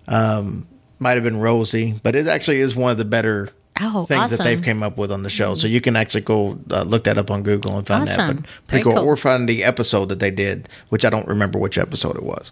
um, 0.08 0.66
might 1.02 1.14
have 1.14 1.24
been 1.24 1.40
Rosie, 1.40 2.00
but 2.02 2.16
it 2.16 2.26
actually 2.26 2.60
is 2.60 2.74
one 2.74 2.90
of 2.92 2.96
the 2.98 3.04
better 3.04 3.50
Oh, 3.80 4.04
things 4.04 4.30
that 4.30 4.38
they've 4.44 4.58
awesome. 4.58 4.64
came 4.64 4.82
up 4.82 4.98
with 4.98 5.10
on 5.10 5.22
the 5.22 5.30
show. 5.30 5.54
So 5.54 5.66
you 5.66 5.80
can 5.80 5.96
actually 5.96 6.20
go 6.20 6.58
uh, 6.70 6.82
look 6.82 7.04
that 7.04 7.16
up 7.16 7.30
on 7.30 7.42
Google 7.42 7.78
and 7.78 7.86
find 7.86 8.06
that. 8.06 8.36
But 8.36 8.44
pretty 8.66 8.84
cool. 8.84 8.94
cool. 8.94 9.04
Or 9.04 9.16
find 9.16 9.48
the 9.48 9.64
episode 9.64 10.10
that 10.10 10.18
they 10.18 10.30
did, 10.30 10.68
which 10.90 11.04
I 11.06 11.10
don't 11.10 11.26
remember 11.26 11.58
which 11.58 11.78
episode 11.78 12.14
it 12.16 12.22
was. 12.22 12.50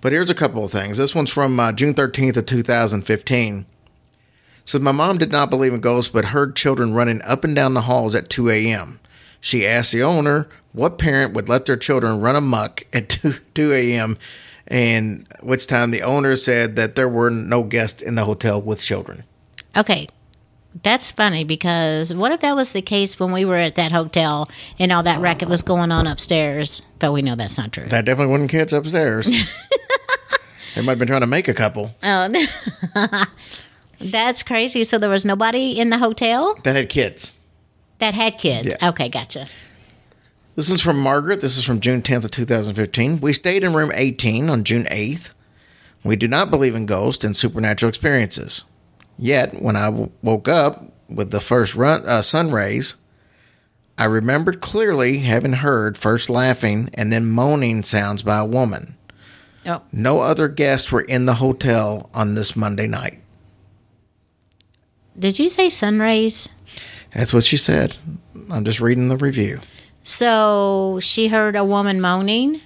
But 0.00 0.12
here's 0.12 0.30
a 0.30 0.34
couple 0.36 0.64
of 0.64 0.70
things. 0.70 0.98
This 0.98 1.14
one's 1.16 1.30
from 1.30 1.58
uh, 1.58 1.72
June 1.72 1.94
13th 1.94 2.36
of 2.36 2.46
2015. 2.46 3.66
Says 4.64 4.80
my 4.80 4.92
mom 4.92 5.18
did 5.18 5.32
not 5.32 5.50
believe 5.50 5.74
in 5.74 5.80
ghosts, 5.80 6.12
but 6.12 6.26
heard 6.26 6.54
children 6.54 6.94
running 6.94 7.20
up 7.22 7.42
and 7.42 7.54
down 7.56 7.74
the 7.74 7.82
halls 7.82 8.14
at 8.14 8.28
2 8.30 8.48
a.m. 8.50 9.00
She 9.40 9.66
asked 9.66 9.90
the 9.92 10.04
owner 10.04 10.48
what 10.72 10.96
parent 10.96 11.34
would 11.34 11.48
let 11.48 11.66
their 11.66 11.76
children 11.76 12.20
run 12.20 12.36
amok 12.36 12.84
at 12.92 13.08
2, 13.10 13.34
2 13.54 13.72
a.m. 13.72 14.16
And 14.68 15.26
which 15.40 15.66
time 15.66 15.90
the 15.90 16.02
owner 16.02 16.36
said 16.36 16.76
that 16.76 16.94
there 16.94 17.08
were 17.08 17.30
no 17.30 17.62
guests 17.62 18.00
in 18.02 18.14
the 18.14 18.24
hotel 18.24 18.60
with 18.60 18.80
children. 18.80 19.24
Okay. 19.76 20.06
That's 20.82 21.10
funny 21.10 21.44
because 21.44 22.14
what 22.14 22.32
if 22.32 22.40
that 22.40 22.56
was 22.56 22.72
the 22.72 22.80
case 22.80 23.20
when 23.20 23.30
we 23.32 23.44
were 23.44 23.58
at 23.58 23.74
that 23.74 23.92
hotel 23.92 24.48
and 24.78 24.90
all 24.90 25.02
that 25.02 25.20
racket 25.20 25.48
was 25.48 25.62
going 25.62 25.92
on 25.92 26.06
upstairs? 26.06 26.80
But 26.98 27.12
we 27.12 27.20
know 27.20 27.34
that's 27.34 27.58
not 27.58 27.72
true. 27.72 27.84
That 27.84 28.06
definitely 28.06 28.32
wasn't 28.32 28.50
kids 28.50 28.72
upstairs. 28.72 29.26
they 30.74 30.80
might 30.80 30.92
have 30.92 30.98
been 30.98 31.08
trying 31.08 31.20
to 31.20 31.26
make 31.26 31.48
a 31.48 31.52
couple 31.54 31.94
Oh, 32.02 32.30
that's 34.00 34.42
crazy. 34.42 34.84
So 34.84 34.96
there 34.98 35.10
was 35.10 35.26
nobody 35.26 35.78
in 35.78 35.90
the 35.90 35.98
hotel 35.98 36.54
that 36.64 36.74
had 36.76 36.88
kids. 36.88 37.36
that 37.98 38.14
had 38.14 38.38
kids. 38.38 38.68
Yeah. 38.68 38.88
Okay, 38.90 39.08
gotcha. 39.10 39.48
This 40.54 40.68
is 40.70 40.82
from 40.82 41.00
Margaret. 41.00 41.40
This 41.40 41.56
is 41.56 41.64
from 41.64 41.80
June 41.80 42.02
10th 42.02 42.24
of 42.24 42.30
2015. 42.30 43.20
We 43.20 43.32
stayed 43.32 43.64
in 43.64 43.72
room 43.72 43.90
18 43.94 44.50
on 44.50 44.64
June 44.64 44.84
8th. 44.84 45.32
We 46.04 46.16
do 46.16 46.28
not 46.28 46.50
believe 46.50 46.74
in 46.74 46.84
ghosts 46.86 47.24
and 47.24 47.36
supernatural 47.36 47.88
experiences. 47.88 48.64
Yet, 49.18 49.62
when 49.62 49.76
I 49.76 49.86
w- 49.86 50.10
woke 50.22 50.48
up 50.48 50.92
with 51.08 51.30
the 51.30 51.40
first 51.40 51.74
run, 51.74 52.06
uh, 52.06 52.22
sun 52.22 52.50
rays, 52.50 52.96
I 53.96 54.04
remembered 54.06 54.60
clearly 54.60 55.18
having 55.18 55.52
heard 55.54 55.96
first 55.96 56.28
laughing 56.28 56.90
and 56.94 57.12
then 57.12 57.26
moaning 57.26 57.82
sounds 57.82 58.22
by 58.22 58.38
a 58.38 58.44
woman. 58.44 58.96
Oh, 59.64 59.82
No 59.92 60.20
other 60.20 60.48
guests 60.48 60.90
were 60.90 61.02
in 61.02 61.24
the 61.26 61.34
hotel 61.34 62.10
on 62.12 62.34
this 62.34 62.56
Monday 62.56 62.86
night. 62.86 63.20
did 65.18 65.38
you 65.38 65.48
say 65.50 65.68
sun 65.70 66.00
rays? 66.00 66.48
That's 67.14 67.32
what 67.34 67.44
she 67.44 67.56
said. 67.58 67.96
I'm 68.50 68.64
just 68.64 68.80
reading 68.80 69.08
the 69.08 69.16
review. 69.18 69.60
So 70.02 70.98
she 71.00 71.28
heard 71.28 71.56
a 71.56 71.64
woman 71.64 72.00
moaning, 72.00 72.60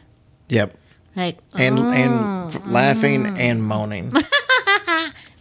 Yep. 0.48 0.76
like 1.14 1.38
And 1.54 1.78
oh, 1.78 1.90
and 1.90 2.54
f- 2.54 2.62
laughing 2.66 3.24
mm. 3.24 3.38
and 3.38 3.62
moaning. 3.62 4.12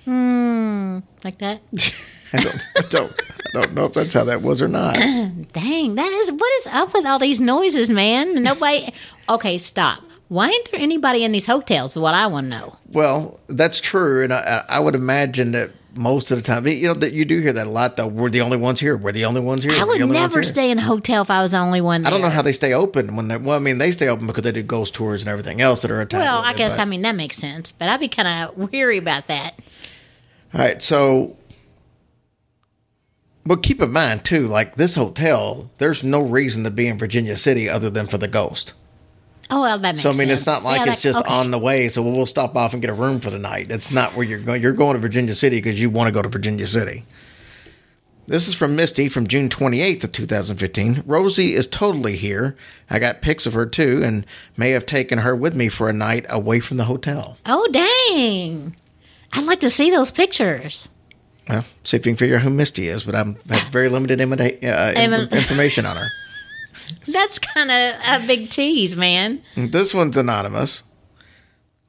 Hmm. 0.06 1.00
like 1.24 1.40
that. 1.40 1.62
I 2.34 2.38
don't, 2.38 2.56
I 2.78 2.82
don't, 2.90 3.12
I 3.22 3.52
don't 3.54 3.74
know 3.74 3.86
if 3.86 3.94
that's 3.94 4.14
how 4.14 4.24
that 4.26 4.44
was 4.44 4.62
or 4.62 4.68
not. 4.68 4.96
Dang, 5.54 5.96
that 5.96 6.12
is 6.12 6.32
what 6.32 6.52
is 6.60 6.68
up 6.68 6.94
with 6.94 7.06
all 7.08 7.18
these 7.18 7.42
noises, 7.42 7.90
man? 7.90 8.42
Nobody. 8.44 8.92
Okay, 9.28 9.58
stop. 9.58 10.04
Why 10.28 10.50
ain't 10.50 10.70
there 10.72 10.80
anybody 10.80 11.24
in 11.24 11.32
these 11.32 11.48
hotels? 11.48 11.94
Is 11.94 12.00
what 12.00 12.14
I 12.14 12.28
want 12.28 12.46
to 12.46 12.50
know. 12.52 12.78
Well, 12.92 13.40
that's 13.48 13.82
true, 13.82 14.24
and 14.24 14.32
I, 14.32 14.64
I 14.70 14.80
would 14.80 14.94
imagine 14.94 15.52
that 15.54 15.72
most 15.96 16.32
of 16.32 16.38
the 16.38 16.42
time, 16.44 16.68
you 16.68 16.88
know, 16.88 16.94
that 16.94 17.14
you 17.14 17.26
do 17.26 17.40
hear 17.40 17.54
that 17.54 17.68
a 17.68 17.70
lot. 17.70 17.98
Though 17.98 18.08
we're 18.08 18.30
the 18.30 18.42
only 18.42 18.58
ones 18.58 18.80
here. 18.80 18.98
We're 18.98 19.12
the 19.12 19.26
only 19.26 19.42
ones 19.42 19.64
here. 19.64 19.74
I 19.74 19.84
would 19.84 20.00
the 20.00 20.04
only 20.04 20.16
ones 20.16 20.34
never 20.34 20.44
stay 20.44 20.70
in 20.72 20.78
a 20.78 20.82
hotel 20.82 21.22
if 21.22 21.32
I 21.32 21.42
was 21.42 21.52
the 21.52 21.60
only 21.60 21.82
one. 21.82 22.02
There. 22.02 22.08
I 22.08 22.12
don't 22.12 22.22
know 22.22 22.30
how 22.30 22.42
they 22.42 22.52
stay 22.52 22.74
open 22.74 23.16
when 23.16 23.28
they. 23.28 23.38
Well, 23.38 23.56
I 23.56 23.60
mean, 23.60 23.78
they 23.78 23.92
stay 23.92 24.08
open 24.08 24.28
because 24.28 24.44
they 24.44 24.52
do 24.52 24.64
ghost 24.64 24.94
tours 24.94 25.22
and 25.22 25.30
everything 25.30 25.62
else 25.62 25.82
that 25.82 25.92
are 25.92 26.02
attached. 26.02 26.22
Well, 26.22 26.40
I 26.40 26.54
guess 26.54 26.74
but- 26.74 26.82
I 26.82 26.86
mean 26.86 27.02
that 27.04 27.16
makes 27.16 27.38
sense, 27.38 27.72
but 27.72 27.90
I'd 27.90 28.00
be 28.00 28.08
kind 28.08 28.28
of 28.28 28.72
weary 28.72 28.98
about 28.98 29.28
that. 29.28 29.60
All 30.54 30.62
right, 30.62 30.82
so. 30.82 31.38
But 33.48 33.62
keep 33.62 33.80
in 33.80 33.92
mind 33.92 34.26
too, 34.26 34.48
like 34.48 34.76
this 34.76 34.96
hotel, 34.96 35.70
there's 35.78 36.04
no 36.04 36.22
reason 36.22 36.64
to 36.64 36.72
be 36.72 36.88
in 36.88 36.98
Virginia 36.98 37.38
City 37.38 37.70
other 37.70 37.92
than 37.92 38.08
for 38.08 38.18
the 38.18 38.28
ghost. 38.28 38.74
Oh 39.50 39.62
well, 39.62 39.78
that 39.78 39.94
makes 39.96 40.02
So 40.02 40.10
I 40.10 40.14
mean, 40.14 40.28
sense. 40.28 40.42
it's 40.42 40.46
not 40.48 40.64
like 40.64 40.86
Yeah, 40.86 40.94
it's 40.94 41.02
just 41.02 41.20
okay. 41.20 41.32
on 41.34 41.52
the 41.52 41.60
way. 41.60 41.88
So 41.90 42.02
we'll 42.02 42.26
stop 42.26 42.56
off 42.56 42.74
and 42.74 42.82
get 42.82 42.90
a 42.90 42.94
room 42.96 43.20
for 43.20 43.30
the 43.30 43.38
night. 43.40 43.68
That's 43.70 43.92
not 43.92 44.16
where 44.16 44.26
you're 44.26 44.40
going. 44.40 44.62
You're 44.62 44.74
going 44.74 44.94
to 44.94 45.00
Virginia 45.00 45.34
City 45.36 45.58
because 45.58 45.80
you 45.80 45.90
want 45.90 46.08
to 46.08 46.12
go 46.12 46.22
to 46.22 46.30
Virginia 46.30 46.66
City. 46.66 47.06
This 48.28 48.48
is 48.48 48.56
from 48.56 48.76
Misty 48.76 49.08
from 49.08 49.28
June 49.28 49.50
28th 49.50 50.04
of 50.06 50.12
2015. 50.12 51.04
Rosie 51.06 51.54
is 51.54 51.68
totally 51.68 52.16
here. 52.16 52.58
I 52.90 52.98
got 52.98 53.22
pics 53.22 53.46
of 53.46 53.54
her 53.54 53.68
too, 53.68 54.02
and 54.04 54.26
may 54.58 54.72
have 54.72 54.88
taken 54.88 55.20
her 55.20 55.36
with 55.36 55.54
me 55.56 55.70
for 55.70 55.90
a 55.90 55.94
night 55.94 56.26
away 56.28 56.60
from 56.60 56.78
the 56.78 56.86
hotel. 56.86 57.38
Oh 57.46 57.68
dang! 57.72 58.76
I'd 59.34 59.46
like 59.46 59.60
to 59.60 59.70
see 59.70 59.92
those 59.92 60.10
pictures. 60.10 60.90
Well, 61.48 61.64
see 61.84 61.98
if 61.98 62.06
you 62.08 62.14
can 62.14 62.18
figure 62.18 62.38
out 62.38 62.42
who 62.42 62.50
Misty 62.50 62.88
is, 62.88 63.04
but 63.04 63.14
I'm, 63.14 63.38
I 63.48 63.58
have 63.58 63.72
very 63.72 63.90
limited 63.90 64.20
uh, 64.64 65.28
information 65.32 65.86
on 65.86 65.96
her. 65.98 66.08
That's 67.08 67.40
kind 67.40 67.72
of 67.72 67.96
a 68.08 68.28
big 68.28 68.50
tease, 68.50 68.96
man. 68.96 69.42
This 69.56 69.94
one's 69.94 70.18
anonymous. 70.18 70.84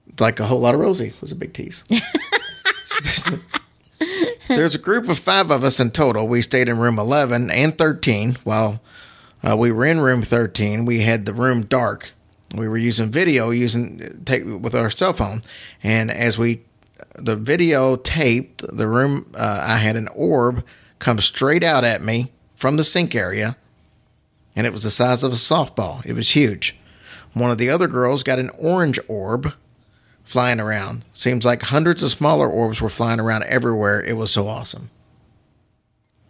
It's 0.08 0.20
like 0.20 0.40
a 0.40 0.46
whole 0.46 0.60
lot 0.60 0.74
of 0.74 0.80
Rosie 0.80 1.12
was 1.20 1.32
a 1.32 1.34
big 1.34 1.52
tease. 1.52 1.84
There's 4.48 4.74
a 4.74 4.78
group 4.78 5.08
of 5.08 5.18
five 5.18 5.50
of 5.50 5.64
us 5.64 5.80
in 5.80 5.90
total. 5.90 6.28
We 6.28 6.40
stayed 6.42 6.68
in 6.68 6.78
room 6.78 6.98
11 6.98 7.50
and 7.50 7.76
13. 7.76 8.38
While 8.44 8.80
uh, 9.46 9.56
we 9.56 9.72
were 9.72 9.84
in 9.84 10.00
room 10.00 10.22
13, 10.22 10.84
we 10.84 11.00
had 11.00 11.26
the 11.26 11.34
room 11.34 11.66
dark. 11.66 12.12
We 12.54 12.68
were 12.68 12.78
using 12.78 13.10
video 13.10 13.50
using 13.50 14.22
take 14.24 14.44
with 14.46 14.74
our 14.74 14.88
cell 14.88 15.12
phone, 15.12 15.42
and 15.82 16.10
as 16.10 16.38
we 16.38 16.62
the 17.16 17.36
video 17.36 17.96
taped 17.96 18.64
the 18.74 18.86
room, 18.86 19.32
uh, 19.34 19.60
I 19.62 19.78
had 19.78 19.96
an 19.96 20.08
orb 20.08 20.64
come 20.98 21.20
straight 21.20 21.64
out 21.64 21.84
at 21.84 22.02
me 22.02 22.32
from 22.54 22.76
the 22.76 22.84
sink 22.84 23.14
area, 23.14 23.56
and 24.56 24.66
it 24.66 24.72
was 24.72 24.82
the 24.82 24.90
size 24.90 25.22
of 25.22 25.32
a 25.32 25.36
softball. 25.36 26.04
It 26.04 26.14
was 26.14 26.30
huge. 26.30 26.76
One 27.34 27.50
of 27.50 27.58
the 27.58 27.68
other 27.68 27.86
girls 27.86 28.22
got 28.22 28.38
an 28.38 28.50
orange 28.58 28.98
orb 29.06 29.52
flying 30.24 30.58
around. 30.58 31.04
Seems 31.12 31.44
like 31.44 31.62
hundreds 31.62 32.02
of 32.02 32.10
smaller 32.10 32.48
orbs 32.48 32.80
were 32.80 32.88
flying 32.88 33.20
around 33.20 33.44
everywhere. 33.44 34.02
It 34.02 34.14
was 34.16 34.32
so 34.32 34.48
awesome. 34.48 34.90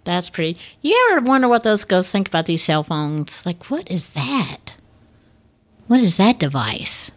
That's 0.04 0.30
pretty. 0.30 0.58
You 0.82 1.08
ever 1.10 1.24
wonder 1.24 1.48
what 1.48 1.62
those 1.62 1.84
ghosts 1.84 2.12
think 2.12 2.28
about 2.28 2.46
these 2.46 2.62
cell 2.62 2.82
phones? 2.82 3.46
Like, 3.46 3.70
what 3.70 3.90
is 3.90 4.10
that? 4.10 4.76
What 5.86 6.00
is 6.00 6.16
that 6.16 6.38
device? 6.38 7.10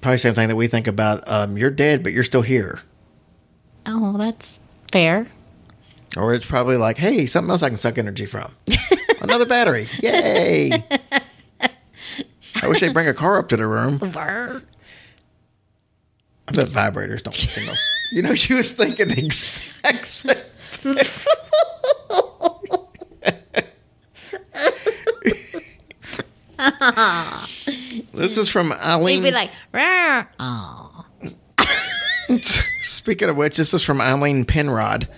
Probably 0.00 0.18
same 0.18 0.34
thing 0.34 0.48
that 0.48 0.56
we 0.56 0.66
think 0.66 0.86
about. 0.86 1.26
Um, 1.28 1.58
you're 1.58 1.70
dead, 1.70 2.02
but 2.02 2.12
you're 2.12 2.24
still 2.24 2.42
here. 2.42 2.80
Oh, 3.86 4.16
that's 4.16 4.60
fair. 4.90 5.26
Or 6.16 6.34
it's 6.34 6.46
probably 6.46 6.76
like, 6.76 6.96
hey, 6.98 7.26
something 7.26 7.50
else 7.50 7.62
I 7.62 7.68
can 7.68 7.78
suck 7.78 7.98
energy 7.98 8.26
from. 8.26 8.54
Another 9.20 9.46
battery. 9.46 9.86
Yay. 10.02 10.84
I 12.62 12.68
wish 12.68 12.80
they'd 12.80 12.92
bring 12.94 13.08
a 13.08 13.14
car 13.14 13.38
up 13.38 13.48
to 13.48 13.56
the 13.56 13.66
room. 13.66 13.98
I 14.02 14.60
bet 16.52 16.68
vibrators 16.68 17.22
don't 17.22 17.38
work 17.38 17.58
in 17.58 17.66
those. 17.66 17.82
You 18.12 18.22
know, 18.22 18.34
she 18.34 18.54
was 18.54 18.72
thinking 18.72 19.08
the 19.08 19.18
exact 19.18 20.06
same. 20.06 20.36
this 28.14 28.36
is 28.36 28.48
from 28.48 28.68
He'd 28.70 28.76
Eileen. 28.78 29.22
be 29.22 29.30
like, 29.30 29.50
"Rah." 29.72 30.24
oh, 30.40 31.06
Speaking 32.82 33.28
of 33.28 33.36
which, 33.36 33.56
this 33.56 33.74
is 33.74 33.82
from 33.82 34.00
Eileen 34.00 34.44
Penrod. 34.44 35.08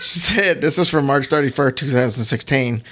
She 0.00 0.18
said, 0.18 0.60
This 0.60 0.78
is 0.78 0.88
from 0.88 1.06
March 1.06 1.28
31st, 1.28 1.76
2016. 1.76 2.82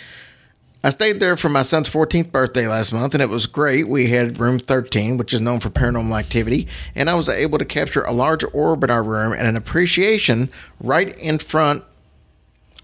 I 0.83 0.91
stayed 0.91 1.19
there 1.19 1.37
for 1.39 1.49
my 1.49 1.63
son's 1.63 1.89
14th 1.89 2.31
birthday 2.31 2.67
last 2.69 2.93
month, 2.93 3.15
and 3.15 3.23
it 3.23 3.31
was 3.31 3.47
great. 3.47 3.89
We 3.89 4.09
had 4.11 4.39
room 4.39 4.59
13, 4.59 5.17
which 5.17 5.33
is 5.33 5.41
known 5.41 5.61
for 5.61 5.71
paranormal 5.71 6.19
activity, 6.19 6.69
and 6.95 7.09
I 7.09 7.15
was 7.15 7.29
able 7.31 7.57
to 7.59 7.65
capture 7.65 8.03
a 8.03 8.13
large 8.13 8.45
orb 8.53 8.85
in 8.85 8.91
our 8.91 9.03
room 9.03 9.33
and 9.33 9.49
an 9.49 9.57
appreciation 9.57 10.51
right 10.81 11.17
in 11.19 11.39
front. 11.39 11.85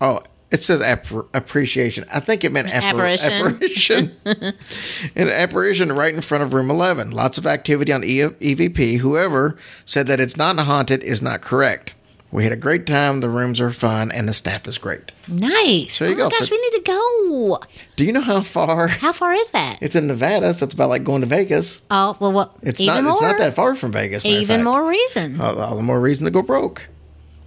Oh, 0.01 0.23
it 0.51 0.63
says 0.63 0.81
appr 0.81 1.29
appreciation. 1.35 2.07
I 2.11 2.21
think 2.21 2.43
it 2.43 2.53
meant 2.53 2.69
appar- 2.69 3.19
Apparition. 3.19 4.17
apparition. 4.25 4.55
An 5.15 5.29
apparition 5.29 5.93
right 5.93 6.13
in 6.13 6.23
front 6.23 6.43
of 6.43 6.55
room 6.55 6.71
11. 6.71 7.11
Lots 7.13 7.37
of 7.39 7.47
activity 7.47 7.93
on 7.93 8.03
E- 8.03 8.21
EVP. 8.23 8.99
Whoever 8.99 9.57
said 9.85 10.07
that 10.09 10.19
it's 10.21 10.37
not 10.39 10.59
haunted 10.59 11.03
is 11.05 11.21
not 11.23 11.41
correct. 11.43 11.95
We 12.33 12.45
had 12.45 12.53
a 12.53 12.57
great 12.57 12.87
time. 12.87 13.21
The 13.21 13.29
rooms 13.29 13.61
are 13.61 13.73
fun, 13.73 14.13
and 14.13 14.29
the 14.29 14.33
staff 14.33 14.69
is 14.69 14.79
great. 14.79 15.11
nice. 15.27 15.99
There 15.99 16.09
you 16.09 16.15
oh 16.15 16.19
go. 16.19 16.25
my 16.25 16.31
gosh, 16.31 16.49
So- 16.49 16.55
we 16.55 16.61
need 16.63 16.77
to 16.77 16.83
go. 16.87 17.61
Do 17.97 18.05
you 18.05 18.13
know 18.13 18.21
how 18.21 18.41
far? 18.43 18.89
How 19.01 19.13
far 19.13 19.33
is 19.33 19.51
that? 19.51 19.79
It's 19.81 19.97
in 19.97 20.07
Nevada, 20.07 20.55
so 20.55 20.65
it's 20.65 20.75
about 20.75 20.89
like 20.91 21.03
going 21.05 21.23
to 21.23 21.27
Vegas. 21.27 21.81
Oh, 21.91 22.17
well, 22.21 22.33
what? 22.33 22.55
It's 22.63 22.81
not. 22.81 23.03
more. 23.03 23.13
It's 23.13 23.23
not 23.23 23.39
that 23.39 23.55
far 23.55 23.75
from 23.75 23.93
Vegas. 23.93 24.25
Even 24.25 24.63
more 24.63 24.87
reason. 24.87 25.41
All, 25.41 25.59
all 25.61 25.77
the 25.77 25.83
more 25.83 26.01
reason 26.01 26.25
to 26.25 26.31
go 26.31 26.43
broke. 26.43 26.89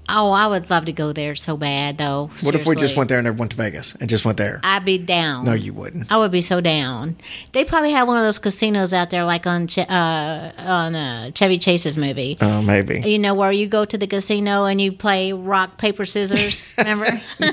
Oh, 0.09 0.31
I 0.31 0.47
would 0.47 0.69
love 0.69 0.85
to 0.85 0.91
go 0.93 1.13
there 1.13 1.33
so 1.33 1.55
bad, 1.55 1.97
though. 1.97 2.29
What 2.41 2.55
if 2.55 2.65
we 2.65 2.75
just 2.75 2.97
went 2.97 3.07
there 3.07 3.19
and 3.19 3.25
never 3.25 3.37
went 3.37 3.51
to 3.51 3.57
Vegas 3.57 3.95
and 3.95 4.09
just 4.09 4.25
went 4.25 4.37
there? 4.37 4.59
I'd 4.63 4.83
be 4.83 4.97
down. 4.97 5.45
No, 5.45 5.53
you 5.53 5.73
wouldn't. 5.73 6.11
I 6.11 6.17
would 6.17 6.31
be 6.31 6.41
so 6.41 6.59
down. 6.59 7.15
They 7.53 7.63
probably 7.63 7.91
have 7.91 8.07
one 8.07 8.17
of 8.17 8.23
those 8.23 8.37
casinos 8.37 8.93
out 8.93 9.09
there, 9.11 9.23
like 9.23 9.47
on 9.47 9.67
uh, 9.77 10.51
on 10.57 10.95
uh, 10.95 11.31
Chevy 11.31 11.57
Chase's 11.57 11.95
movie. 11.97 12.37
Oh, 12.41 12.61
maybe. 12.61 12.99
You 13.01 13.17
know 13.17 13.33
where 13.33 13.51
you 13.51 13.67
go 13.67 13.85
to 13.85 13.97
the 13.97 14.07
casino 14.07 14.65
and 14.65 14.81
you 14.81 14.91
play 14.91 15.31
rock 15.31 15.77
paper 15.77 16.05
scissors. 16.05 16.73
Remember? 16.77 17.21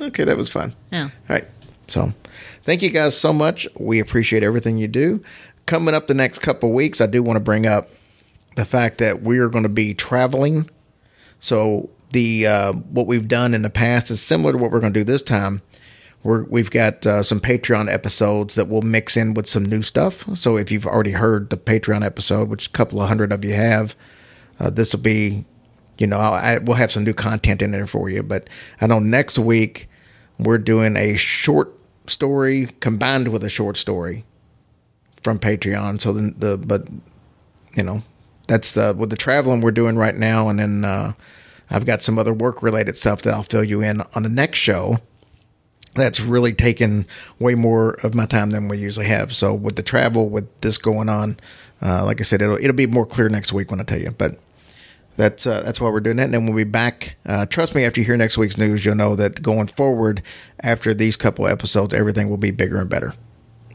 Okay, 0.00 0.24
that 0.24 0.36
was 0.36 0.50
fun. 0.50 0.74
Yeah. 0.92 1.04
All 1.04 1.10
right. 1.28 1.44
So, 1.88 2.12
thank 2.64 2.82
you 2.82 2.90
guys 2.90 3.16
so 3.16 3.32
much. 3.32 3.66
We 3.78 3.98
appreciate 4.00 4.42
everything 4.42 4.76
you 4.76 4.88
do. 4.88 5.22
Coming 5.66 5.94
up 5.94 6.06
the 6.06 6.14
next 6.14 6.38
couple 6.40 6.72
weeks, 6.72 7.00
I 7.00 7.06
do 7.06 7.22
want 7.22 7.36
to 7.36 7.40
bring 7.40 7.66
up 7.66 7.90
the 8.60 8.66
fact 8.66 8.98
that 8.98 9.22
we 9.22 9.38
are 9.38 9.48
going 9.48 9.62
to 9.62 9.70
be 9.70 9.94
traveling. 9.94 10.68
So, 11.40 11.88
the 12.10 12.46
uh, 12.46 12.72
what 12.74 13.06
we've 13.06 13.26
done 13.26 13.54
in 13.54 13.62
the 13.62 13.70
past 13.70 14.10
is 14.10 14.20
similar 14.20 14.52
to 14.52 14.58
what 14.58 14.70
we're 14.70 14.80
going 14.80 14.92
to 14.92 15.00
do 15.00 15.04
this 15.04 15.22
time. 15.22 15.62
We're, 16.22 16.44
we've 16.44 16.70
got 16.70 17.06
uh, 17.06 17.22
some 17.22 17.40
Patreon 17.40 17.90
episodes 17.90 18.56
that 18.56 18.68
we'll 18.68 18.82
mix 18.82 19.16
in 19.16 19.32
with 19.32 19.46
some 19.46 19.64
new 19.64 19.80
stuff. 19.80 20.26
So, 20.36 20.58
if 20.58 20.70
you've 20.70 20.86
already 20.86 21.12
heard 21.12 21.48
the 21.48 21.56
Patreon 21.56 22.04
episode, 22.04 22.50
which 22.50 22.66
a 22.66 22.70
couple 22.70 23.00
of 23.00 23.08
hundred 23.08 23.32
of 23.32 23.46
you 23.46 23.54
have, 23.54 23.96
uh, 24.58 24.68
this 24.68 24.92
will 24.92 25.00
be 25.00 25.46
you 25.96 26.06
know, 26.06 26.18
I, 26.18 26.58
we'll 26.58 26.76
have 26.76 26.92
some 26.92 27.04
new 27.04 27.14
content 27.14 27.62
in 27.62 27.72
there 27.72 27.86
for 27.86 28.10
you. 28.10 28.22
But 28.22 28.48
I 28.80 28.86
know 28.86 28.98
next 28.98 29.38
week 29.38 29.88
we're 30.38 30.58
doing 30.58 30.96
a 30.96 31.16
short 31.16 31.72
story 32.06 32.68
combined 32.80 33.28
with 33.28 33.42
a 33.42 33.50
short 33.50 33.78
story 33.78 34.24
from 35.22 35.38
Patreon. 35.38 36.00
So 36.00 36.12
the, 36.12 36.30
the 36.36 36.58
but 36.58 36.88
you 37.74 37.82
know 37.82 38.02
that's 38.50 38.72
the 38.72 38.92
with 38.98 39.10
the 39.10 39.16
traveling 39.16 39.60
we're 39.60 39.70
doing 39.70 39.96
right 39.96 40.14
now, 40.14 40.48
and 40.48 40.58
then 40.58 40.84
uh, 40.84 41.12
I've 41.70 41.86
got 41.86 42.02
some 42.02 42.18
other 42.18 42.32
work 42.32 42.64
related 42.64 42.98
stuff 42.98 43.22
that 43.22 43.32
I'll 43.32 43.44
fill 43.44 43.62
you 43.62 43.80
in 43.80 44.02
on 44.16 44.24
the 44.24 44.28
next 44.28 44.58
show. 44.58 44.98
That's 45.94 46.18
really 46.18 46.52
taken 46.52 47.06
way 47.38 47.54
more 47.54 47.92
of 48.02 48.12
my 48.12 48.26
time 48.26 48.50
than 48.50 48.66
we 48.66 48.78
usually 48.78 49.06
have. 49.06 49.32
So 49.32 49.54
with 49.54 49.76
the 49.76 49.84
travel, 49.84 50.28
with 50.28 50.48
this 50.62 50.78
going 50.78 51.08
on, 51.08 51.38
uh, 51.80 52.04
like 52.04 52.20
I 52.20 52.24
said, 52.24 52.42
it'll 52.42 52.56
it'll 52.56 52.72
be 52.72 52.88
more 52.88 53.06
clear 53.06 53.28
next 53.28 53.52
week 53.52 53.70
when 53.70 53.80
I 53.80 53.84
tell 53.84 54.00
you. 54.00 54.10
But 54.10 54.36
that's 55.16 55.46
uh, 55.46 55.62
that's 55.62 55.80
why 55.80 55.88
we're 55.88 56.00
doing 56.00 56.16
that. 56.16 56.24
And 56.24 56.34
then 56.34 56.46
we'll 56.46 56.56
be 56.56 56.64
back. 56.64 57.14
Uh, 57.24 57.46
trust 57.46 57.76
me, 57.76 57.84
after 57.84 58.00
you 58.00 58.04
hear 58.04 58.16
next 58.16 58.36
week's 58.36 58.58
news, 58.58 58.84
you'll 58.84 58.96
know 58.96 59.14
that 59.14 59.42
going 59.42 59.68
forward, 59.68 60.24
after 60.58 60.92
these 60.92 61.16
couple 61.16 61.46
episodes, 61.46 61.94
everything 61.94 62.28
will 62.28 62.36
be 62.36 62.50
bigger 62.50 62.80
and 62.80 62.90
better. 62.90 63.14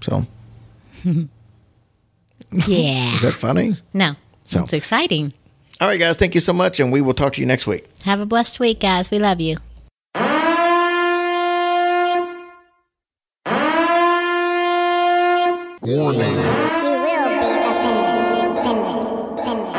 So 0.01 0.27
yeah. 1.05 3.13
is 3.13 3.21
that 3.21 3.37
funny? 3.39 3.77
No. 3.93 4.17
So- 4.45 4.63
It's 4.63 4.73
exciting. 4.73 5.33
All 5.81 5.87
right, 5.89 5.99
guys, 5.99 6.15
thank 6.17 6.33
you 6.35 6.39
so 6.41 6.53
much, 6.53 6.79
and 6.79 6.91
we 6.91 7.01
will 7.01 7.13
talk 7.13 7.33
to 7.33 7.41
you 7.41 7.45
next 7.45 7.67
week. 7.67 7.85
Have 8.05 8.21
a 8.21 8.25
blessed 8.25 8.59
week, 8.61 8.79
guys. 8.79 9.11
We 9.11 9.19
love 9.19 9.41
you. 9.41 9.57
Warning. 15.81 16.33
You 16.33 16.37
will 16.89 17.05
be 17.05 17.13
offended. 17.69 18.57
Offended. 18.57 19.03
Offended. 19.39 19.75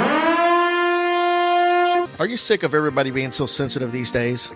Are 2.21 2.27
you 2.27 2.37
sick 2.37 2.63
of 2.63 2.75
everybody 2.75 3.11
being 3.11 3.33
so 3.33 3.47
sensitive 3.47 3.91
these 3.93 4.13
days? 4.13 4.53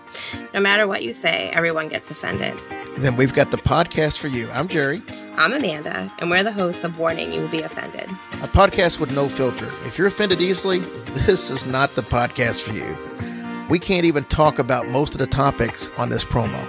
No 0.54 0.60
matter 0.60 0.86
what 0.86 1.02
you 1.02 1.12
say, 1.12 1.50
everyone 1.52 1.88
gets 1.88 2.10
offended. 2.10 2.54
Then 3.00 3.16
we've 3.16 3.32
got 3.32 3.50
the 3.50 3.56
podcast 3.56 4.18
for 4.18 4.28
you. 4.28 4.50
I'm 4.50 4.68
Jerry, 4.68 5.02
I'm 5.36 5.54
Amanda, 5.54 6.12
and 6.18 6.30
we're 6.30 6.42
the 6.42 6.52
hosts 6.52 6.84
of 6.84 6.98
Warning 6.98 7.32
You 7.32 7.40
Will 7.40 7.48
Be 7.48 7.62
Offended. 7.62 8.10
a 8.42 8.48
podcast 8.48 9.00
with 9.00 9.10
no 9.10 9.26
filter. 9.26 9.72
If 9.86 9.96
you're 9.96 10.06
offended 10.06 10.42
easily, 10.42 10.80
this 11.24 11.50
is 11.50 11.66
not 11.66 11.94
the 11.94 12.02
podcast 12.02 12.60
for 12.62 12.74
you. 12.74 13.66
We 13.70 13.78
can't 13.78 14.04
even 14.04 14.24
talk 14.24 14.58
about 14.58 14.88
most 14.88 15.14
of 15.14 15.18
the 15.18 15.26
topics 15.26 15.88
on 15.96 16.10
this 16.10 16.24
promo. 16.24 16.62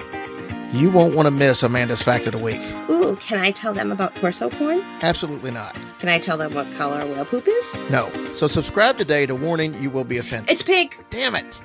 You 0.74 0.90
won't 0.90 1.16
want 1.16 1.28
to 1.28 1.32
miss 1.32 1.64
Amanda's 1.64 2.02
Fact 2.02 2.26
of 2.28 2.32
the 2.32 2.38
Week. 2.38 2.62
Ooh, 2.90 3.18
can 3.18 3.40
I 3.40 3.52
tell 3.52 3.74
them 3.74 3.92
about 3.92 4.16
torso 4.16 4.50
porn? 4.50 4.80
Absolutely 5.02 5.52
not. 5.52 5.76
Can 6.00 6.08
I 6.08 6.18
tell 6.18 6.38
them 6.38 6.54
what 6.54 6.72
color 6.72 7.06
whale 7.06 7.26
poop 7.26 7.44
is? 7.46 7.82
No. 7.90 8.10
So 8.34 8.48
subscribe 8.48 8.98
today 8.98 9.26
to 9.26 9.36
Warning 9.36 9.74
You 9.82 9.90
Will 9.90 10.06
Be 10.06 10.18
Offended. 10.18 10.50
It's 10.50 10.64
pink! 10.64 11.04
Damn 11.10 11.36
it. 11.36 11.62